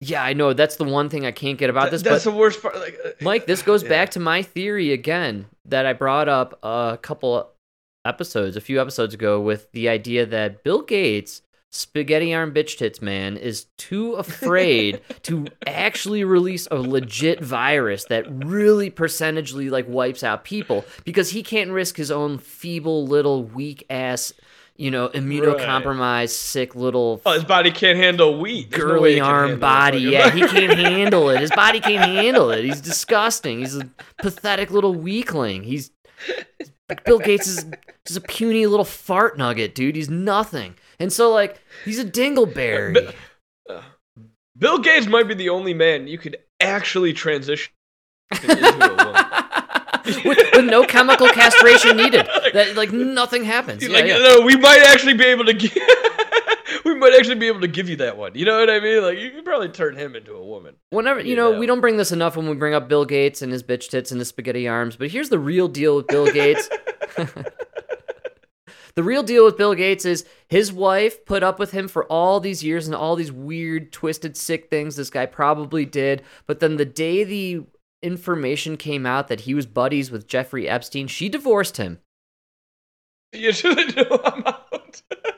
yeah, 0.01 0.23
I 0.25 0.33
know 0.33 0.53
that's 0.53 0.77
the 0.77 0.85
one 0.85 1.09
thing 1.09 1.25
I 1.25 1.31
can't 1.33 1.57
get 1.59 1.71
about 1.71 1.83
Th- 1.83 1.93
this. 1.93 2.03
that's 2.03 2.25
the 2.25 2.33
worst 2.33 2.61
part. 2.61 2.75
Like, 2.77 2.99
uh, 3.05 3.11
Mike, 3.21 3.47
this 3.47 3.63
goes 3.63 3.83
yeah. 3.85 3.89
back 3.89 4.11
to 4.11 4.21
my 4.21 4.43
theory 4.43 4.93
again 4.93 5.47
that 5.67 5.87
I 5.87 5.93
brought 5.93 6.29
up 6.29 6.59
a 6.63 6.99
couple 7.01 7.49
episodes, 8.05 8.57
a 8.57 8.61
few 8.61 8.81
episodes 8.81 9.15
ago, 9.15 9.41
with 9.41 9.71
the 9.73 9.89
idea 9.89 10.27
that 10.27 10.63
Bill 10.65 10.83
Gates, 10.83 11.41
spaghetti 11.75 12.33
arm 12.33 12.55
bitch 12.55 12.79
tits 12.79 13.03
man, 13.03 13.37
is 13.37 13.67
too 13.77 14.15
afraid 14.15 15.01
to 15.23 15.47
actually 15.67 16.23
release 16.25 16.69
a 16.71 16.77
legit 16.77 17.43
virus 17.43 18.05
that 18.07 18.25
really 18.45 18.91
percentagely 18.91 19.71
like 19.71 19.87
wipes 19.89 20.23
out 20.23 20.45
people 20.45 20.85
because 21.05 21.31
he 21.31 21.43
can't 21.43 21.71
risk 21.71 21.97
his 21.97 22.11
own 22.11 22.39
feeble 22.39 23.07
little 23.07 23.43
weak 23.43 23.85
ass, 23.91 24.33
you 24.77 24.91
know, 24.91 25.09
immunocompromised, 25.09 26.31
sick 26.31 26.77
little 26.77 27.21
Oh, 27.27 27.33
his 27.33 27.45
body 27.45 27.73
can't 27.73 27.99
handle 27.99 28.39
wheat. 28.39 28.71
There's 28.71 28.83
girly 28.83 29.15
can 29.17 29.25
arm 29.25 29.59
body. 29.59 29.99
Yeah, 29.99 30.31
he 30.31 30.41
can't 30.47 30.79
handle 30.79 31.29
it. 31.31 31.41
His 31.41 31.51
body 31.51 31.81
can't 31.81 32.09
handle 32.09 32.51
it. 32.51 32.65
He's 32.65 32.81
disgusting. 32.81 33.59
He's 33.59 33.77
a 33.77 33.91
pathetic 34.19 34.71
little 34.71 34.95
weakling. 34.95 35.65
He's 35.65 35.91
Bill 37.05 37.19
Gates 37.19 37.47
is 37.47 37.67
just 38.07 38.19
a 38.19 38.21
puny 38.21 38.67
little 38.67 38.85
fart 38.85 39.37
nugget, 39.37 39.75
dude. 39.75 39.97
He's 39.97 40.11
nothing. 40.11 40.77
And 41.05 41.13
so 41.13 41.31
like 41.31 41.61
he's 41.85 41.99
a 41.99 42.05
dingleberry. 42.05 43.15
Uh, 43.69 43.83
Bill 44.57 44.79
Gates 44.79 45.07
might 45.07 45.29
be 45.29 45.35
the 45.35 45.51
only 45.51 45.75
man 45.75 46.07
you 46.07 46.17
could 46.17 46.39
actually 46.61 47.13
transition 47.13 47.71
into 48.33 48.49
with, 50.25 50.39
with 50.55 50.65
no 50.65 50.87
chemical 50.87 51.29
castration 51.29 51.99
needed. 51.99 52.27
That 52.55 52.75
like 52.75 52.91
nothing 52.91 53.45
happens. 53.45 53.83
Yeah, 53.83 53.91
like, 53.91 54.07
yeah. 54.07 54.17
no, 54.17 54.41
we 54.47 54.57
might 54.57 54.81
actually 54.87 55.13
be 55.13 55.27
able 55.27 55.45
to 55.45 55.53
give. 55.53 55.77
we 56.87 56.95
might 56.95 57.15
actually 57.19 57.35
be 57.35 57.49
able 57.49 57.61
to 57.61 57.69
give 57.69 57.91
you 57.91 57.97
that 57.97 58.17
one. 58.17 58.33
You 58.35 58.47
know 58.47 58.59
what 58.59 58.71
I 58.71 58.81
mean? 58.81 59.03
Like, 59.03 59.19
you 59.19 59.31
could 59.31 59.45
probably 59.45 59.69
turn 59.69 59.97
him 59.97 60.17
into 60.17 60.33
a 60.33 60.43
woman. 60.43 60.77
Whenever 60.89 61.21
you 61.21 61.29
You 61.31 61.37
know, 61.37 61.53
know. 61.53 61.59
we 61.59 61.67
don't 61.67 61.83
bring 61.83 61.99
this 61.99 62.13
enough 62.13 62.35
when 62.35 62.49
we 62.49 62.57
bring 62.57 62.73
up 62.73 62.89
Bill 62.89 63.05
Gates 63.05 63.43
and 63.43 63.53
his 63.53 63.63
bitch 63.63 63.91
tits 63.91 64.11
and 64.11 64.19
his 64.19 64.29
spaghetti 64.29 64.67
arms. 64.67 64.97
But 64.97 65.11
here's 65.11 65.29
the 65.29 65.39
real 65.39 65.69
deal 65.69 65.97
with 65.97 66.07
Bill 66.07 66.33
Gates. 66.33 66.71
the 68.97 69.03
real 69.03 69.23
deal 69.23 69.45
with 69.45 69.57
Bill 69.57 69.75
Gates 69.75 70.05
is 70.05 70.25
his 70.49 70.73
wife 70.73 71.25
put 71.27 71.43
up 71.43 71.59
with 71.59 71.73
him 71.73 71.89
for 71.89 72.05
all 72.05 72.39
these 72.39 72.63
years 72.63 72.87
and 72.87 72.95
all 72.95 73.17
these 73.17 73.33
weird, 73.33 73.93
twisted, 73.93 74.37
sick 74.37 74.71
things 74.71 74.97
this 74.97 75.11
guy 75.11 75.27
probably 75.27 75.85
did. 75.85 76.23
But 76.47 76.61
then 76.61 76.77
the 76.77 76.85
day 76.85 77.25
the 77.25 77.65
information 78.03 78.77
came 78.77 79.05
out 79.07 79.29
that 79.29 79.41
he 79.41 79.55
was 79.55 79.67
buddies 79.67 80.11
with 80.11 80.29
Jeffrey 80.29 80.69
Epstein, 80.69 81.09
she 81.09 81.29
divorced 81.29 81.77
him. 81.79 81.99
You 83.33 83.53
should 83.53 83.97
know 83.97 84.21
I'm 84.25 84.45
out. 84.47 85.03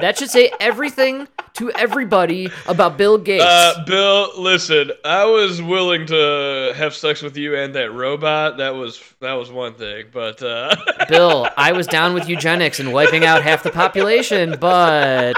That 0.00 0.18
should 0.18 0.30
say 0.30 0.50
everything 0.60 1.28
to 1.54 1.70
everybody 1.72 2.48
about 2.66 2.96
Bill 2.96 3.18
Gates. 3.18 3.44
Uh, 3.44 3.84
Bill, 3.86 4.30
listen, 4.40 4.92
I 5.04 5.24
was 5.24 5.60
willing 5.60 6.06
to 6.06 6.72
have 6.76 6.94
sex 6.94 7.22
with 7.22 7.36
you 7.36 7.56
and 7.56 7.74
that 7.74 7.92
robot. 7.92 8.56
That 8.58 8.74
was 8.74 9.02
that 9.20 9.34
was 9.34 9.50
one 9.50 9.74
thing, 9.74 10.06
but 10.12 10.42
uh, 10.42 10.74
Bill, 11.08 11.48
I 11.56 11.72
was 11.72 11.86
down 11.86 12.14
with 12.14 12.28
eugenics 12.28 12.80
and 12.80 12.92
wiping 12.92 13.24
out 13.24 13.42
half 13.42 13.62
the 13.62 13.70
population, 13.70 14.56
but 14.60 15.36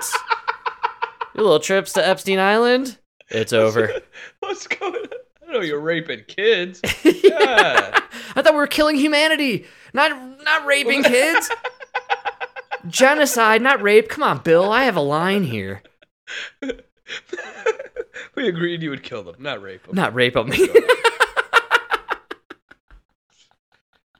your 1.34 1.44
little 1.44 1.60
trips 1.60 1.92
to 1.94 2.06
Epstein 2.06 2.38
Island, 2.38 2.98
it's 3.28 3.52
over. 3.52 3.92
what's 4.40 4.66
going? 4.66 4.94
on? 4.94 5.08
I 5.48 5.52
know 5.52 5.60
you're 5.60 5.80
raping 5.80 6.24
kids. 6.26 6.80
Yeah. 7.22 7.98
I 8.36 8.42
thought 8.42 8.52
we 8.52 8.58
were 8.58 8.66
killing 8.66 8.96
humanity, 8.96 9.66
not 9.94 10.10
not 10.44 10.66
raping 10.66 11.02
kids. 11.02 11.50
Genocide, 12.88 13.62
not 13.62 13.80
rape. 13.82 14.08
Come 14.08 14.22
on, 14.24 14.38
Bill. 14.38 14.70
I 14.70 14.84
have 14.84 14.96
a 14.96 15.00
line 15.00 15.44
here. 15.44 15.82
we 18.34 18.48
agreed 18.48 18.82
you 18.82 18.90
would 18.90 19.02
kill 19.02 19.22
them, 19.22 19.36
not 19.38 19.62
rape 19.62 19.86
them. 19.86 19.94
Not 19.94 20.14
rape 20.14 20.34
them. 20.34 20.52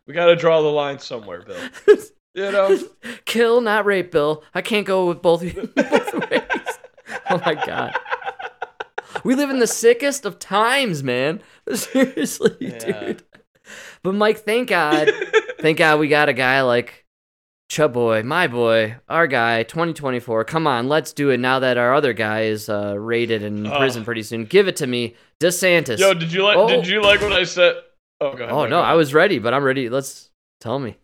We 0.05 0.15
got 0.15 0.27
to 0.27 0.37
draw 0.37 0.61
the 0.61 0.69
line 0.69 0.99
somewhere, 0.99 1.43
Bill. 1.43 1.97
You 2.35 2.51
know, 2.51 2.79
Kill, 3.25 3.61
not 3.61 3.87
rape, 3.87 4.11
Bill. 4.11 4.43
I 4.55 4.61
can't 4.61 4.85
go 4.87 5.07
with 5.07 5.23
both, 5.23 5.43
both 5.75 6.31
ways. 6.31 6.43
Oh 7.31 7.41
my 7.47 7.55
god. 7.55 7.95
We 9.23 9.35
live 9.37 9.51
in 9.51 9.61
the 9.61 9.67
sickest 9.67 10.25
of 10.27 10.39
times, 10.41 11.03
man. 11.05 11.41
Seriously, 11.73 12.57
Yeah. 12.61 12.79
dude. 12.79 13.23
But 14.03 14.15
Mike, 14.15 14.39
thank 14.41 14.69
God, 14.71 15.09
thank 15.61 15.79
God 15.79 16.01
we 16.01 16.09
got 16.09 16.29
a 16.29 16.33
guy 16.33 16.63
like 16.63 17.02
Chub 17.73 17.95
Boy, 17.95 18.23
my 18.23 18.49
boy, 18.49 18.97
our 19.09 19.27
guy, 19.27 19.63
2024. 19.63 20.45
Come 20.45 20.67
on, 20.67 20.89
let's 20.89 21.11
do 21.15 21.31
it 21.31 21.41
now 21.41 21.59
that 21.61 21.79
our 21.79 21.95
other 21.95 22.13
guy 22.13 22.43
is 22.43 22.69
uh, 22.69 22.99
raided 22.99 23.43
and 23.43 23.61
in 23.61 23.73
Oh. 23.73 23.79
prison 23.79 24.05
pretty 24.05 24.23
soon. 24.23 24.45
Give 24.45 24.69
it 24.69 24.77
to 24.77 24.87
me, 24.87 25.17
DeSantis. 25.41 25.99
yo, 25.99 26.13
did 26.13 26.31
you 26.35 26.45
like? 26.45 26.59
Oh. 26.59 26.69
Did 26.69 26.87
you 26.87 27.01
like 27.01 27.23
what 27.23 27.33
I 27.33 27.45
said? 27.45 27.77
Oh, 28.21 28.35
go 28.35 28.45
ahead, 28.45 28.51
oh 28.55 28.67
no, 28.67 28.81
I 28.81 28.93
was 28.93 29.15
ready, 29.15 29.39
but 29.39 29.55
I'm 29.55 29.65
ready. 29.65 29.89
Let's 29.89 30.29
tell 30.61 30.79
me. 30.79 30.99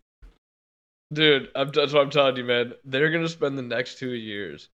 Dude, 1.11 1.49
I'm, 1.55 1.71
that's 1.71 1.95
what 1.95 2.03
I'm 2.03 2.11
telling 2.11 2.37
you, 2.37 2.45
man. 2.45 2.75
They're 2.85 3.11
gonna 3.11 3.31
spend 3.31 3.57
the 3.57 3.63
next 3.63 3.99
two 3.99 4.11
years 4.11 4.69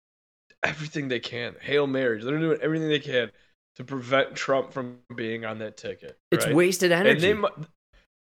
everything 0.64 1.10
they 1.10 1.20
can. 1.20 1.54
Hail 1.62 1.86
marriage. 1.86 2.24
They're 2.24 2.40
doing 2.40 2.58
everything 2.60 2.90
they 2.90 3.02
can 3.02 3.30
to 3.76 3.84
prevent 3.84 4.34
Trump 4.34 4.74
from 4.74 4.98
being 5.16 5.46
on 5.46 5.60
that 5.60 5.78
ticket. 5.78 6.18
It's 6.32 6.48
right? 6.48 6.56
wasted 6.56 6.92
And 6.92 7.08
energy. 7.08 7.34
they, 7.34 7.66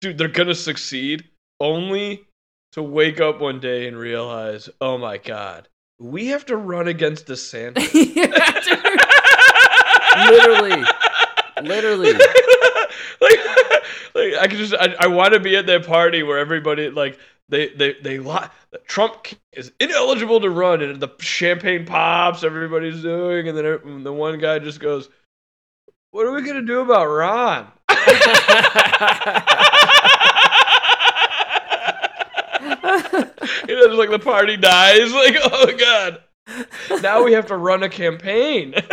dude, 0.00 0.16
they're 0.16 0.28
gonna 0.28 0.54
succeed 0.54 1.28
only 1.60 2.26
to 2.72 2.82
wake 2.82 3.20
up 3.20 3.40
one 3.40 3.60
day 3.60 3.86
and 3.88 3.96
realize, 3.98 4.68
oh 4.80 4.96
my 4.98 5.18
god, 5.18 5.68
we 5.98 6.26
have 6.28 6.46
to 6.46 6.56
run 6.56 6.88
against 6.88 7.26
the 7.26 7.36
Yeah, 7.94 8.60
dude. 8.60 8.84
literally, 10.30 10.84
Literally. 11.62 12.12
like, 13.20 13.38
like 14.14 14.34
I 14.40 14.46
could 14.48 14.58
just 14.58 14.74
I, 14.74 14.94
I 15.00 15.06
want 15.08 15.34
to 15.34 15.40
be 15.40 15.56
at 15.56 15.66
that 15.66 15.86
party 15.86 16.22
where 16.22 16.38
everybody 16.38 16.90
like 16.90 17.18
they 17.48 17.68
they 17.68 17.94
they 18.02 18.18
li- 18.18 18.48
Trump 18.86 19.26
is 19.52 19.72
ineligible 19.80 20.40
to 20.40 20.48
run 20.50 20.80
and 20.82 21.00
the 21.00 21.08
champagne 21.18 21.84
pops 21.84 22.44
everybody's 22.44 23.02
doing 23.02 23.48
and 23.48 23.58
then 23.58 24.04
the 24.04 24.12
one 24.12 24.38
guy 24.38 24.58
just 24.58 24.80
goes 24.80 25.08
what 26.12 26.26
are 26.26 26.32
we 26.32 26.42
going 26.42 26.56
to 26.56 26.62
do 26.62 26.80
about 26.80 27.06
Ron 27.06 27.66
you 33.68 33.76
know 33.76 33.86
just 33.86 33.98
like 33.98 34.10
the 34.10 34.18
party 34.18 34.56
dies 34.56 35.12
like 35.14 35.36
oh 35.44 35.76
god 35.78 36.22
now 37.02 37.22
we 37.22 37.32
have 37.32 37.46
to 37.46 37.56
run 37.56 37.82
a 37.82 37.88
campaign 37.88 38.74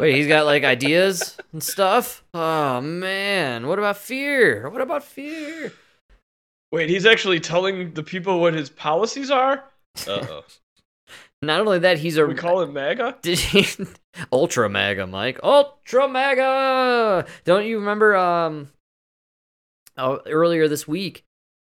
Wait, 0.00 0.16
he's 0.16 0.28
got 0.28 0.46
like 0.46 0.64
ideas 0.64 1.36
and 1.52 1.62
stuff. 1.62 2.24
Oh 2.32 2.80
man, 2.80 3.66
what 3.66 3.78
about 3.78 3.98
fear? 3.98 4.70
What 4.70 4.80
about 4.80 5.04
fear? 5.04 5.74
Wait, 6.72 6.88
he's 6.88 7.04
actually 7.04 7.38
telling 7.38 7.92
the 7.92 8.02
people 8.02 8.40
what 8.40 8.54
his 8.54 8.70
policies 8.70 9.30
are? 9.30 9.64
Uh-oh. 10.06 10.44
Not 11.42 11.60
only 11.60 11.80
that, 11.80 11.98
he's 11.98 12.16
a 12.16 12.26
we 12.26 12.34
call 12.34 12.62
him 12.62 12.72
MAGA? 12.72 13.18
Did 13.20 13.38
he 13.38 13.66
Ultra 14.32 14.70
MAGA, 14.70 15.06
Mike? 15.06 15.38
Ultra 15.42 16.08
MAGA. 16.08 17.26
Don't 17.44 17.66
you 17.66 17.78
remember 17.78 18.16
um 18.16 18.70
oh, 19.98 20.20
earlier 20.26 20.66
this 20.66 20.88
week? 20.88 21.24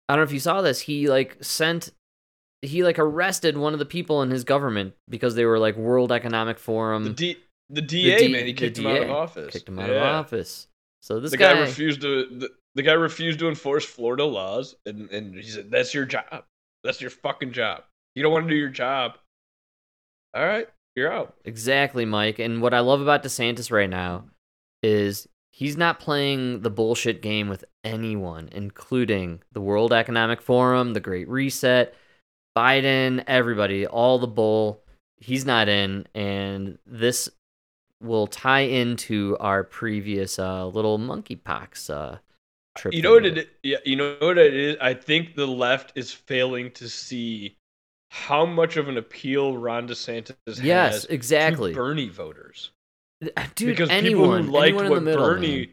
I 0.07 0.13
don't 0.13 0.19
know 0.19 0.27
if 0.27 0.33
you 0.33 0.39
saw 0.39 0.61
this. 0.61 0.81
He 0.81 1.09
like 1.09 1.37
sent 1.41 1.91
he 2.61 2.83
like 2.83 2.99
arrested 2.99 3.57
one 3.57 3.73
of 3.73 3.79
the 3.79 3.85
people 3.85 4.21
in 4.21 4.29
his 4.29 4.43
government 4.43 4.93
because 5.09 5.35
they 5.35 5.45
were 5.45 5.59
like 5.59 5.75
World 5.75 6.11
Economic 6.11 6.59
Forum. 6.59 7.03
The 7.03 7.09
D 7.11 7.37
the 7.69 7.81
DA, 7.81 8.19
D- 8.19 8.31
man, 8.31 8.45
he 8.45 8.53
kicked 8.53 8.77
him 8.77 8.87
out 8.87 9.01
of 9.01 9.09
office. 9.09 9.53
Kicked 9.53 9.69
him 9.69 9.79
out 9.79 9.89
of 9.89 10.01
office. 10.01 10.67
So 11.01 11.19
this 11.19 11.31
the 11.31 11.37
guy, 11.37 11.53
guy, 11.53 11.59
refused 11.61 12.01
to 12.01 12.25
the, 12.25 12.49
the 12.75 12.81
guy 12.81 12.93
refused 12.93 13.39
to 13.39 13.47
enforce 13.47 13.85
Florida 13.85 14.25
laws 14.25 14.75
and, 14.85 15.09
and 15.11 15.35
he 15.35 15.43
said, 15.43 15.71
That's 15.71 15.93
your 15.93 16.05
job. 16.05 16.45
That's 16.83 17.01
your 17.01 17.09
fucking 17.09 17.51
job. 17.53 17.83
You 18.15 18.23
don't 18.23 18.31
want 18.31 18.45
to 18.45 18.49
do 18.49 18.55
your 18.55 18.69
job. 18.69 19.17
All 20.35 20.45
right, 20.45 20.67
you're 20.95 21.11
out. 21.11 21.35
Exactly, 21.45 22.05
Mike. 22.05 22.39
And 22.39 22.61
what 22.61 22.73
I 22.73 22.79
love 22.79 23.01
about 23.01 23.23
DeSantis 23.23 23.71
right 23.71 23.89
now 23.89 24.25
is 24.83 25.27
he's 25.55 25.77
not 25.77 26.01
playing 26.01 26.59
the 26.61 26.69
bullshit 26.69 27.21
game 27.21 27.47
with 27.47 27.63
anyone, 27.85 28.49
including 28.51 29.41
the 29.53 29.61
World 29.61 29.93
Economic 29.93 30.41
Forum, 30.41 30.91
the 30.93 30.99
Great 30.99 31.29
Reset, 31.29 31.95
Biden, 32.57 33.23
everybody, 33.25 33.87
all 33.87 34.19
the 34.19 34.27
bull. 34.27 34.83
He's 35.15 35.45
not 35.45 35.69
in, 35.69 36.07
and 36.13 36.77
this 36.85 37.29
will 38.01 38.27
tie 38.27 38.61
into 38.61 39.37
our 39.39 39.63
previous 39.63 40.37
uh, 40.37 40.67
little 40.67 40.99
monkeypox 40.99 41.89
uh, 41.89 42.17
trip. 42.77 42.93
You 42.93 43.01
know 43.01 43.13
what 43.13 43.25
it 43.25 43.49
yeah, 43.63 43.77
you 43.85 43.95
know 43.95 44.17
what 44.19 44.37
it 44.37 44.53
is? 44.53 44.75
I 44.81 44.93
think 44.93 45.35
the 45.35 45.47
left 45.47 45.93
is 45.95 46.11
failing 46.11 46.71
to 46.71 46.89
see 46.89 47.55
how 48.11 48.45
much 48.45 48.75
of 48.75 48.89
an 48.89 48.97
appeal 48.97 49.57
Ron 49.57 49.87
DeSantis 49.87 50.35
Yes, 50.61 50.93
has 50.93 51.05
exactly. 51.05 51.71
to 51.71 51.77
Bernie 51.77 52.09
voters. 52.09 52.71
Uh, 53.23 53.43
dude, 53.55 53.69
because 53.69 53.89
anyone, 53.89 54.43
people 54.45 54.59
who 54.59 54.59
liked 54.59 54.81
in 54.81 54.89
what 54.89 55.03
middle, 55.03 55.25
Bernie, 55.25 55.57
man. 55.57 55.67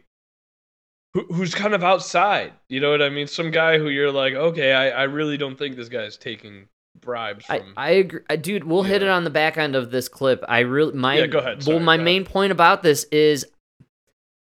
who, 1.13 1.33
who's 1.33 1.53
kind 1.53 1.73
of 1.73 1.83
outside, 1.83 2.53
you 2.69 2.79
know 2.79 2.91
what 2.91 3.01
I 3.01 3.09
mean? 3.09 3.27
Some 3.27 3.51
guy 3.51 3.77
who 3.77 3.89
you're 3.89 4.11
like, 4.11 4.33
okay, 4.33 4.73
I, 4.73 4.89
I 4.89 5.03
really 5.03 5.37
don't 5.37 5.57
think 5.57 5.75
this 5.75 5.89
guy's 5.89 6.17
taking 6.17 6.67
bribes 7.01 7.45
I, 7.49 7.59
from. 7.59 7.73
I 7.75 7.89
agree, 7.91 8.21
I, 8.29 8.35
dude. 8.37 8.63
We'll 8.63 8.83
hit 8.83 9.01
Yeah. 9.01 9.09
it 9.09 9.11
on 9.11 9.23
the 9.23 9.29
back 9.29 9.57
end 9.57 9.75
of 9.75 9.91
this 9.91 10.07
clip. 10.07 10.43
I 10.47 10.59
really 10.59 10.93
my 10.93 11.17
Yeah, 11.17 11.27
go 11.27 11.39
ahead. 11.39 11.65
well, 11.67 11.79
my 11.79 11.97
go 11.97 12.01
ahead. 12.01 12.05
main 12.05 12.23
point 12.25 12.51
about 12.51 12.81
this 12.81 13.03
is, 13.11 13.45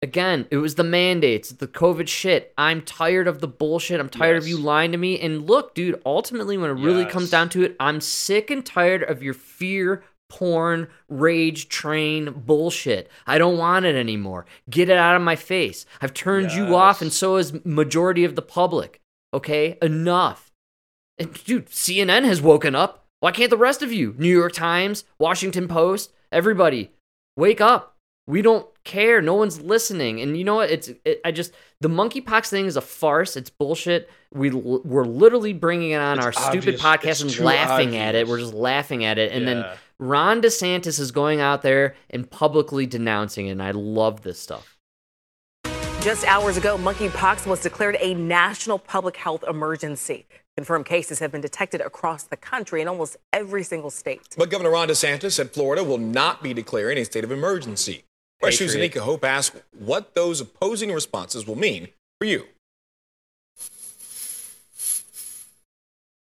again, 0.01 0.47
it 0.51 0.57
was 0.57 0.75
the 0.75 0.83
mandates, 0.83 1.49
the 1.51 1.67
COVID 1.67 2.07
shit. 2.07 2.53
I'm 2.57 2.81
tired 2.81 3.27
of 3.27 3.39
the 3.39 3.47
bullshit. 3.47 3.99
I'm 3.99 4.09
tired 4.09 4.37
of 4.37 4.47
you 4.47 4.57
lying 4.57 4.91
to 4.91 4.97
me. 4.97 5.19
And 5.19 5.47
look, 5.47 5.73
dude. 5.73 6.01
Ultimately, 6.05 6.57
when 6.57 6.69
it 6.69 6.81
really 6.83 7.05
comes 7.05 7.29
down 7.29 7.49
to 7.49 7.63
it, 7.63 7.75
I'm 7.79 8.01
sick 8.01 8.51
and 8.51 8.65
tired 8.65 9.03
of 9.03 9.23
your 9.23 9.33
fear. 9.33 10.03
Porn, 10.29 10.87
rage 11.09 11.67
train 11.69 12.31
bullshit. 12.31 13.09
I 13.27 13.37
don't 13.37 13.57
want 13.57 13.85
it 13.85 13.95
anymore. 13.95 14.45
Get 14.69 14.89
it 14.89 14.97
out 14.97 15.15
of 15.15 15.21
my 15.21 15.35
face. 15.35 15.85
I've 16.01 16.13
turned 16.13 16.51
you 16.51 16.75
off, 16.75 17.01
and 17.01 17.11
so 17.11 17.37
has 17.37 17.65
majority 17.65 18.23
of 18.23 18.35
the 18.35 18.41
public. 18.41 19.01
Okay, 19.33 19.77
enough. 19.81 20.51
And 21.17 21.33
dude, 21.43 21.67
CNN 21.67 22.23
has 22.25 22.41
woken 22.41 22.75
up. 22.75 23.05
Why 23.19 23.31
can't 23.31 23.49
the 23.49 23.57
rest 23.57 23.81
of 23.81 23.91
you? 23.91 24.15
New 24.17 24.29
York 24.29 24.53
Times, 24.53 25.03
Washington 25.19 25.67
Post, 25.67 26.13
everybody, 26.31 26.91
wake 27.35 27.59
up. 27.59 27.95
We 28.29 28.43
don't 28.43 28.67
care. 28.83 29.23
No 29.23 29.33
one's 29.33 29.59
listening. 29.59 30.21
And 30.21 30.37
you 30.37 30.43
know 30.43 30.55
what? 30.55 30.69
It's 30.69 30.89
it, 31.03 31.19
I 31.25 31.31
just 31.31 31.51
the 31.81 31.89
monkeypox 31.89 32.49
thing 32.49 32.67
is 32.67 32.77
a 32.77 32.81
farce. 32.81 33.35
It's 33.35 33.49
bullshit. 33.49 34.07
We 34.31 34.51
l- 34.51 34.81
we're 34.85 35.03
literally 35.03 35.51
bringing 35.51 35.91
it 35.91 35.99
on 35.99 36.17
It's 36.19 36.25
our 36.27 36.31
stupid 36.33 36.77
podcast 36.77 37.05
It's 37.09 37.21
and 37.21 37.29
too 37.31 37.43
laughing 37.43 37.97
at 37.97 38.13
it. 38.13 38.27
We're 38.27 38.37
just 38.39 38.53
laughing 38.53 39.03
at 39.03 39.17
it. 39.17 39.31
And 39.31 39.47
then 39.47 39.57
Yeah. 39.57 39.75
Ron 39.97 40.43
DeSantis 40.43 40.99
is 40.99 41.09
going 41.11 41.41
out 41.41 41.63
there 41.63 41.95
and 42.11 42.29
publicly 42.29 42.85
denouncing 42.85 43.47
it. 43.47 43.51
And 43.51 43.63
I 43.63 43.71
love 43.71 44.21
this 44.21 44.39
stuff. 44.39 44.77
Just 46.01 46.23
hours 46.25 46.55
ago, 46.55 46.77
monkeypox 46.77 47.47
was 47.47 47.61
declared 47.61 47.97
a 47.99 48.13
national 48.13 48.77
public 48.79 49.17
health 49.17 49.43
emergency. 49.49 50.27
Confirmed 50.55 50.85
cases 50.85 51.17
have 51.19 51.31
been 51.31 51.41
detected 51.41 51.81
across 51.81 52.23
the 52.23 52.37
country 52.37 52.81
in 52.81 52.87
almost 52.87 53.17
every 53.33 53.63
single 53.63 53.89
state. 53.89 54.21
But 54.37 54.49
Governor 54.51 54.71
Ron 54.71 54.87
DeSantis 54.87 55.31
said 55.31 55.51
Florida 55.51 55.83
will 55.83 55.97
not 55.97 56.43
be 56.43 56.53
declaring 56.53 56.97
a 56.99 57.05
state 57.05 57.23
of 57.23 57.31
emergency. 57.31 58.03
WESH 58.41 58.61
News' 58.61 58.75
Anika 58.75 58.99
Hope 58.99 59.25
asked 59.25 59.55
what 59.77 60.15
those 60.15 60.39
opposing 60.39 60.93
responses 60.93 61.45
will 61.45 61.57
mean 61.57 61.89
for 62.19 62.25
you. 62.25 62.45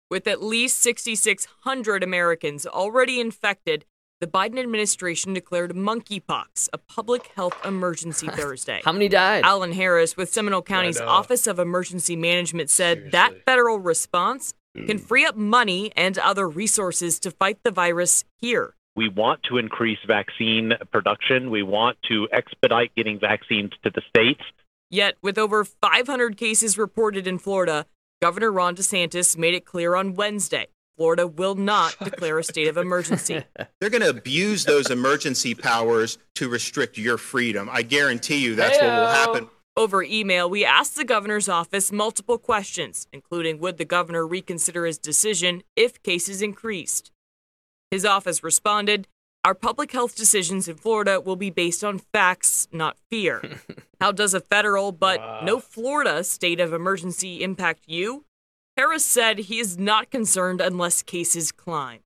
With 0.10 0.26
at 0.26 0.42
least 0.42 0.80
6,600 0.80 2.02
Americans 2.02 2.66
already 2.66 3.20
infected, 3.20 3.86
the 4.20 4.26
Biden 4.26 4.58
administration 4.58 5.34
declared 5.34 5.76
monkeypox 5.76 6.70
a 6.74 6.78
public 6.80 7.28
health 7.36 7.56
emergency 7.64 8.28
Thursday. 8.32 8.82
How 8.84 8.94
many 8.94 9.10
died? 9.10 9.44
Alan 9.44 9.74
Harris 9.74 10.18
with 10.18 10.32
Seminole 10.32 10.64
County's. 10.64 11.00
Office 11.00 11.46
of 11.46 11.60
Emergency 11.60 12.16
Management 12.16 12.72
said 12.72 12.98
Seriously. 12.98 13.12
that 13.12 13.46
federal 13.46 13.80
response 13.80 14.54
can 14.76 14.98
hmm. 14.98 15.04
free 15.04 15.26
up 15.26 15.36
money 15.36 15.92
and 15.96 16.18
other 16.18 16.48
resources 16.48 17.20
to 17.20 17.30
fight 17.30 17.60
the 17.64 17.72
virus 17.72 18.24
here. 18.38 18.76
We 18.98 19.08
want 19.08 19.44
to 19.44 19.58
increase 19.58 20.00
vaccine 20.06 20.74
production. 20.92 21.50
We 21.50 21.64
want 21.64 21.98
to 22.10 22.28
expedite 22.34 22.92
getting 22.96 23.20
vaccines 23.20 23.72
to 23.84 23.90
the 23.90 24.02
states. 24.10 24.42
Yet, 24.90 25.16
with 25.22 25.38
over 25.38 25.64
500 25.64 26.36
cases 26.36 26.78
reported 26.78 27.28
in 27.28 27.40
Florida, 27.40 27.86
Governor 28.22 28.52
Ron 28.52 28.76
DeSantis 28.76 29.38
made 29.38 29.54
it 29.54 29.66
clear 29.66 29.96
on 29.96 30.16
Wednesday 30.16 30.68
Florida 30.98 31.28
will 31.28 31.56
not 31.56 31.96
declare 32.04 32.40
a 32.40 32.44
state 32.44 32.68
of 32.68 32.78
emergency. 32.78 33.44
They're 33.80 33.90
going 33.90 34.02
to 34.02 34.10
abuse 34.10 34.66
those 34.66 34.90
emergency 34.90 35.54
powers 35.54 36.18
to 36.36 36.50
restrict 36.50 36.98
your 36.98 37.18
freedom. 37.18 37.70
I 37.72 37.84
guarantee 37.84 38.44
you 38.44 38.56
that's 38.56 38.78
what 38.78 38.88
will 38.88 39.08
happen. 39.08 39.50
Over 39.78 40.02
email, 40.02 40.50
we 40.50 40.66
asked 40.66 40.96
the 40.96 41.06
governor's 41.06 41.48
office 41.48 41.92
multiple 41.92 42.40
questions, 42.40 43.08
including 43.14 43.60
would 43.60 43.78
the 43.78 43.86
governor 43.86 44.26
reconsider 44.26 44.88
his 44.88 44.98
decision 44.98 45.62
if 45.76 46.02
cases 46.02 46.42
increased. 46.42 47.12
His 47.92 48.06
office 48.06 48.44
responded, 48.44 49.08
Our 49.44 49.54
public 49.54 49.92
health 49.92 50.16
decisions 50.16 50.68
in 50.68 50.76
Florida 50.76 51.22
will 51.22 51.36
be 51.38 51.50
based 51.50 51.84
on 51.84 52.00
facts, 52.00 52.68
not 52.72 52.98
fear. 53.10 53.42
How 54.02 54.12
does 54.12 54.34
a 54.34 54.40
federal 54.42 54.92
but 54.92 55.20
Wow. 55.20 55.42
no 55.44 55.60
Florida 55.60 56.24
state 56.24 56.60
of 56.60 56.74
emergency 56.74 57.42
impact 57.44 57.84
you? 57.88 58.26
Harris 58.76 59.06
said 59.06 59.40
he 59.40 59.60
is 59.60 59.78
not 59.78 60.12
concerned 60.12 60.62
unless 60.62 61.02
cases 61.02 61.52
climb. 61.52 62.02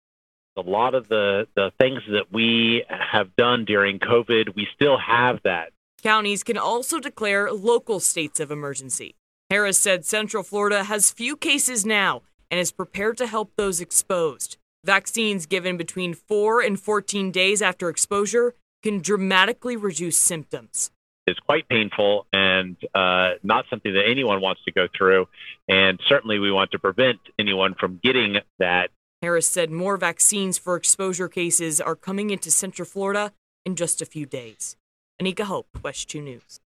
A 0.56 0.62
lot 0.62 0.96
of 0.96 1.08
the, 1.08 1.48
the 1.56 1.72
things 1.80 2.02
that 2.12 2.32
we 2.32 2.84
have 2.90 3.36
done 3.36 3.66
during 3.66 4.00
COVID, 4.00 4.56
we 4.56 4.68
still 4.76 4.98
have 4.98 5.40
that. 5.44 5.72
Counties 6.02 6.44
can 6.44 6.58
also 6.58 7.00
declare 7.00 7.52
local 7.52 8.00
states 8.00 8.40
of 8.40 8.52
emergency. 8.52 9.16
Harris 9.50 9.78
said 9.78 10.06
Central 10.06 10.44
Florida 10.44 10.86
has 10.86 11.12
few 11.12 11.36
cases 11.36 11.86
now 11.86 12.22
and 12.50 12.60
is 12.60 12.72
prepared 12.72 13.18
to 13.18 13.28
help 13.28 13.52
those 13.56 13.82
exposed. 13.82 14.58
Vaccines 14.84 15.46
given 15.46 15.78
between 15.78 16.14
4 16.14 16.62
and 16.62 16.80
14 16.80 17.32
days 17.32 17.62
after 17.62 17.88
exposure 17.88 18.56
can 18.82 19.00
dramatically 19.00 19.76
reduce 19.76 20.18
symptoms. 20.18 20.90
It's 21.28 21.40
quite 21.40 21.70
painful 21.70 22.26
and 22.34 22.76
uh, 22.96 23.34
not 23.44 23.66
something 23.70 23.94
that 23.94 24.06
anyone 24.10 24.42
wants 24.42 24.62
to 24.66 24.72
go 24.72 24.88
through. 24.98 25.28
And 25.68 26.00
certainly 26.10 26.40
we 26.40 26.52
want 26.52 26.72
to 26.72 26.80
prevent 26.80 27.20
anyone 27.38 27.76
from 27.80 28.00
getting 28.04 28.38
that. 28.58 28.90
Harris 29.22 29.48
said 29.48 29.70
more 29.70 29.98
vaccines 29.98 30.58
for 30.58 30.76
exposure 30.76 31.30
cases 31.30 31.80
are 31.80 31.96
coming 31.96 32.32
into 32.32 32.50
Central 32.50 32.88
Florida 32.88 33.34
in 33.64 33.76
just 33.76 34.02
a 34.02 34.06
few 34.06 34.26
days. 34.26 34.78
Anika 35.22 35.44
Hope, 35.44 35.68
WESH 35.84 36.08
2 36.08 36.22
News. 36.22 36.60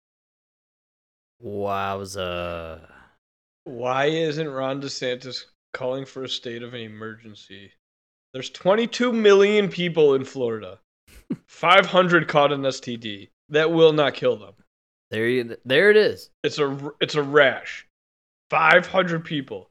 Wowza. 1.44 2.88
Why 3.64 4.06
isn't 4.06 4.48
Ron 4.48 4.80
DeSantis 4.80 5.42
calling 5.72 6.06
for 6.06 6.22
a 6.22 6.28
state 6.28 6.62
of 6.62 6.74
an 6.74 6.80
emergency? 6.80 7.72
There's 8.34 8.50
22 8.50 9.12
million 9.12 9.68
people 9.68 10.14
in 10.14 10.24
Florida. 10.24 10.80
500 11.46 12.28
caught 12.28 12.52
an 12.52 12.62
STD. 12.62 13.28
that 13.48 13.72
will 13.72 13.92
not 13.92 14.14
kill 14.14 14.36
them. 14.36 14.54
There 15.10 15.28
you, 15.28 15.56
there 15.64 15.90
it 15.90 15.96
is. 15.96 16.30
It's 16.42 16.58
a 16.58 16.92
it's 17.00 17.14
a 17.14 17.22
rash. 17.22 17.86
500 18.50 19.24
people. 19.24 19.70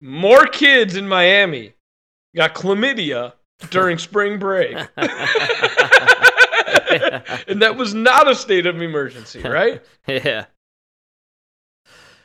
More 0.00 0.46
kids 0.46 0.96
in 0.96 1.06
Miami 1.06 1.74
got 2.34 2.54
chlamydia 2.54 3.34
during 3.70 3.98
spring 3.98 4.38
break. 4.38 4.74
and 4.96 5.08
that 7.62 7.74
was 7.76 7.94
not 7.94 8.30
a 8.30 8.34
state 8.34 8.66
of 8.66 8.80
emergency, 8.80 9.42
right? 9.42 9.82
yeah. 10.06 10.46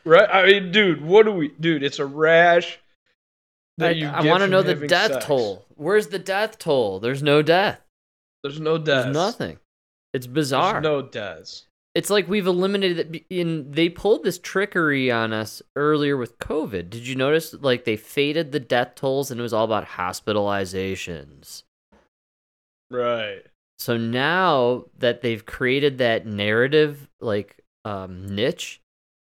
Right? 0.05 0.29
I 0.31 0.45
mean, 0.45 0.71
dude, 0.71 1.01
what 1.01 1.25
do 1.25 1.31
we 1.31 1.49
dude, 1.59 1.83
it's 1.83 1.99
a 1.99 2.05
rash. 2.05 2.79
I, 3.79 3.83
that 3.83 3.89
I 3.91 4.21
get 4.23 4.29
want 4.29 4.41
to 4.41 4.47
know 4.47 4.61
the 4.61 4.75
death 4.87 5.13
sex. 5.13 5.25
toll. 5.25 5.65
Where's 5.75 6.07
the 6.07 6.19
death 6.19 6.57
toll? 6.59 6.99
There's 6.99 7.23
no 7.23 7.41
death. 7.41 7.79
There's 8.43 8.59
no 8.59 8.77
death. 8.77 9.05
There's 9.05 9.15
nothing. 9.15 9.57
It's 10.13 10.25
There's 10.27 10.33
bizarre. 10.33 10.81
no 10.81 11.01
deaths. 11.01 11.65
it's 11.95 12.09
like 12.09 12.27
we've 12.27 12.45
eliminated 12.45 13.15
it. 13.15 13.25
In 13.29 13.71
they 13.71 13.89
pulled 13.89 14.23
this 14.23 14.37
trickery 14.37 15.09
on 15.11 15.33
us 15.33 15.61
earlier 15.75 16.17
with 16.17 16.37
COVID. 16.39 16.89
Did 16.89 17.07
you 17.07 17.15
notice? 17.15 17.53
Like 17.53 17.85
they 17.85 17.95
faded 17.95 18.51
the 18.51 18.59
death 18.59 18.95
tolls, 18.95 19.31
and 19.31 19.39
it 19.39 19.43
was 19.43 19.53
all 19.53 19.65
about 19.65 19.87
hospitalizations. 19.87 21.63
Right. 22.91 23.43
So 23.79 23.97
now 23.97 24.85
that 24.99 25.21
they've 25.21 25.45
created 25.45 25.97
that 25.97 26.25
narrative, 26.25 27.09
like 27.19 27.57
um, 27.85 28.27
niche, 28.27 28.81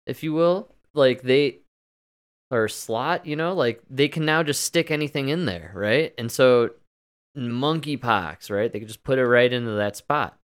if 0.06 0.22
you 0.22 0.32
will, 0.32 0.74
like 0.94 1.22
they 1.22 1.58
or 2.50 2.68
slot, 2.68 3.26
you 3.26 3.36
know, 3.36 3.54
like 3.54 3.82
they 3.90 4.08
can 4.08 4.24
now 4.24 4.42
just 4.42 4.62
stick 4.62 4.90
anything 4.90 5.28
in 5.28 5.44
there, 5.44 5.72
right? 5.74 6.14
And 6.18 6.30
so 6.30 6.70
monkeypox, 7.36 8.50
right? 8.50 8.72
They 8.72 8.78
can 8.78 8.88
just 8.88 9.04
put 9.04 9.18
it 9.18 9.26
right 9.26 9.52
into 9.52 9.72
that 9.72 9.96
spot. 9.96 10.38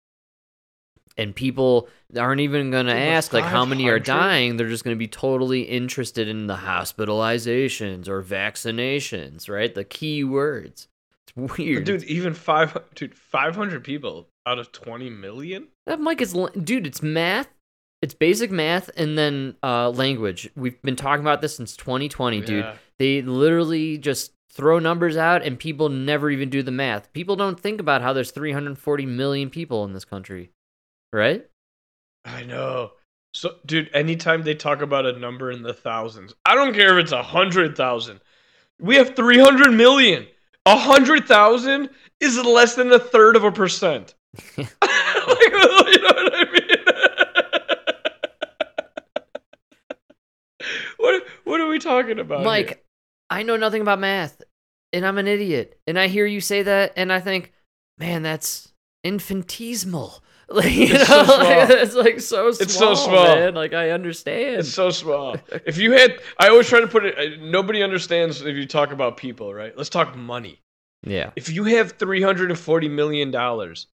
And 1.18 1.34
people 1.36 1.88
aren't 2.16 2.40
even 2.40 2.70
going 2.70 2.86
to 2.86 2.96
ask 2.96 3.34
like 3.34 3.44
how 3.44 3.66
many 3.66 3.86
are 3.88 3.98
dying. 3.98 4.56
They're 4.56 4.68
just 4.68 4.82
going 4.82 4.96
to 4.96 4.98
be 4.98 5.08
totally 5.08 5.62
interested 5.62 6.26
in 6.26 6.46
the 6.46 6.56
hospitalizations 6.56 8.08
or 8.08 8.22
vaccinations, 8.22 9.48
right? 9.48 9.74
The 9.74 9.84
key 9.84 10.24
words. 10.24 10.88
It's 11.36 11.58
weird. 11.58 11.84
dude, 11.84 12.04
even 12.04 12.32
five 12.32 12.76
dude, 12.94 13.14
500 13.14 13.84
people 13.84 14.28
out 14.46 14.58
of 14.58 14.72
20 14.72 15.10
million? 15.10 15.68
That 15.86 16.00
Mike 16.00 16.22
is 16.22 16.34
dude. 16.62 16.86
It's 16.86 17.02
math. 17.02 17.48
It's 18.02 18.14
basic 18.14 18.50
math 18.50 18.90
and 18.96 19.16
then 19.16 19.54
uh, 19.62 19.90
language. 19.90 20.50
We've 20.56 20.80
been 20.82 20.96
talking 20.96 21.22
about 21.22 21.40
this 21.40 21.56
since 21.56 21.76
2020, 21.76 22.40
dude. 22.40 22.66
They 22.98 23.22
literally 23.22 23.96
just 23.96 24.32
throw 24.50 24.80
numbers 24.80 25.16
out 25.16 25.42
and 25.42 25.58
people 25.58 25.88
never 25.88 26.28
even 26.28 26.50
do 26.50 26.62
the 26.62 26.72
math. 26.72 27.12
People 27.12 27.36
don't 27.36 27.58
think 27.58 27.80
about 27.80 28.02
how 28.02 28.12
there's 28.12 28.32
340 28.32 29.06
million 29.06 29.50
people 29.50 29.84
in 29.84 29.92
this 29.92 30.04
country, 30.04 30.50
right? 31.12 31.46
I 32.24 32.42
know. 32.42 32.92
So, 33.34 33.56
dude, 33.64 33.88
anytime 33.94 34.42
they 34.42 34.54
talk 34.54 34.82
about 34.82 35.06
a 35.06 35.18
number 35.18 35.50
in 35.50 35.62
the 35.62 35.72
thousands, 35.72 36.34
I 36.44 36.54
don't 36.54 36.74
care 36.74 36.98
if 36.98 37.04
it's 37.04 37.12
a 37.12 37.22
hundred 37.22 37.76
thousand. 37.76 38.20
We 38.78 38.96
have 38.96 39.16
three 39.16 39.38
hundred 39.38 39.72
million. 39.72 40.26
A 40.66 40.76
hundred 40.76 41.26
thousand 41.26 41.88
is 42.20 42.36
less 42.38 42.74
than 42.74 42.92
a 42.92 42.98
third 42.98 43.36
of 43.36 43.44
a 43.44 43.50
percent. 43.50 44.14
like, 44.58 44.68
you 44.68 46.02
know 46.02 46.12
what 46.14 46.34
I 46.34 46.52
mean? 46.52 46.72
What 51.02 51.24
What 51.44 51.60
are 51.60 51.68
we 51.68 51.78
talking 51.78 52.18
about, 52.18 52.44
Mike, 52.44 52.68
here? 52.68 52.78
I 53.30 53.42
know 53.42 53.56
nothing 53.56 53.82
about 53.82 53.98
math 53.98 54.40
and 54.92 55.04
I'm 55.06 55.18
an 55.18 55.26
idiot. 55.26 55.78
And 55.86 55.98
I 55.98 56.08
hear 56.08 56.26
you 56.26 56.40
say 56.40 56.62
that 56.62 56.92
and 56.96 57.12
I 57.12 57.20
think, 57.20 57.52
man, 57.98 58.22
that's 58.22 58.72
infinitesimal. 59.04 60.22
Like, 60.48 60.70
you 60.74 60.88
It's 60.90 61.08
know, 61.08 61.24
so 61.24 61.38
like, 61.38 61.70
it's 61.70 61.94
like 61.94 62.20
so 62.20 62.50
small. 62.52 62.62
It's 62.62 62.74
so 62.76 62.94
small. 62.94 63.24
Man. 63.36 63.54
Like 63.54 63.72
I 63.72 63.90
understand. 63.90 64.56
It's 64.56 64.68
so 64.74 64.90
small. 64.90 65.36
If 65.64 65.78
you 65.78 65.92
had, 65.92 66.20
I 66.38 66.50
always 66.50 66.68
try 66.68 66.80
to 66.80 66.88
put 66.88 67.06
it. 67.06 67.16
uh, 67.16 67.42
Nobody 67.42 67.82
understands 67.82 68.42
if 68.42 68.54
you 68.54 68.66
talk 68.66 68.92
about 68.92 69.16
people, 69.16 69.54
right? 69.54 69.74
Let's 69.74 69.88
talk 69.88 70.14
money. 70.14 70.60
yeah. 71.06 71.30
if 71.36 71.48
you 71.48 71.64
have 71.64 71.92
340 71.92 72.88
million 72.88 73.30
dollars 73.30 73.86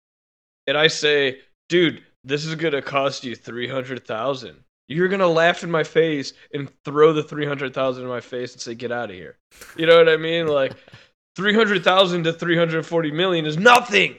and 0.66 0.76
i 0.76 0.88
say 0.88 1.38
dude 1.68 2.02
this 2.24 2.44
is 2.44 2.54
going 2.56 2.72
to 2.74 2.82
cost 2.82 3.22
you 3.24 3.36
300,000 3.36 4.56
you're 4.88 5.08
going 5.08 5.20
to 5.20 5.28
laugh 5.28 5.62
in 5.62 5.70
my 5.70 5.84
face 5.84 6.32
and 6.54 6.70
throw 6.84 7.12
the 7.12 7.22
300,000 7.22 8.02
in 8.02 8.08
my 8.08 8.20
face 8.20 8.52
and 8.54 8.60
say 8.60 8.74
get 8.74 8.90
out 8.92 9.10
of 9.10 9.16
here 9.16 9.36
you 9.76 9.86
know 9.86 9.96
what 9.98 10.08
i 10.08 10.16
mean 10.16 10.46
like 10.46 10.72
300,000 11.36 12.24
to 12.24 12.32
340 12.32 13.10
million 13.12 13.46
is 13.46 13.56
nothing 13.56 14.16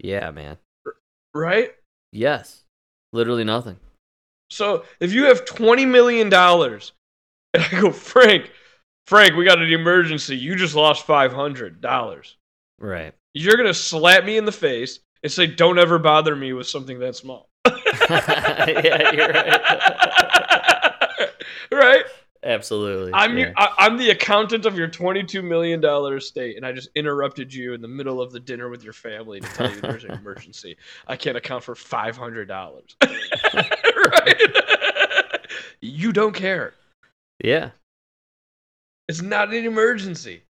Yeah, 0.00 0.30
man. 0.32 0.56
right 1.34 1.72
Yes. 2.10 2.64
Literally 3.12 3.44
nothing. 3.44 3.76
so 4.50 4.84
if 5.00 5.12
you 5.12 5.24
have 5.26 5.44
20 5.44 5.84
million 5.86 6.28
dollars 6.28 6.92
and 7.54 7.62
i 7.64 7.80
go 7.80 7.92
frank 7.92 8.50
frank 9.06 9.34
we 9.34 9.44
got 9.44 9.60
an 9.60 9.70
emergency 9.72 10.36
you 10.36 10.56
just 10.56 10.74
lost 10.74 11.04
500 11.06 11.80
dollars 11.80 12.36
Right. 12.80 13.14
you're 13.34 13.56
going 13.56 13.66
to 13.68 13.74
slap 13.74 14.24
me 14.24 14.36
in 14.38 14.44
the 14.44 14.50
face 14.52 14.98
and 15.22 15.30
say 15.30 15.46
don't 15.46 15.78
ever 15.78 15.98
bother 15.98 16.34
me 16.34 16.52
with 16.52 16.66
something 16.66 16.98
that 17.00 17.14
small 17.16 17.48
yeah, 18.84 19.12
you're 19.12 19.28
right. 19.28 19.60
right? 21.72 22.04
Absolutely. 22.44 23.12
I'm 23.14 23.38
yeah. 23.38 23.46
your, 23.46 23.52
I, 23.56 23.74
I'm 23.78 23.96
the 23.96 24.10
accountant 24.10 24.66
of 24.66 24.76
your 24.76 24.88
22 24.88 25.42
million 25.42 25.80
dollar 25.80 26.16
estate, 26.16 26.56
and 26.56 26.66
I 26.66 26.72
just 26.72 26.90
interrupted 26.96 27.54
you 27.54 27.72
in 27.74 27.80
the 27.80 27.88
middle 27.88 28.20
of 28.20 28.32
the 28.32 28.40
dinner 28.40 28.68
with 28.68 28.82
your 28.82 28.92
family 28.92 29.40
to 29.40 29.48
tell 29.48 29.70
you 29.70 29.80
there's 29.80 30.04
an 30.04 30.10
emergency. 30.20 30.76
I 31.06 31.16
can't 31.16 31.36
account 31.36 31.62
for 31.62 31.74
500 31.74 32.48
dollars. 32.48 32.96
right? 33.02 34.42
you 35.80 36.12
don't 36.12 36.34
care. 36.34 36.74
yeah. 37.42 37.70
It's 39.08 39.20
not 39.20 39.52
an 39.52 39.64
emergency. 39.64 40.42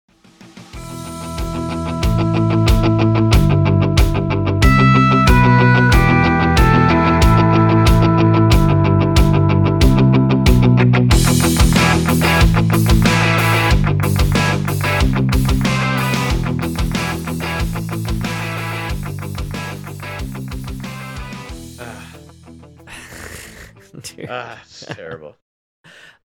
Ah, 24.33 24.61
it's 24.63 24.85
terrible. 24.87 25.37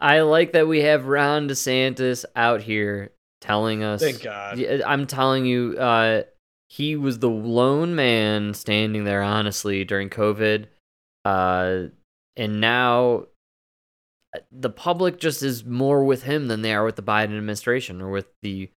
I 0.00 0.20
like 0.20 0.52
that 0.52 0.68
we 0.68 0.80
have 0.82 1.06
Ron 1.06 1.48
DeSantis 1.48 2.24
out 2.36 2.60
here 2.62 3.12
telling 3.40 3.82
us. 3.82 4.00
Thank 4.02 4.22
God. 4.22 4.60
I'm 4.84 5.06
telling 5.06 5.46
you, 5.46 5.76
uh, 5.78 6.22
he 6.68 6.96
was 6.96 7.18
the 7.20 7.30
lone 7.30 7.94
man 7.94 8.54
standing 8.54 9.04
there 9.04 9.22
honestly 9.22 9.84
during 9.84 10.10
COVID, 10.10 10.66
uh, 11.24 11.84
and 12.36 12.60
now 12.60 13.26
uh, 14.34 14.40
the 14.50 14.70
public 14.70 15.18
just 15.20 15.42
is 15.42 15.64
more 15.64 16.04
with 16.04 16.24
him 16.24 16.48
than 16.48 16.62
they 16.62 16.74
are 16.74 16.84
with 16.84 16.96
the 16.96 17.02
Biden 17.02 17.36
administration 17.36 18.02
or 18.02 18.10
with 18.10 18.26
the 18.42 18.70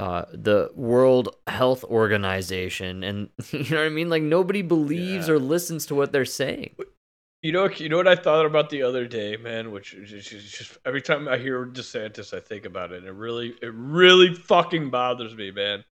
uh, 0.00 0.24
the 0.32 0.70
World 0.74 1.36
Health 1.46 1.84
Organization, 1.84 3.04
and 3.04 3.28
you 3.52 3.60
know 3.70 3.76
what 3.76 3.86
I 3.86 3.90
mean. 3.90 4.10
Like 4.10 4.22
nobody 4.24 4.62
believes 4.62 5.28
Yeah. 5.28 5.34
or 5.34 5.38
listens 5.38 5.86
to 5.86 5.94
what 5.94 6.10
they're 6.12 6.24
saying. 6.24 6.74
You 7.42 7.50
know, 7.50 7.68
you 7.68 7.88
know 7.88 7.96
what 7.96 8.06
I 8.06 8.14
thought 8.14 8.46
about 8.46 8.70
the 8.70 8.82
other 8.82 9.06
day, 9.06 9.36
man. 9.36 9.72
Which 9.72 9.94
is 9.94 10.28
just, 10.28 10.78
every 10.84 11.02
time 11.02 11.26
I 11.26 11.38
hear 11.38 11.66
DeSantis, 11.66 12.32
I 12.32 12.38
think 12.40 12.64
about 12.64 12.92
it. 12.92 12.98
And 12.98 13.06
it 13.06 13.14
really, 13.14 13.54
it 13.60 13.72
really 13.74 14.32
fucking 14.32 14.90
bothers 14.90 15.34
me, 15.34 15.50
man. 15.50 15.84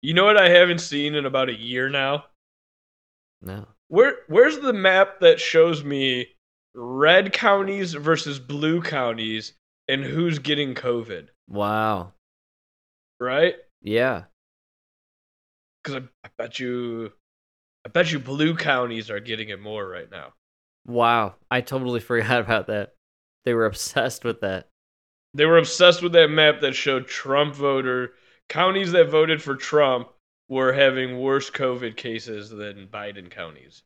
You 0.00 0.14
know 0.14 0.24
what 0.24 0.40
I 0.40 0.48
haven't 0.48 0.80
seen 0.80 1.14
in 1.14 1.26
about 1.26 1.50
a 1.50 1.58
year 1.58 1.90
now? 1.90 2.24
No. 3.42 3.66
Where, 3.88 4.16
where's 4.28 4.58
the 4.60 4.72
map 4.72 5.20
that 5.20 5.40
shows 5.40 5.84
me 5.84 6.28
red 6.74 7.32
counties 7.32 7.92
versus 7.92 8.38
blue 8.38 8.80
counties 8.80 9.52
and 9.88 10.02
who's 10.02 10.38
getting 10.38 10.74
COVID? 10.74 11.28
Wow. 11.48 12.12
Right? 13.20 13.56
Yeah. 13.82 14.24
Because 15.82 16.02
I, 16.02 16.26
I 16.26 16.30
bet 16.38 16.58
you, 16.58 17.12
I 17.84 17.90
bet 17.90 18.10
you 18.10 18.18
blue 18.18 18.56
counties 18.56 19.10
are 19.10 19.20
getting 19.20 19.50
it 19.50 19.60
more 19.60 19.86
right 19.86 20.10
now. 20.10 20.32
Wow. 20.88 21.34
I 21.50 21.60
totally 21.60 22.00
forgot 22.00 22.40
about 22.40 22.66
that. 22.66 22.94
They 23.44 23.54
were 23.54 23.66
obsessed 23.66 24.24
with 24.24 24.40
that. 24.40 24.68
They 25.34 25.44
were 25.44 25.58
obsessed 25.58 26.02
with 26.02 26.12
that 26.12 26.30
map 26.30 26.62
that 26.62 26.74
showed 26.74 27.06
Trump 27.06 27.54
voter 27.54 28.14
counties 28.48 28.92
that 28.92 29.10
voted 29.10 29.42
for 29.42 29.54
Trump 29.54 30.08
were 30.48 30.72
having 30.72 31.20
worse 31.20 31.50
COVID 31.50 31.96
cases 31.96 32.48
than 32.48 32.88
Biden 32.88 33.30
counties. 33.30 33.82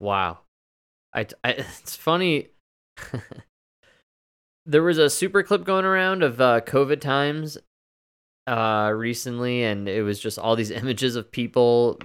Wow. 0.00 0.38
I, 1.12 1.26
I 1.44 1.50
it's 1.58 1.96
funny. 1.96 2.48
there 4.66 4.82
was 4.82 4.98
a 4.98 5.10
super 5.10 5.42
clip 5.42 5.64
going 5.64 5.84
around 5.84 6.22
of 6.22 6.40
uh, 6.40 6.60
COVID 6.60 7.00
times 7.00 7.58
uh 8.48 8.92
recently 8.92 9.62
and 9.62 9.88
it 9.88 10.02
was 10.02 10.18
just 10.18 10.36
all 10.36 10.56
these 10.56 10.72
images 10.72 11.14
of 11.14 11.30
people 11.30 11.96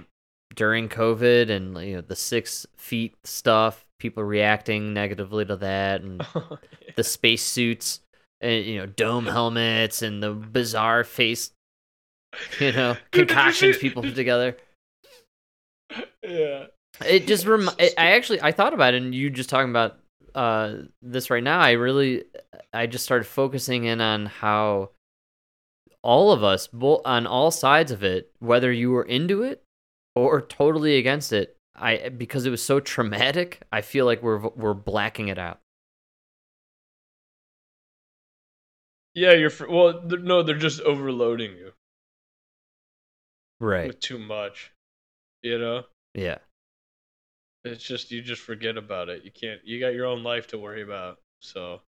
during 0.58 0.88
COVID 0.88 1.50
and 1.50 1.78
you 1.78 1.94
know 1.94 2.00
the 2.00 2.16
six 2.16 2.66
feet 2.76 3.14
stuff, 3.22 3.86
people 4.00 4.24
reacting 4.24 4.92
negatively 4.92 5.44
to 5.44 5.56
that, 5.56 6.02
and 6.02 6.26
the 6.96 7.04
space 7.04 7.44
suits 7.44 8.00
and 8.40 8.66
you 8.66 8.78
know 8.78 8.86
dome 8.86 9.26
helmets 9.36 10.02
and 10.02 10.20
the 10.20 10.32
bizarre 10.32 11.04
face, 11.04 11.52
you 12.58 12.72
know 12.72 12.94
Dude, 13.12 13.12
did 13.12 13.20
you 13.20 13.26
concoctions 13.26 13.78
people 13.78 14.02
put 14.02 14.16
together. 14.16 14.56
yeah. 16.22 16.66
It 17.06 17.28
just 17.28 17.46
rem- 17.46 17.70
I 17.78 17.92
actually 17.96 18.42
I 18.42 18.50
thought 18.50 18.74
about 18.74 18.94
it, 18.94 19.02
and 19.02 19.14
you 19.14 19.30
just 19.30 19.48
talking 19.48 19.70
about 19.70 19.98
uh 20.34 20.72
this 21.02 21.30
right 21.30 21.42
now. 21.42 21.60
I 21.60 21.72
really 21.72 22.24
I 22.72 22.86
just 22.86 23.04
started 23.04 23.26
focusing 23.26 23.84
in 23.84 24.00
on 24.00 24.26
how 24.26 24.90
all 26.02 26.32
of 26.32 26.42
us, 26.42 26.68
on 26.72 27.28
all 27.28 27.52
sides 27.52 27.92
of 27.92 28.02
it, 28.02 28.32
whether 28.40 28.72
you 28.72 28.90
were 28.90 29.04
into 29.04 29.42
it 29.44 29.62
or 30.26 30.40
totally 30.42 30.96
against 30.96 31.32
it, 31.32 31.56
I 31.74 32.08
because 32.10 32.46
it 32.46 32.50
was 32.50 32.62
so 32.62 32.80
traumatic. 32.80 33.62
I 33.72 33.80
feel 33.82 34.04
like 34.06 34.22
we're 34.22 34.48
we're 34.48 34.74
blacking 34.74 35.28
it 35.28 35.38
out. 35.38 35.60
Yeah, 39.14 39.32
you're 39.32 39.50
well. 39.68 40.00
They're, 40.06 40.18
no, 40.18 40.42
they're 40.42 40.56
just 40.56 40.80
overloading 40.80 41.56
you 41.56 41.72
Right. 43.60 43.88
with 43.88 44.00
too 44.00 44.18
much. 44.18 44.72
You 45.42 45.58
know, 45.58 45.84
Yeah. 46.14 46.38
it's 47.64 47.84
just 47.84 48.10
you 48.10 48.22
just 48.22 48.42
forget 48.42 48.76
about 48.76 49.08
it. 49.08 49.24
You 49.24 49.30
can't. 49.30 49.60
You 49.64 49.80
got 49.80 49.94
your 49.94 50.06
own 50.06 50.22
life 50.22 50.48
to 50.48 50.58
worry 50.58 50.82
about. 50.82 51.18
So 51.40 51.82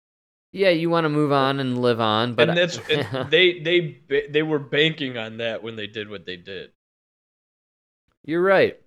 Yeah, 0.51 0.69
you 0.69 0.89
want 0.89 1.05
to 1.05 1.09
move 1.09 1.31
on 1.31 1.59
and 1.59 1.81
live 1.81 1.99
on, 1.99 2.35
but 2.35 2.49
and 2.49 2.57
that's 2.57 2.77
and 2.89 3.31
they 3.31 3.59
they 3.59 4.27
they 4.29 4.43
were 4.43 4.59
banking 4.59 5.17
on 5.17 5.37
that 5.37 5.63
when 5.63 5.75
they 5.75 5.87
did 5.87 6.09
what 6.09 6.25
they 6.25 6.37
did. 6.37 6.71
You're 8.27 8.43
right. 8.43 8.79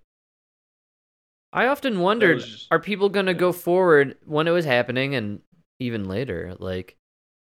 I 1.51 1.67
often 1.67 1.99
wondered 1.99 2.39
just- 2.39 2.67
are 2.71 2.79
people 2.79 3.09
going 3.09 3.25
to 3.25 3.33
go 3.33 3.51
forward 3.51 4.17
when 4.25 4.47
it 4.47 4.51
was 4.51 4.63
happening 4.63 5.15
and 5.15 5.41
even 5.79 6.07
later? 6.07 6.55
Like, 6.59 6.95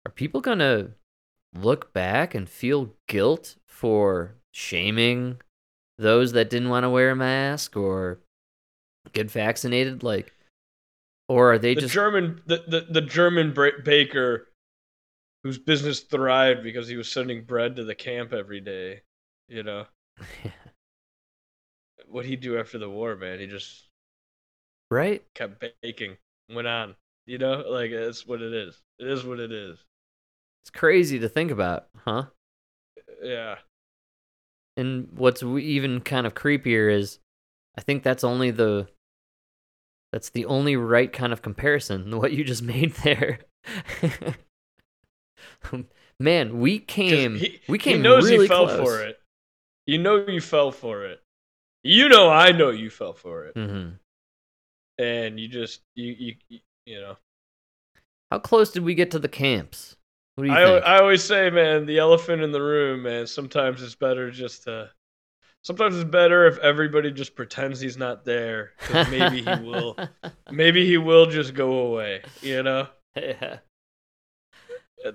are 0.04 0.12
people 0.12 0.40
going 0.42 0.58
to 0.58 0.90
look 1.54 1.94
back 1.94 2.34
and 2.34 2.48
feel 2.48 2.92
guilt 3.08 3.56
for 3.66 4.34
shaming 4.52 5.40
those 5.96 6.32
that 6.32 6.50
didn't 6.50 6.68
want 6.68 6.84
to 6.84 6.90
wear 6.90 7.10
a 7.10 7.16
mask 7.16 7.76
or 7.76 8.18
get 9.12 9.30
vaccinated? 9.30 10.02
Like, 10.02 10.34
or 11.28 11.52
are 11.52 11.58
they 11.58 11.74
the 11.74 11.82
just. 11.82 11.94
German 11.94 12.42
the, 12.46 12.64
the, 12.66 12.86
the 12.90 13.00
German 13.00 13.52
bra- 13.54 13.80
baker 13.84 14.48
whose 15.44 15.58
business 15.58 16.00
thrived 16.00 16.64
because 16.64 16.88
he 16.88 16.96
was 16.96 17.08
sending 17.08 17.44
bread 17.44 17.76
to 17.76 17.84
the 17.84 17.94
camp 17.94 18.32
every 18.32 18.60
day. 18.60 19.02
You 19.48 19.62
know 19.62 19.86
what 22.16 22.24
he 22.24 22.34
do 22.34 22.58
after 22.58 22.78
the 22.78 22.88
war, 22.88 23.14
man? 23.14 23.38
He 23.38 23.46
just 23.46 23.84
right? 24.90 25.22
kept 25.34 25.62
baking, 25.82 26.16
went 26.50 26.66
on. 26.66 26.96
You 27.26 27.36
know, 27.36 27.62
like 27.68 27.90
it's 27.90 28.26
what 28.26 28.40
it 28.40 28.54
is. 28.54 28.80
It 28.98 29.06
is 29.06 29.22
what 29.22 29.38
it 29.38 29.52
is. 29.52 29.78
It's 30.64 30.70
crazy 30.70 31.18
to 31.18 31.28
think 31.28 31.50
about, 31.50 31.88
huh? 32.04 32.24
Yeah. 33.22 33.56
And 34.78 35.08
what's 35.14 35.42
even 35.42 36.00
kind 36.00 36.26
of 36.26 36.34
creepier 36.34 36.90
is 36.90 37.18
I 37.78 37.82
think 37.82 38.02
that's 38.02 38.24
only 38.24 38.50
the 38.50 38.88
that's 40.12 40.30
the 40.30 40.46
only 40.46 40.76
right 40.76 41.12
kind 41.12 41.34
of 41.34 41.42
comparison 41.42 42.16
what 42.18 42.32
you 42.32 42.44
just 42.44 42.62
made 42.62 42.94
there. 43.04 43.40
Man, 46.18 46.60
we 46.60 46.78
came 46.78 47.36
he, 47.36 47.60
we 47.68 47.76
came 47.78 47.98
he 47.98 48.02
knows 48.02 48.24
really 48.24 48.44
he 48.44 48.48
fell 48.48 48.66
close. 48.66 48.80
for 48.80 49.02
it. 49.02 49.20
You 49.86 49.98
know 49.98 50.26
you 50.26 50.40
fell 50.40 50.72
for 50.72 51.04
it. 51.04 51.20
You 51.86 52.08
know 52.08 52.30
I 52.30 52.52
know 52.52 52.70
you 52.70 52.90
fell 52.90 53.12
for 53.12 53.44
it. 53.46 53.54
hmm 53.54 53.90
And 54.98 55.38
you 55.38 55.48
just 55.48 55.82
you 55.94 56.34
you 56.48 56.60
you, 56.84 57.00
know. 57.00 57.16
How 58.30 58.38
close 58.38 58.70
did 58.72 58.82
we 58.82 58.94
get 58.94 59.10
to 59.12 59.18
the 59.18 59.28
camps? 59.28 59.96
What 60.34 60.44
do 60.44 60.50
you 60.50 60.56
I 60.56 60.64
think? 60.64 60.84
I 60.84 60.98
always 60.98 61.22
say, 61.22 61.48
man, 61.50 61.86
the 61.86 61.98
elephant 61.98 62.42
in 62.42 62.52
the 62.52 62.60
room, 62.60 63.02
man. 63.04 63.26
Sometimes 63.26 63.82
it's 63.82 63.94
better 63.94 64.30
just 64.30 64.64
to. 64.64 64.90
Sometimes 65.62 65.96
it's 65.96 66.08
better 66.08 66.46
if 66.46 66.58
everybody 66.58 67.10
just 67.10 67.34
pretends 67.34 67.80
he's 67.80 67.96
not 67.96 68.24
there. 68.24 68.72
maybe 69.10 69.42
he 69.42 69.50
will. 69.64 69.96
Maybe 70.50 70.86
he 70.86 70.96
will 70.96 71.26
just 71.26 71.54
go 71.54 71.78
away. 71.78 72.22
You 72.40 72.62
know. 72.62 72.86
yeah. 73.16 73.58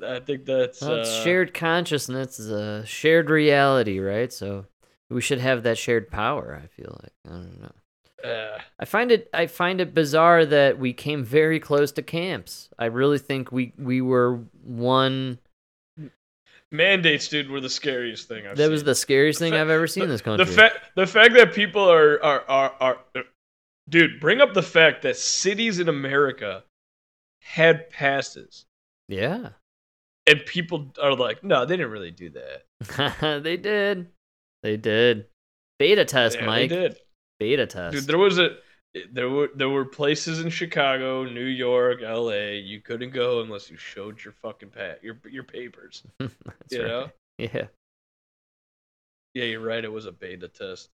I 0.04 0.20
think 0.20 0.46
that's. 0.46 0.82
Well, 0.82 1.00
uh, 1.00 1.24
shared 1.24 1.54
consciousness 1.54 2.40
is 2.40 2.52
a 2.52 2.86
shared 2.86 3.30
reality, 3.30 4.00
right? 4.00 4.32
So 4.32 4.66
we 5.12 5.22
should 5.22 5.40
have 5.40 5.64
that 5.64 5.78
shared 5.78 6.10
power, 6.10 6.60
I 6.62 6.68
feel 6.68 6.98
like. 7.02 7.14
I 7.28 7.30
don't 7.30 7.62
know. 7.62 8.30
uh, 8.30 8.60
I 8.80 8.86
find 8.86 9.12
it 9.12 9.30
I 9.34 9.48
find 9.48 9.82
it 9.82 9.94
bizarre 9.94 10.46
that 10.46 10.80
we 10.80 10.94
came 10.94 11.24
very 11.24 11.60
close 11.60 11.92
to 11.94 12.02
camps. 12.02 12.70
I 12.80 12.86
really 12.86 13.20
think 13.20 13.52
we 13.52 13.74
we 13.78 14.02
were 14.02 14.40
one 14.64 15.40
mandates, 16.72 17.28
dude, 17.28 17.50
were 17.50 17.62
the 17.62 17.70
scariest 17.70 18.28
thing 18.28 18.48
I've 18.48 18.58
that 18.58 18.64
seen. 18.64 18.72
was 18.72 18.84
the 18.84 18.96
scariest 18.96 19.40
thing 19.40 19.54
fa- 19.54 19.60
I've 19.60 19.70
ever 19.70 19.88
seen 19.88 20.04
in 20.04 20.10
this 20.10 20.22
country. 20.22 20.46
The 20.46 20.52
fact 20.52 20.78
the 20.96 21.08
fact 21.08 21.34
that 21.36 21.54
people 21.54 21.90
are 21.90 22.22
are 22.24 22.44
are, 22.48 22.76
are 22.80 22.98
dude, 23.90 24.20
bring 24.20 24.42
up 24.42 24.54
the 24.54 24.64
fact 24.64 25.02
that 25.04 25.18
cities 25.18 25.80
in 25.80 25.90
America 25.90 26.64
had 27.42 27.90
passes 27.90 28.66
yeah. 29.08 29.50
and 30.26 30.46
people 30.46 30.92
are 31.02 31.16
like, 31.16 31.44
no, 31.44 31.66
they 31.66 31.76
didn't 31.76 31.92
really 31.92 32.12
do 32.12 32.32
that. 32.32 33.44
they 33.44 33.58
did. 33.58 34.08
They 34.64 34.78
did. 34.78 35.28
Beta 35.80 36.06
test, 36.06 36.38
Yeah, 36.40 36.46
Mike. 36.46 36.70
They 36.70 36.76
did. 36.76 36.98
Beta 37.40 37.66
test. 37.66 37.96
Dude, 37.96 38.04
there 38.06 38.18
was 38.18 38.38
a 38.40 38.58
there 39.12 39.30
were 39.30 39.50
there 39.56 39.70
were 39.70 39.86
places 39.86 40.42
in 40.42 40.50
Chicago, 40.50 41.24
New 41.24 41.46
York, 41.46 42.02
L.A. 42.04 42.58
You 42.58 42.82
couldn't 42.82 43.12
go 43.12 43.42
unless 43.42 43.72
you 43.72 43.78
showed 43.78 44.24
your 44.24 44.34
fucking 44.42 44.70
pat 44.70 45.04
your 45.04 45.18
your 45.30 45.44
papers. 45.44 46.04
You 46.20 46.30
right. 46.84 46.88
know? 46.88 47.10
Yeah. 47.38 47.68
Yeah, 49.34 49.46
you're 49.46 49.62
right. 49.62 49.84
It 49.84 49.92
was 49.92 50.06
a 50.06 50.12
beta 50.12 50.48
test. 50.48 50.90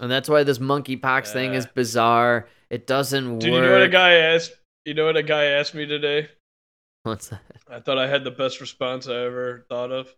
And 0.00 0.10
that's 0.10 0.28
why 0.28 0.44
this 0.44 0.58
monkeypox 0.58 1.32
thing 1.32 1.54
is 1.54 1.66
bizarre. 1.66 2.48
It 2.70 2.86
doesn't 2.86 3.38
Dude, 3.40 3.50
work. 3.52 3.62
you 3.62 3.66
know 3.66 3.72
what 3.72 3.82
a 3.82 3.88
guy 3.88 4.12
asked? 4.12 4.52
You 4.84 4.94
know 4.94 5.06
what 5.06 5.16
a 5.16 5.22
guy 5.22 5.44
asked 5.44 5.74
me 5.74 5.86
today? 5.86 6.28
What's 7.02 7.28
that? 7.28 7.40
I 7.70 7.80
thought 7.80 7.98
I 7.98 8.06
had 8.06 8.24
the 8.24 8.30
best 8.30 8.60
response 8.60 9.08
I 9.08 9.14
ever 9.24 9.64
thought 9.68 9.90
of. 9.92 10.14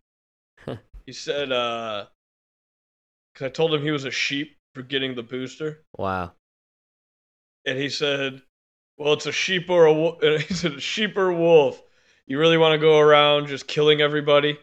he 1.07 1.13
said, 1.13 1.53
uh, 1.53 2.07
because 3.39 3.47
I 3.47 3.51
told 3.53 3.73
him 3.73 3.83
he 3.83 3.93
was 3.93 4.05
a 4.05 4.11
sheep 4.11 4.57
for 4.75 4.83
getting 4.83 5.15
the 5.15 5.23
booster, 5.23 5.85
Wow. 5.97 6.33
and 7.65 7.79
he 7.79 7.89
said, 7.89 8.43
"Well, 8.97 9.13
it's 9.13 9.27
a 9.27 9.33
sheep 9.33 9.71
or 9.71 9.87
a 9.87 9.93
wolf." 9.93 10.19
He 10.23 10.55
said, 10.55 10.73
"A 10.75 10.81
sheep 10.81 11.17
or 11.17 11.33
wolf? 11.33 11.81
You 12.27 12.39
really 12.39 12.59
want 12.59 12.73
to 12.73 12.79
go 12.79 12.99
around 12.99 13.47
just 13.47 13.69
killing 13.69 14.01
everybody?" 14.01 14.59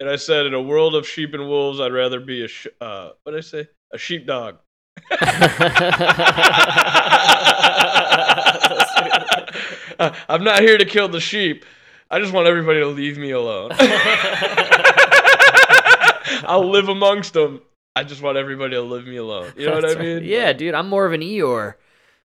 And 0.00 0.08
I 0.10 0.16
said, 0.16 0.46
"In 0.46 0.54
a 0.54 0.60
world 0.62 0.94
of 0.94 1.06
sheep 1.08 1.32
and 1.34 1.48
wolves, 1.48 1.80
I'd 1.80 1.92
rather 1.92 2.20
be 2.20 2.44
a 2.44 2.48
sh- 2.48 2.66
uh, 2.80 3.10
what 3.22 3.34
I 3.34 3.40
say? 3.40 3.68
A 3.92 3.98
sheepdog." 3.98 4.56
Uh, 5.10 5.16
I'm 10.28 10.44
not 10.44 10.60
here 10.60 10.76
to 10.76 10.84
kill 10.84 11.08
the 11.08 11.20
sheep. 11.20 11.64
I 12.10 12.20
just 12.20 12.32
want 12.32 12.46
everybody 12.46 12.80
to 12.80 12.86
leave 12.86 13.18
me 13.18 13.32
alone. 13.32 13.70
I'll 16.46 16.68
live 16.70 16.88
amongst 16.88 17.32
them. 17.34 17.60
I 17.96 18.04
just 18.04 18.22
want 18.22 18.36
everybody 18.38 18.74
to 18.74 18.82
leave 18.82 19.06
me 19.06 19.16
alone. 19.16 19.52
You 19.56 19.66
know 19.66 19.74
what 19.74 19.84
I 19.84 19.88
That's 19.88 19.96
right. 19.98 20.04
mean? 20.22 20.24
Yeah, 20.24 20.52
dude. 20.52 20.74
I'm 20.74 20.88
more 20.88 21.04
of 21.06 21.12
an 21.12 21.20
Eeyore 21.20 21.74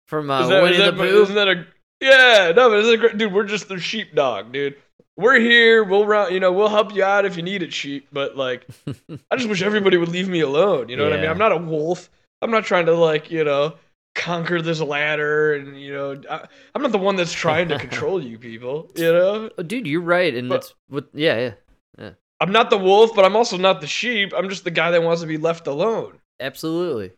from 0.07 0.29
uh, 0.29 0.43
Is 0.43 0.49
that, 0.49 0.61
Winnie 0.63 0.75
is 0.75 0.83
the 0.85 0.91
that, 0.91 0.97
Pooh. 0.97 1.21
isn't 1.23 1.35
that 1.35 1.47
a 1.47 1.65
yeah? 2.01 2.51
No, 2.55 2.69
but 2.69 2.79
it's 2.79 2.89
a 2.89 2.97
great 2.97 3.17
dude. 3.17 3.33
We're 3.33 3.45
just 3.45 3.67
the 3.69 3.79
sheepdog, 3.79 4.51
dude. 4.51 4.75
We're 5.17 5.39
here. 5.39 5.83
We'll 5.83 6.05
run. 6.05 6.33
You 6.33 6.39
know, 6.39 6.51
we'll 6.51 6.67
help 6.69 6.93
you 6.95 7.03
out 7.03 7.25
if 7.25 7.37
you 7.37 7.43
need 7.43 7.63
it, 7.63 7.71
sheep. 7.73 8.07
But 8.11 8.35
like, 8.35 8.67
I 9.31 9.35
just 9.35 9.47
wish 9.49 9.61
everybody 9.61 9.97
would 9.97 10.09
leave 10.09 10.27
me 10.27 10.41
alone. 10.41 10.89
You 10.89 10.97
know 10.97 11.03
what 11.03 11.13
I 11.13 11.17
mean? 11.21 11.29
I'm 11.29 11.37
not 11.37 11.51
a 11.51 11.57
wolf. 11.57 12.09
I'm 12.41 12.51
not 12.51 12.65
trying 12.65 12.85
to 12.87 12.93
like 12.93 13.31
you 13.31 13.43
know 13.43 13.75
conquer 14.15 14.61
this 14.61 14.79
ladder 14.79 15.55
and 15.55 15.79
you 15.81 15.91
know 15.91 16.21
I, 16.29 16.45
I'm 16.75 16.83
not 16.83 16.91
the 16.91 16.99
one 16.99 17.15
that's 17.15 17.33
trying 17.33 17.69
to 17.69 17.79
control 17.79 18.21
you 18.23 18.37
people. 18.37 18.91
You 18.95 19.11
know, 19.13 19.49
Oh, 19.57 19.63
dude, 19.63 19.87
you're 19.87 20.01
right, 20.01 20.35
and 20.35 20.49
But- 20.49 20.55
that's 20.61 20.73
what. 20.89 21.07
Yeah 21.13 21.39
yeah, 21.39 21.51
yeah, 21.97 22.09
I'm 22.43 22.51
not 22.51 22.69
the 22.69 22.77
wolf, 22.77 23.15
but 23.15 23.23
I'm 23.23 23.37
also 23.37 23.55
not 23.55 23.79
the 23.79 23.87
sheep. 23.87 24.33
I'm 24.35 24.49
just 24.49 24.65
the 24.65 24.71
guy 24.71 24.91
that 24.91 25.01
wants 25.01 25.21
to 25.21 25.27
be 25.27 25.37
left 25.37 25.65
alone. 25.65 26.19
absolutely. 26.41 27.11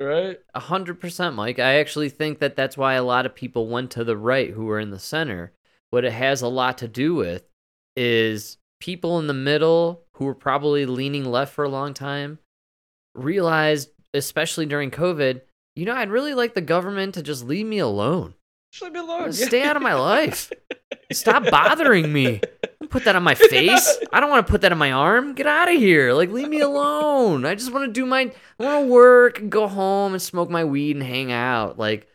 Right? 0.00 0.38
A 0.54 0.60
hundred 0.60 1.00
percent, 1.00 1.34
Mike. 1.34 1.58
I 1.58 1.74
actually 1.80 2.08
think 2.08 2.38
that 2.38 2.54
that's 2.54 2.76
why 2.76 2.94
a 2.94 3.02
lot 3.02 3.26
of 3.26 3.34
people 3.34 3.66
went 3.66 3.90
to 3.92 4.04
the 4.04 4.16
right 4.16 4.50
who 4.50 4.64
were 4.66 4.78
in 4.78 4.90
the 4.90 4.98
center. 5.00 5.52
What 5.90 6.04
it 6.04 6.12
has 6.12 6.40
a 6.40 6.48
lot 6.48 6.78
to 6.78 6.88
do 6.88 7.16
with 7.16 7.44
is 7.96 8.58
people 8.80 9.18
in 9.18 9.26
the 9.26 9.34
middle 9.34 10.02
who 10.14 10.24
were 10.24 10.34
probably 10.34 10.86
leaning 10.86 11.24
left 11.24 11.52
for 11.52 11.64
a 11.64 11.68
long 11.68 11.94
time 11.94 12.38
realized, 13.14 13.90
especially 14.14 14.66
during 14.66 14.90
COVID, 14.92 15.40
you 15.76 15.84
know, 15.84 15.94
I'd 15.94 16.10
really 16.10 16.34
like 16.34 16.54
the 16.54 16.60
government 16.60 17.14
to 17.14 17.22
just 17.22 17.44
leave 17.44 17.66
me 17.66 17.78
alone. 17.78 18.34
Just 18.72 18.84
leave 18.84 18.92
me 18.92 19.00
alone. 19.00 19.32
Stay 19.32 19.62
out 19.62 19.76
of 19.76 19.82
my 19.82 19.94
life. 20.12 20.50
Stop 21.12 21.50
bothering 21.50 22.12
me. 22.12 22.40
Put 22.90 23.04
that 23.04 23.16
on 23.16 23.22
my 23.22 23.34
face. 23.50 23.98
I 24.12 24.20
don't 24.20 24.30
want 24.30 24.46
to 24.46 24.50
put 24.50 24.60
that 24.62 24.72
on 24.72 24.78
my 24.78 24.92
arm. 24.92 25.34
Get 25.34 25.46
out 25.46 25.72
of 25.72 25.78
here. 25.78 26.12
Like, 26.12 26.30
leave 26.30 26.48
me 26.48 26.60
alone. 26.60 27.44
I 27.44 27.54
just 27.54 27.72
want 27.72 27.86
to 27.86 27.92
do 27.92 28.06
my, 28.06 28.32
I 28.58 28.62
want 28.62 28.84
to 28.84 28.92
work 28.92 29.38
and 29.38 29.50
go 29.50 29.68
home 29.68 30.12
and 30.12 30.22
smoke 30.22 30.50
my 30.50 30.64
weed 30.64 30.96
and 30.96 31.04
hang 31.04 31.32
out. 31.32 31.78
Like, 31.78 32.08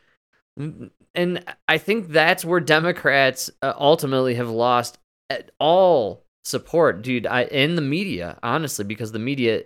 and 0.57 1.43
I 1.67 1.77
think 1.77 2.09
that's 2.09 2.45
where 2.45 2.59
Democrats 2.59 3.49
uh, 3.61 3.73
ultimately 3.77 4.35
have 4.35 4.49
lost 4.49 4.97
at 5.29 5.51
all 5.59 6.23
support, 6.45 7.01
dude. 7.01 7.27
I 7.27 7.43
in 7.43 7.75
the 7.75 7.81
media, 7.81 8.39
honestly, 8.41 8.85
because 8.85 9.11
the 9.11 9.19
media 9.19 9.63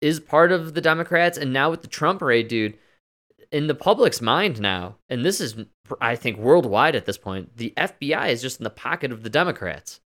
is 0.00 0.20
part 0.20 0.52
of 0.52 0.74
the 0.74 0.80
Democrats, 0.80 1.36
and 1.36 1.52
now 1.52 1.70
with 1.70 1.82
the 1.82 1.88
Trump 1.88 2.22
raid, 2.22 2.48
dude, 2.48 2.78
in 3.52 3.66
the 3.66 3.74
public's 3.74 4.20
mind 4.20 4.60
now, 4.60 4.96
and 5.08 5.24
this 5.24 5.40
is, 5.40 5.56
I 6.00 6.16
think, 6.16 6.38
worldwide 6.38 6.94
at 6.94 7.06
this 7.06 7.18
point, 7.18 7.56
the 7.56 7.72
FBI 7.76 8.30
is 8.30 8.42
just 8.42 8.60
in 8.60 8.64
the 8.64 8.70
pocket 8.70 9.12
of 9.12 9.22
the 9.22 9.30
Democrats, 9.30 10.00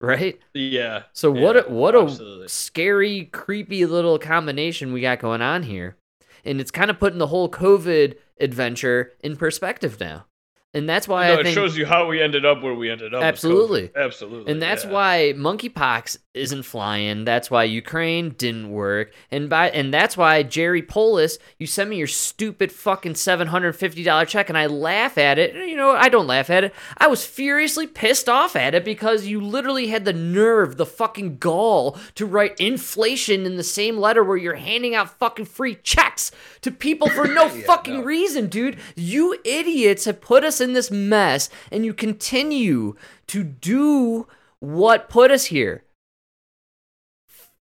right? 0.00 0.38
Yeah. 0.54 1.04
So 1.12 1.30
what? 1.30 1.56
A, 1.56 1.62
what 1.70 1.94
absolutely. 1.94 2.46
a 2.46 2.48
scary, 2.48 3.24
creepy 3.26 3.86
little 3.86 4.18
combination 4.18 4.92
we 4.92 5.00
got 5.00 5.20
going 5.20 5.42
on 5.42 5.62
here, 5.62 5.96
and 6.44 6.60
it's 6.60 6.70
kind 6.70 6.90
of 6.90 6.98
putting 6.98 7.18
the 7.18 7.28
whole 7.28 7.48
COVID 7.48 8.16
adventure 8.40 9.12
in 9.20 9.36
perspective 9.36 9.98
now, 9.98 10.26
and 10.74 10.88
that's 10.88 11.06
why 11.06 11.28
no, 11.28 11.34
I 11.34 11.40
it 11.40 11.42
think 11.44 11.54
shows 11.54 11.76
you 11.76 11.84
how 11.84 12.06
we 12.06 12.20
ended 12.20 12.46
up 12.46 12.62
where 12.62 12.74
we 12.74 12.90
ended 12.90 13.12
up. 13.12 13.22
Absolutely. 13.22 13.90
Absolutely. 13.94 14.50
and 14.50 14.60
that's 14.60 14.84
yeah. 14.84 14.90
why 14.90 15.34
monkeypox 15.36 16.18
isn't 16.34 16.62
flying. 16.62 17.24
That's 17.24 17.50
why 17.50 17.64
Ukraine 17.64 18.30
didn't 18.30 18.70
work. 18.70 19.12
And 19.30 19.50
by 19.50 19.68
and 19.70 19.92
that's 19.92 20.16
why 20.16 20.42
Jared 20.42 20.88
Polis, 20.88 21.38
you 21.58 21.66
send 21.66 21.90
me 21.90 21.98
your 21.98 22.06
stupid 22.06 22.72
fucking 22.72 23.16
seven 23.16 23.48
hundred 23.48 23.74
fifty 23.74 24.02
dollar 24.02 24.24
check, 24.24 24.48
and 24.48 24.56
I 24.56 24.66
laugh 24.66 25.18
at 25.18 25.38
it. 25.38 25.54
You 25.54 25.76
know, 25.76 25.90
I 25.90 26.08
don't 26.08 26.26
laugh 26.26 26.48
at 26.48 26.64
it. 26.64 26.74
I 26.96 27.06
was 27.06 27.26
furiously 27.26 27.86
pissed 27.86 28.28
off 28.28 28.56
at 28.56 28.74
it 28.74 28.84
because 28.84 29.26
you 29.26 29.40
literally 29.40 29.88
had 29.88 30.04
the 30.06 30.12
nerve, 30.14 30.78
the 30.78 30.86
fucking 30.86 31.36
gall, 31.36 31.98
to 32.14 32.24
write 32.24 32.58
inflation 32.58 33.44
in 33.44 33.56
the 33.56 33.62
same 33.62 33.98
letter 33.98 34.24
where 34.24 34.38
you're 34.38 34.54
handing 34.54 34.94
out 34.94 35.18
fucking 35.18 35.46
free 35.46 35.74
checks 35.82 36.32
to 36.62 36.70
people 36.70 37.10
for 37.10 37.26
no 37.26 37.48
fucking 37.66 38.04
reason, 38.04 38.46
dude. 38.46 38.78
You 38.96 39.38
idiots 39.44 40.06
have 40.06 40.22
put 40.22 40.44
us 40.44 40.62
in 40.62 40.72
this 40.72 40.90
mess, 40.90 41.50
and 41.70 41.84
you 41.84 41.92
continue 41.92 42.96
to 43.26 43.44
do 43.44 44.26
what 44.60 45.10
put 45.10 45.30
us 45.30 45.46
here. 45.46 45.84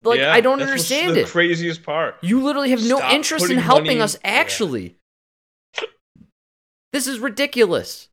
Like 0.03 0.19
Yeah, 0.19 0.33
I 0.33 0.41
don't 0.41 0.61
understand 0.61 1.15
the 1.15 1.21
it. 1.21 1.27
craziest 1.27 1.83
part. 1.83 2.15
You 2.21 2.41
literally 2.41 2.71
have 2.71 2.83
no 2.83 3.01
interest 3.11 3.49
in 3.49 3.57
helping 3.59 3.85
money- 3.85 4.01
us 4.01 4.15
Yeah. 4.23 4.31
actually. 4.31 4.97
This 6.91 7.07
is 7.07 7.19
ridiculous. 7.19 8.09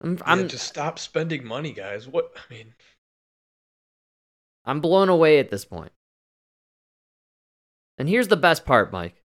I'm 0.00 0.16
Yeah, 0.16 0.22
I'm, 0.26 0.48
just 0.48 0.66
stop 0.66 0.98
spending 0.98 1.44
money, 1.46 1.72
guys. 1.72 2.08
What 2.08 2.32
I 2.36 2.52
mean, 2.52 2.74
I'm 4.64 4.80
blown 4.80 5.08
away 5.08 5.38
at 5.38 5.50
this 5.50 5.64
point. 5.64 5.92
And 7.98 8.08
here's 8.08 8.28
the 8.28 8.36
best 8.36 8.64
part, 8.64 8.92
Mike. 8.92 9.22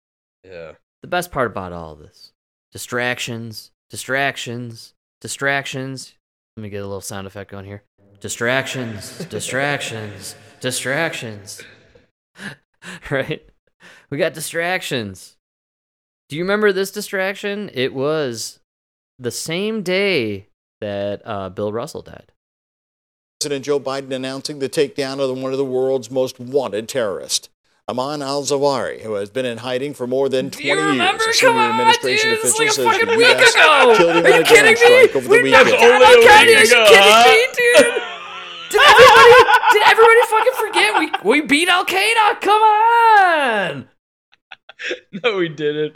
yeah. 0.43 0.73
The 1.01 1.07
best 1.07 1.31
part 1.31 1.47
about 1.51 1.73
all 1.73 1.95
this. 1.95 2.31
Distractions, 2.71 3.71
distractions, 3.89 4.93
distractions. 5.19 6.13
Let 6.55 6.63
me 6.63 6.69
get 6.69 6.77
a 6.83 6.85
little 6.87 7.01
sound 7.01 7.25
effect 7.27 7.49
going 7.51 7.65
here. 7.65 7.83
Distractions, 8.21 9.25
distractions, 9.25 10.35
distractions. 10.59 11.63
right? 13.09 13.43
We 14.11 14.17
got 14.19 14.35
distractions. 14.35 15.37
Do 16.29 16.35
you 16.35 16.43
remember 16.43 16.71
this 16.71 16.91
distraction? 16.91 17.71
It 17.73 17.95
was 17.95 18.59
the 19.17 19.31
same 19.31 19.81
day 19.81 20.47
that 20.81 21.23
uh, 21.25 21.49
Bill 21.49 21.73
Russell 21.73 22.03
died. 22.03 22.31
President 23.39 23.65
Joe 23.65 23.79
Biden 23.79 24.13
announcing 24.13 24.59
the 24.59 24.69
takedown 24.69 25.19
of 25.19 25.35
one 25.41 25.51
of 25.51 25.57
the 25.57 25.65
world's 25.65 26.11
most 26.11 26.39
wanted 26.39 26.87
terrorists, 26.87 27.49
Ayman 27.89 28.23
al 28.23 28.43
Zawahiri, 28.43 29.01
who 29.01 29.13
has 29.15 29.31
been 29.31 29.47
in 29.47 29.57
hiding 29.59 29.95
for 29.95 30.05
more 30.05 30.29
than 30.29 30.51
20 30.51 30.67
you 30.67 30.75
remember? 30.75 31.23
years. 31.23 31.37
A 31.41 31.41
Come 31.41 31.53
senior 31.55 31.59
on, 31.63 31.71
administration 31.71 32.29
dude, 32.29 32.39
this 32.43 32.53
is 32.53 32.59
official 32.77 32.85
like 32.85 33.01
a 33.01 33.05
says 33.07 33.07
fucking 33.07 33.07
the 33.09 33.17
week 33.17 33.37
US 33.41 33.53
ago. 33.55 33.93
killed 33.97 34.15
him 34.17 34.25
Are 34.25 34.29
in 34.29 34.35
you 34.35 34.41
a 34.41 34.45
kidding 34.45 34.75
drone 34.75 34.91
me? 34.91 35.07
strike 35.07 35.15
over 35.15 35.29
We 35.29 35.41
the 35.41 35.51
never 35.51 35.71
weekend. 35.71 35.81
did 35.81 35.91
Only 35.91 36.05
a 36.05 36.29
Al-Qaeda. 36.29 36.45
week 36.45 36.71
Are 36.71 37.33
you 37.33 37.47
kidding 37.57 37.89
me, 37.89 37.89
dude? 37.97 38.03
Did 38.71 38.81
everybody? 38.81 39.51
did 39.73 39.83
everybody 39.83 40.21
fucking 40.29 40.53
forget 40.57 40.99
we 41.23 41.29
we 41.41 41.41
beat 41.47 41.67
Al 41.69 41.85
Qaeda? 41.85 42.41
Come 42.41 42.61
on! 42.61 43.87
No, 45.23 45.37
we 45.37 45.49
didn't. 45.49 45.95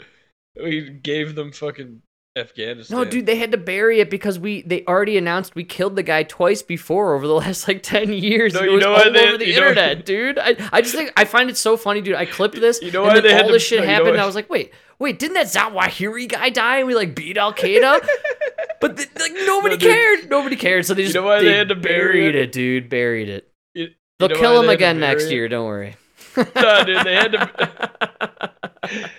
We 0.62 0.88
gave 0.90 1.34
them 1.34 1.52
fucking 1.52 2.02
Afghanistan. 2.36 2.96
No, 2.96 3.04
dude, 3.04 3.26
they 3.26 3.36
had 3.36 3.50
to 3.52 3.58
bury 3.58 4.00
it 4.00 4.10
because 4.10 4.38
we 4.38 4.62
they 4.62 4.84
already 4.86 5.16
announced 5.18 5.54
we 5.54 5.64
killed 5.64 5.96
the 5.96 6.02
guy 6.02 6.22
twice 6.22 6.62
before 6.62 7.14
over 7.14 7.26
the 7.26 7.34
last 7.34 7.66
like 7.66 7.82
ten 7.82 8.12
years. 8.12 8.54
No, 8.54 8.60
it 8.60 8.66
you 8.66 8.72
was 8.72 8.84
know 8.84 8.94
all 8.94 9.10
they- 9.10 9.28
over 9.28 9.38
the 9.38 9.54
internet, 9.54 10.04
dude. 10.06 10.38
I, 10.38 10.56
I 10.72 10.82
just 10.82 10.94
think 10.94 11.12
I 11.16 11.24
find 11.24 11.50
it 11.50 11.56
so 11.56 11.76
funny, 11.76 12.00
dude. 12.00 12.14
I 12.14 12.26
clipped 12.26 12.60
this, 12.60 12.80
You 12.82 12.92
know 12.92 13.06
and 13.06 13.16
then 13.16 13.22
they 13.24 13.32
had 13.32 13.42
all 13.42 13.48
to- 13.48 13.52
this 13.54 13.66
shit 13.66 13.78
no, 13.80 13.84
you 13.84 13.88
know 13.88 13.92
happened. 13.94 14.10
and 14.12 14.20
I 14.20 14.26
was 14.26 14.34
like, 14.34 14.48
wait, 14.50 14.72
wait, 14.98 15.18
didn't 15.18 15.34
that 15.34 15.46
Zawahiri 15.46 16.28
guy 16.28 16.50
die 16.50 16.78
and 16.78 16.86
we 16.86 16.94
like 16.94 17.14
beat 17.14 17.36
Al 17.38 17.52
Qaeda? 17.52 18.06
but 18.80 18.96
th- 18.96 19.08
like 19.18 19.32
nobody 19.46 19.76
No, 19.76 19.80
cared. 19.80 20.30
Nobody 20.30 20.56
cared. 20.56 20.86
So 20.86 20.94
they 20.94 21.02
You 21.02 21.06
just 21.08 21.14
know 21.16 21.22
why 21.24 21.42
they 21.42 21.56
had 21.56 21.68
to 21.68 21.74
bury 21.74 22.20
buried 22.20 22.34
it? 22.36 22.42
it, 22.42 22.52
dude. 22.52 22.88
Buried 22.88 23.28
it. 23.28 23.50
You- 23.74 23.84
you 23.84 23.90
They'll 24.18 24.28
know 24.30 24.36
kill 24.40 24.60
him 24.60 24.66
they 24.68 24.74
again 24.74 24.98
next 25.00 25.24
it? 25.24 25.32
year. 25.32 25.48
Don't 25.48 25.66
worry. 25.66 25.96
no, 26.36 26.84
dude, 26.84 27.04
they 27.04 27.14
had 27.14 27.32
to. 27.32 28.50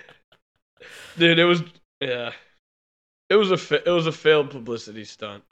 dude, 1.18 1.38
it 1.38 1.44
was 1.44 1.62
yeah. 2.00 2.32
It 3.30 3.36
was 3.36 3.50
a 3.50 3.56
fa- 3.56 3.86
it 3.86 3.90
was 3.92 4.06
a 4.06 4.12
failed 4.12 4.50
publicity 4.50 5.04
stunt. 5.04 5.44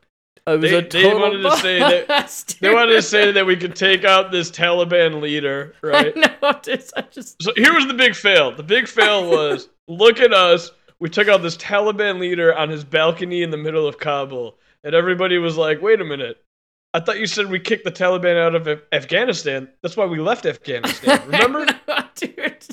Oh, 0.47 0.55
it 0.55 0.61
was 0.61 0.71
They, 0.71 0.77
a 0.79 0.83
they 0.83 1.03
total 1.03 1.21
wanted 1.21 1.43
to 1.43 1.57
say 1.59 1.79
that 1.81 2.57
they 2.61 2.73
wanted 2.73 2.93
to 2.95 3.03
say 3.03 3.33
that 3.33 3.45
we 3.47 3.57
could 3.57 3.75
take 3.75 4.05
out 4.05 4.31
this 4.31 4.51
Taliban 4.51 5.21
leader, 5.21 5.75
right? 5.83 6.15
Dude, 6.15 6.85
I 6.97 7.03
just 7.11 7.43
So 7.43 7.53
here 7.57 7.75
was 7.75 7.87
the 7.87 7.95
big 7.95 8.15
fail. 8.15 8.55
The 8.55 8.63
big 8.63 8.87
fail 8.89 9.29
was 9.29 9.69
look 9.89 10.21
at 10.21 10.33
us. 10.33 10.71
We 10.99 11.11
took 11.11 11.29
out 11.29 11.43
this 11.43 11.57
Taliban 11.57 12.19
leader 12.19 12.55
on 12.55 12.71
his 12.71 12.85
balcony 12.85 13.43
in 13.43 13.51
the 13.51 13.57
middle 13.57 13.87
of 13.87 13.99
Kabul, 13.99 14.59
and 14.83 14.95
everybody 14.95 15.39
was 15.39 15.57
like, 15.57 15.83
"Wait 15.83 16.01
a 16.01 16.05
minute." 16.05 16.43
I 16.95 17.01
thought 17.01 17.19
you 17.21 17.27
said 17.27 17.51
we 17.51 17.61
kicked 17.61 17.85
the 17.85 17.93
Taliban 17.93 18.37
out 18.41 18.55
of 18.55 18.67
Af- 18.67 18.83
Afghanistan. 18.91 19.69
That's 19.83 19.97
why 19.97 20.07
we 20.07 20.19
left 20.19 20.47
Afghanistan. 20.47 21.21
Remember? 21.27 21.67
dude. 22.15 22.67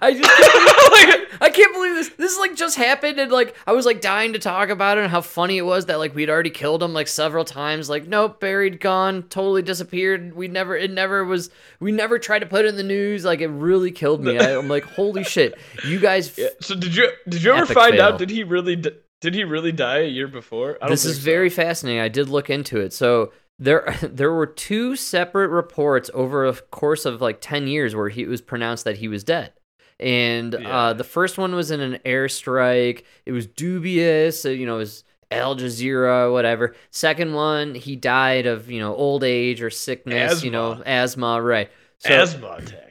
I 0.00 0.12
just 0.14 0.24
can't 0.24 1.18
believe, 1.18 1.38
I 1.42 1.50
can't 1.50 1.74
believe 1.74 1.94
this. 1.94 2.08
This 2.10 2.32
is 2.32 2.38
like 2.38 2.56
just 2.56 2.76
happened, 2.76 3.18
and 3.20 3.30
like 3.30 3.54
I 3.66 3.72
was 3.72 3.84
like 3.84 4.00
dying 4.00 4.32
to 4.32 4.38
talk 4.38 4.70
about 4.70 4.96
it 4.96 5.02
and 5.02 5.10
how 5.10 5.20
funny 5.20 5.58
it 5.58 5.62
was 5.62 5.86
that 5.86 5.98
like 5.98 6.14
we'd 6.14 6.30
already 6.30 6.48
killed 6.50 6.82
him 6.82 6.94
like 6.94 7.06
several 7.06 7.44
times. 7.44 7.90
Like 7.90 8.06
nope, 8.06 8.40
buried, 8.40 8.80
gone, 8.80 9.24
totally 9.24 9.60
disappeared. 9.62 10.34
We 10.34 10.48
never, 10.48 10.74
it 10.76 10.90
never 10.90 11.24
was. 11.24 11.50
We 11.80 11.92
never 11.92 12.18
tried 12.18 12.38
to 12.40 12.46
put 12.46 12.64
it 12.64 12.68
in 12.68 12.76
the 12.76 12.82
news. 12.82 13.24
Like 13.26 13.40
it 13.40 13.48
really 13.48 13.90
killed 13.90 14.24
me. 14.24 14.38
I, 14.40 14.56
I'm 14.56 14.68
like, 14.68 14.84
holy 14.84 15.22
shit, 15.24 15.58
you 15.84 16.00
guys. 16.00 16.36
Yeah, 16.38 16.48
So 16.60 16.74
did 16.74 16.94
you 16.96 17.10
did 17.28 17.42
you 17.42 17.52
ever 17.52 17.66
find 17.66 17.94
fail. 17.94 18.02
out? 18.02 18.18
Did 18.18 18.30
he 18.30 18.44
really 18.44 18.76
di- 18.76 18.96
did 19.20 19.34
he 19.34 19.44
really 19.44 19.72
die 19.72 19.98
a 19.98 20.08
year 20.08 20.28
before? 20.28 20.76
I 20.76 20.86
don't 20.86 20.90
this 20.90 21.04
is 21.04 21.16
so. 21.16 21.22
very 21.22 21.50
fascinating. 21.50 22.00
I 22.00 22.08
did 22.08 22.28
look 22.28 22.48
into 22.48 22.80
it. 22.80 22.92
So 22.92 23.32
there 23.58 23.94
there 24.02 24.32
were 24.32 24.46
two 24.46 24.96
separate 24.96 25.48
reports 25.48 26.10
over 26.14 26.46
a 26.46 26.54
course 26.54 27.04
of 27.04 27.20
like 27.20 27.40
10 27.40 27.66
years 27.66 27.94
where 27.94 28.08
he 28.08 28.22
it 28.22 28.28
was 28.28 28.40
pronounced 28.40 28.84
that 28.84 28.96
he 28.98 29.08
was 29.08 29.24
dead. 29.24 29.52
And 30.00 30.56
Yeah. 30.60 30.76
uh, 30.78 30.92
the 30.92 31.04
first 31.04 31.38
one 31.38 31.54
was 31.54 31.70
in 31.70 31.80
an 31.80 31.98
airstrike. 32.06 33.02
It 33.26 33.32
was 33.32 33.46
dubious. 33.46 34.40
So, 34.40 34.48
you 34.48 34.64
know, 34.66 34.76
it 34.76 34.78
was 34.80 35.04
Al 35.30 35.56
Jazeera, 35.56 36.32
whatever. 36.32 36.74
Second 36.90 37.34
one, 37.34 37.74
he 37.74 37.96
died 37.96 38.46
of, 38.46 38.70
you 38.70 38.80
know, 38.80 38.94
old 38.94 39.24
age 39.24 39.60
or 39.60 39.70
sickness, 39.70 40.42
you 40.44 40.50
know, 40.50 40.82
asthma, 40.86 41.42
right. 41.42 41.70
So, 41.98 42.14
asthma 42.14 42.56
attack. 42.58 42.87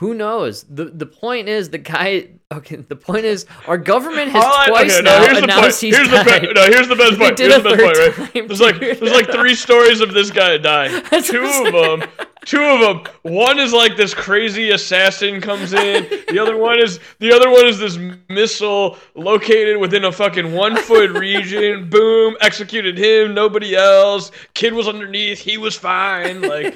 Who 0.00 0.14
knows? 0.14 0.64
The 0.64 0.86
the 0.86 1.04
point 1.04 1.48
is 1.48 1.68
the 1.68 1.76
guy 1.78 2.28
okay, 2.50 2.76
the 2.76 2.96
point 2.96 3.26
is 3.26 3.44
our 3.66 3.76
government 3.76 4.30
has 4.32 4.42
I- 4.46 4.68
twice 4.68 4.94
okay, 4.94 5.02
now 5.02 5.18
no, 5.18 5.24
here's 5.26 5.34
the 5.34 5.46
point. 5.46 5.50
announced 5.52 5.80
he's 5.82 5.94
Here's 5.96 6.08
the 6.10 6.24
died. 6.24 6.40
be- 6.40 6.52
no, 6.54 6.64
here's 6.64 6.88
the 6.88 6.96
best 6.96 7.36
did 7.36 7.50
Here's 7.50 7.62
the 7.62 7.68
best 7.76 7.82
part, 7.84 7.98
right? 8.18 8.32
time, 8.32 8.46
There's 8.48 8.60
like 8.62 8.80
there's 8.80 9.02
like 9.02 9.30
three 9.30 9.54
stories 9.66 10.00
of 10.00 10.14
this 10.14 10.30
guy 10.30 10.56
dying. 10.56 11.02
That's 11.10 11.28
Two 11.28 11.44
of 11.44 11.72
them, 12.00 12.08
two 12.46 12.62
of 12.62 12.80
them. 12.80 13.12
One 13.34 13.58
is 13.58 13.74
like 13.74 13.98
this 13.98 14.14
crazy 14.14 14.70
assassin 14.70 15.42
comes 15.42 15.74
in. 15.74 16.08
The 16.28 16.38
other 16.38 16.56
one 16.56 16.78
is 16.80 16.98
the 17.18 17.30
other 17.32 17.50
one 17.50 17.66
is 17.66 17.78
this 17.78 17.98
missile 18.30 18.96
located 19.14 19.76
within 19.76 20.04
a 20.06 20.12
fucking 20.12 20.50
one 20.54 20.76
foot 20.76 21.10
region. 21.10 21.90
Boom, 21.94 22.38
executed 22.40 22.96
him. 22.96 23.34
Nobody 23.34 23.76
else. 23.76 24.30
Kid 24.54 24.72
was 24.72 24.88
underneath. 24.88 25.38
He 25.40 25.58
was 25.58 25.76
fine. 25.76 26.40
Like. 26.40 26.74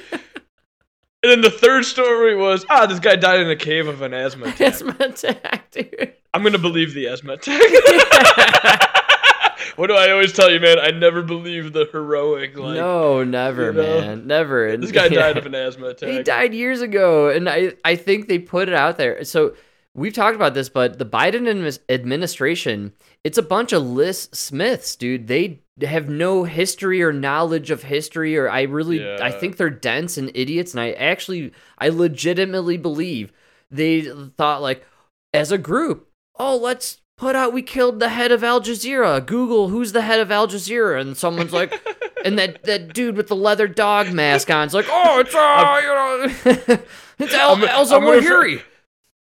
And 1.25 1.31
then 1.31 1.41
the 1.41 1.49
third 1.49 1.85
story 1.85 2.35
was, 2.35 2.67
ah, 2.69 2.85
this 2.85 2.99
guy 2.99 3.15
died 3.15 3.39
in 3.39 3.49
a 3.49 3.55
cave 3.55 3.87
of 3.87 4.03
an 4.03 4.13
asthma 4.13 4.45
attack. 4.49 4.61
Asthma 4.61 4.95
attack, 4.99 5.71
dude. 5.71 6.13
I'm 6.35 6.43
gonna 6.43 6.59
believe 6.59 6.93
the 6.93 7.07
asthma 7.07 7.33
attack. 7.33 7.59
what 9.75 9.87
do 9.87 9.95
I 9.95 10.11
always 10.11 10.33
tell 10.33 10.51
you, 10.51 10.59
man? 10.59 10.77
I 10.77 10.91
never 10.91 11.23
believe 11.23 11.73
the 11.73 11.89
heroic. 11.91 12.55
Like, 12.55 12.75
no, 12.75 13.23
never, 13.23 13.71
you 13.71 13.73
know? 13.73 14.01
man, 14.01 14.27
never. 14.27 14.77
This 14.85 14.91
guy 14.91 15.05
yeah. 15.05 15.21
died 15.21 15.37
of 15.39 15.47
an 15.47 15.55
asthma 15.55 15.87
attack. 15.87 16.09
He 16.09 16.21
died 16.21 16.53
years 16.53 16.81
ago, 16.81 17.29
and 17.29 17.49
I 17.49 17.73
I 17.83 17.95
think 17.95 18.27
they 18.27 18.37
put 18.37 18.69
it 18.69 18.75
out 18.75 18.97
there. 18.97 19.23
So 19.23 19.55
we've 19.95 20.13
talked 20.13 20.35
about 20.35 20.53
this, 20.53 20.69
but 20.69 20.99
the 20.99 21.07
Biden 21.07 21.79
administration, 21.89 22.93
it's 23.23 23.39
a 23.39 23.43
bunch 23.43 23.73
of 23.73 23.81
Liz 23.81 24.29
Smiths, 24.31 24.95
dude. 24.95 25.25
They 25.25 25.61
have 25.81 26.07
no 26.09 26.43
history 26.45 27.01
or 27.03 27.11
knowledge 27.11 27.69
of 27.71 27.83
history, 27.83 28.37
or 28.37 28.49
I 28.49 28.61
really, 28.63 29.05
I 29.21 29.31
think 29.31 29.57
they're 29.57 29.69
dense 29.69 30.17
and 30.17 30.31
idiots. 30.33 30.73
And 30.73 30.79
I 30.81 30.91
actually, 30.91 31.51
I 31.77 31.89
legitimately 31.89 32.77
believe 32.77 33.31
they 33.69 34.01
thought 34.37 34.61
like, 34.61 34.85
as 35.33 35.51
a 35.51 35.57
group, 35.57 36.07
oh, 36.39 36.55
let's 36.55 37.01
put 37.17 37.35
out, 37.35 37.51
we 37.53 37.61
killed 37.61 37.99
the 37.99 38.09
head 38.09 38.31
of 38.31 38.43
Al 38.43 38.61
Jazeera. 38.61 39.25
Google 39.25 39.67
who's 39.69 39.91
the 39.91 40.01
head 40.03 40.19
of 40.21 40.31
Al 40.31 40.47
Jazeera, 40.47 40.99
and 41.01 41.15
someone's 41.17 41.53
like. 41.53 41.73
And 42.25 42.39
that, 42.39 42.63
that 42.63 42.91
dude 42.95 43.17
with 43.17 43.27
the 43.27 43.35
leather 43.35 43.67
dog 43.67 44.11
mask 44.11 44.49
on 44.49 44.65
is 44.65 44.73
like, 44.73 44.87
oh, 44.89 45.19
it's 45.19 45.35
uh, 45.35 45.79
you 45.83 46.67
know, 46.67 46.77
it's 47.19 47.33
Al, 47.35 47.51
I'm- 47.51 47.63
Al 47.65 47.81
I'm 47.93 48.03
gonna 48.03 48.19
for- 48.19 48.27
Zawahiri. 48.27 48.61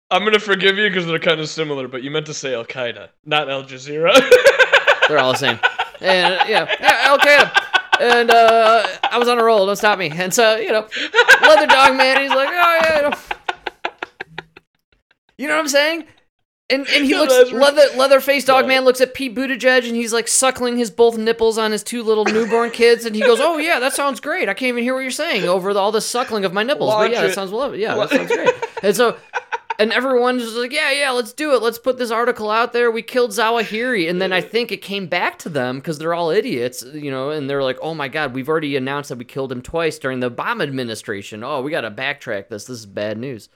I'm 0.10 0.24
gonna 0.24 0.40
forgive 0.40 0.80
you 0.80 0.90
because 0.90 1.06
they're 1.06 1.20
kind 1.20 1.40
of 1.40 1.48
similar, 1.50 1.88
but 1.88 2.02
you 2.02 2.10
meant 2.10 2.26
to 2.26 2.34
say 2.34 2.56
Al 2.56 2.66
Qaeda, 2.66 3.10
not 3.26 3.48
Al 3.48 3.64
Jazeera. 3.64 4.12
They're 5.08 5.20
all 5.20 5.34
the 5.34 5.38
same. 5.38 5.60
And 6.02 6.50
yeah, 6.50 6.68
yeah, 6.80 6.98
Al 7.04 7.18
Qaeda. 7.20 7.66
And 8.02 8.32
uh, 8.32 8.88
I 9.12 9.18
was 9.18 9.28
on 9.28 9.40
a 9.40 9.44
roll. 9.44 9.66
Don't 9.66 9.76
stop 9.76 10.00
me. 10.00 10.10
And 10.10 10.34
so 10.34 10.56
you 10.56 10.72
know, 10.72 10.88
leather 11.42 11.68
dog 11.68 11.96
man. 11.98 12.22
He's 12.22 12.30
like, 12.30 12.50
oh 12.50 12.80
yeah, 12.82 12.96
you 12.96 13.10
know, 13.10 13.18
you 15.38 15.48
know 15.48 15.56
what 15.56 15.62
I'm 15.62 15.68
saying? 15.68 16.06
And 16.70 16.88
and 16.88 17.04
he 17.04 17.12
Yeah, 17.12 17.20
looks 17.22 17.52
leather 17.52 17.98
leather 17.98 18.20
faced 18.22 18.48
dog 18.48 18.68
man 18.68 18.86
looks 18.86 19.02
at 19.02 19.14
Pete 19.14 19.36
Buttigieg 19.36 19.88
and 19.88 19.96
he's 19.96 20.14
like 20.14 20.28
suckling 20.28 20.78
his 20.78 20.92
both 20.92 21.18
nipples 21.18 21.58
on 21.58 21.72
his 21.72 21.84
two 21.84 22.04
little 22.04 22.26
newborn 22.26 22.70
kids 22.72 23.06
and 23.06 23.16
he 23.16 23.22
goes, 23.22 23.40
oh 23.42 23.58
yeah, 23.58 23.80
that 23.80 23.94
sounds 23.94 24.20
great. 24.20 24.48
I 24.48 24.54
can't 24.54 24.70
even 24.70 24.84
hear 24.84 24.94
what 24.94 25.02
you're 25.02 25.12
saying 25.12 25.46
over 25.46 25.74
the, 25.74 25.80
all 25.80 25.92
the 25.92 26.02
suckling 26.02 26.46
of 26.46 26.54
my 26.54 26.64
nipples. 26.64 26.90
Watch 26.90 27.06
but 27.10 27.12
yeah, 27.12 27.22
that 27.24 27.34
sounds 27.34 27.52
lovely. 27.52 27.82
Yeah, 27.82 27.96
that 27.96 28.10
sounds 28.12 28.32
great. 28.32 28.52
And 28.84 28.96
so 28.96 29.18
and 29.80 29.94
everyone's 29.94 30.44
just 30.44 30.58
like, 30.58 30.74
yeah, 30.74 30.92
yeah, 30.92 31.12
let's 31.12 31.32
do 31.32 31.56
it. 31.56 31.62
Let's 31.62 31.80
put 31.80 31.98
this 31.98 32.12
article 32.12 32.52
out 32.52 32.74
there. 32.74 32.92
We 32.92 33.02
killed 33.02 33.32
Zawahiri. 33.32 34.10
And 34.10 34.22
then 34.22 34.34
I 34.34 34.42
think 34.42 34.74
it 34.74 34.82
came 34.82 35.08
back 35.08 35.40
to 35.40 35.50
them 35.50 35.78
because 35.78 35.98
they're 35.98 36.14
all 36.14 36.32
idiots, 36.32 36.84
you 36.94 37.10
know, 37.10 37.30
and 37.30 37.50
they're 37.50 37.64
like, 37.64 37.78
oh 37.82 37.96
my 37.96 38.10
God, 38.10 38.34
we've 38.34 38.50
already 38.50 38.76
announced 38.76 39.08
that 39.08 39.18
we 39.18 39.24
killed 39.24 39.54
him 39.54 39.62
twice 39.62 39.98
during 39.98 40.20
the 40.20 40.30
Obama 40.30 40.64
administration. 40.64 41.46
Oh, 41.46 41.62
we 41.62 41.72
got 41.72 41.82
to 41.82 41.92
backtrack 41.92 42.50
this. 42.50 42.66
This 42.66 42.80
is 42.80 42.86
bad 42.86 43.18
news. 43.18 43.48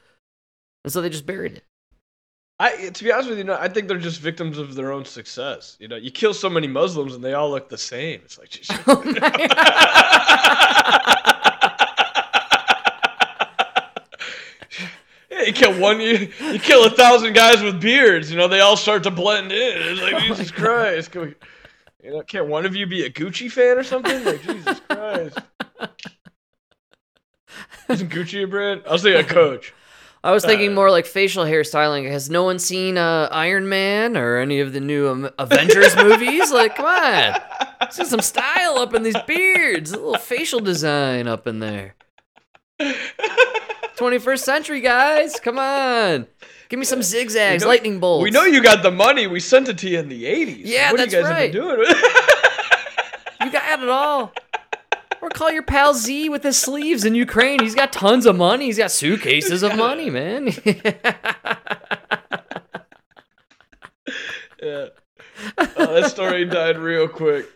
And 0.85 0.93
so 0.93 1.01
they 1.01 1.09
just 1.09 1.25
buried 1.25 1.57
it. 1.57 1.65
I, 2.57 2.89
to 2.89 3.03
be 3.03 3.11
honest 3.11 3.27
with 3.27 3.39
you, 3.39 3.43
no, 3.43 3.57
I 3.59 3.67
think 3.67 3.89
they're 3.89 3.97
just 3.97 4.21
victims 4.21 4.57
of 4.57 4.75
their 4.75 4.93
own 4.93 5.03
success. 5.03 5.75
You 5.81 5.89
know, 5.89 5.97
you 5.97 6.09
kill 6.09 6.33
so 6.33 6.49
many 6.49 6.67
Muslims 6.67 7.15
and 7.15 7.23
they 7.23 7.33
all 7.33 7.49
look 7.49 7.67
the 7.67 7.77
same. 7.77 8.21
It's 8.23 8.39
like, 8.39 8.57
oh 8.87 9.03
just, 9.03 9.19
you 15.47 15.53
kill 15.53 15.79
one, 15.79 15.99
you, 15.99 16.31
you 16.51 16.59
kill 16.59 16.85
a 16.85 16.89
thousand 16.89 17.33
guys 17.33 17.61
with 17.61 17.81
beards. 17.81 18.31
You 18.31 18.37
know, 18.37 18.47
they 18.47 18.59
all 18.59 18.77
start 18.77 19.03
to 19.03 19.11
blend 19.11 19.51
in. 19.51 19.77
It's 19.81 20.01
like 20.01 20.23
Jesus 20.23 20.51
Christ, 20.51 21.11
can 21.11 21.21
we, 21.21 21.35
you 22.03 22.11
know, 22.11 22.21
can't 22.21 22.47
one 22.47 22.65
of 22.65 22.75
you 22.75 22.85
be 22.85 23.05
a 23.05 23.09
Gucci 23.09 23.51
fan 23.51 23.77
or 23.77 23.83
something? 23.83 24.23
Like 24.23 24.41
Jesus 24.43 24.79
Christ. 24.89 25.39
Isn't 27.89 28.09
Gucci 28.09 28.43
a 28.43 28.47
brand? 28.47 28.83
I'll 28.87 28.97
say 28.97 29.15
a 29.15 29.23
coach. 29.23 29.73
I 30.25 30.31
was 30.31 30.45
thinking 30.45 30.73
more 30.73 30.89
like 30.89 31.05
facial 31.05 31.43
hairstyling. 31.43 32.09
Has 32.09 32.29
no 32.29 32.43
one 32.43 32.57
seen 32.57 32.97
uh, 32.97 33.27
Iron 33.29 33.67
Man 33.67 34.15
or 34.15 34.37
any 34.37 34.61
of 34.61 34.71
the 34.71 34.79
new 34.79 35.09
um, 35.09 35.29
Avengers 35.37 35.97
movies? 35.97 36.49
Like, 36.49 36.77
come 36.77 36.85
on. 36.85 37.41
See 37.91 38.05
some 38.05 38.21
style 38.21 38.77
up 38.77 38.93
in 38.93 39.03
these 39.03 39.21
beards. 39.27 39.91
A 39.91 39.97
little 39.97 40.15
facial 40.15 40.61
design 40.61 41.27
up 41.27 41.45
in 41.45 41.59
there. 41.59 41.95
21st 44.03 44.39
century, 44.39 44.81
guys. 44.81 45.39
Come 45.39 45.57
on. 45.57 46.27
Give 46.67 46.77
me 46.77 46.85
some 46.85 47.01
zigzags, 47.01 47.63
know- 47.63 47.69
lightning 47.69 47.99
bolts. 47.99 48.23
We 48.23 48.31
know 48.31 48.43
you 48.43 48.61
got 48.61 48.83
the 48.83 48.91
money. 48.91 49.27
We 49.27 49.39
sent 49.39 49.69
it 49.69 49.77
to 49.79 49.89
you 49.89 49.99
in 49.99 50.09
the 50.09 50.25
80s. 50.25 50.61
Yeah, 50.65 50.91
what 50.91 50.97
that's 50.97 51.13
you 51.13 51.21
guys 51.21 51.29
right. 51.29 51.43
have 51.43 51.51
been 51.53 51.61
doing? 51.61 51.93
You 53.43 53.51
got 53.51 53.83
it 53.83 53.89
all. 53.89 54.31
Or 55.21 55.27
call 55.27 55.51
your 55.51 55.63
pal 55.63 55.93
Z 55.93 56.29
with 56.29 56.43
his 56.43 56.57
sleeves 56.57 57.03
in 57.03 57.13
Ukraine. 57.13 57.59
He's 57.59 57.75
got 57.75 57.91
tons 57.91 58.25
of 58.25 58.37
money. 58.37 58.67
He's 58.67 58.77
got 58.77 58.89
suitcases 58.89 59.63
of 59.63 59.75
money, 59.75 60.09
man. 60.09 60.47
yeah. 64.61 64.87
Oh, 65.57 65.93
that 65.93 66.09
story 66.09 66.45
died 66.45 66.77
real 66.77 67.09
quick. 67.09 67.49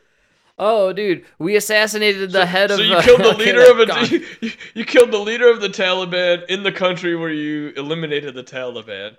Oh, 0.57 0.93
dude, 0.93 1.25
we 1.39 1.55
assassinated 1.55 2.31
the 2.31 2.45
head 2.45 2.71
of. 2.71 2.77
So 2.77 2.83
you 2.83 2.95
uh, 2.95 3.01
killed 3.01 3.21
the 3.21 3.33
okay, 3.33 3.37
leader 3.45 3.71
of 3.71 3.79
a 3.79 4.07
you, 4.41 4.51
you 4.73 4.85
killed 4.85 5.11
the 5.11 5.19
leader 5.19 5.49
of 5.49 5.61
the 5.61 5.69
Taliban 5.69 6.45
in 6.47 6.63
the 6.63 6.71
country 6.71 7.15
where 7.15 7.31
you 7.31 7.73
eliminated 7.75 8.33
the 8.35 8.43
Taliban. 8.43 9.17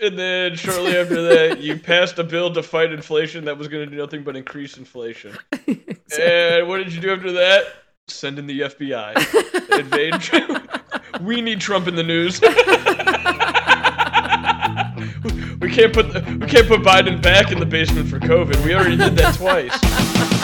And 0.00 0.16
then 0.16 0.54
shortly 0.54 0.96
after 0.96 1.20
that, 1.22 1.58
you 1.58 1.76
passed 1.76 2.16
a 2.20 2.24
bill 2.24 2.54
to 2.54 2.62
fight 2.62 2.92
inflation 2.92 3.46
that 3.46 3.58
was 3.58 3.66
going 3.66 3.84
to 3.84 3.90
do 3.90 4.00
nothing 4.00 4.22
but 4.22 4.36
increase 4.36 4.76
inflation. 4.76 5.36
And 6.16 6.68
what 6.68 6.76
did 6.76 6.92
you 6.92 7.00
do 7.00 7.12
after 7.12 7.32
that? 7.32 7.64
Send 8.06 8.38
in 8.38 8.46
the 8.46 8.60
FBI. 8.60 9.80
Invade. 9.80 11.22
we 11.22 11.40
need 11.40 11.60
Trump 11.60 11.88
in 11.88 11.96
the 11.96 12.04
news. 12.04 12.40
we 15.60 15.70
can't 15.70 15.92
put 15.92 16.14
we 16.14 16.46
can't 16.46 16.68
put 16.68 16.82
Biden 16.82 17.20
back 17.20 17.50
in 17.50 17.58
the 17.58 17.66
basement 17.66 18.08
for 18.08 18.20
COVID. 18.20 18.64
We 18.64 18.74
already 18.74 18.96
did 18.96 19.16
that 19.16 19.34
twice. 19.34 20.43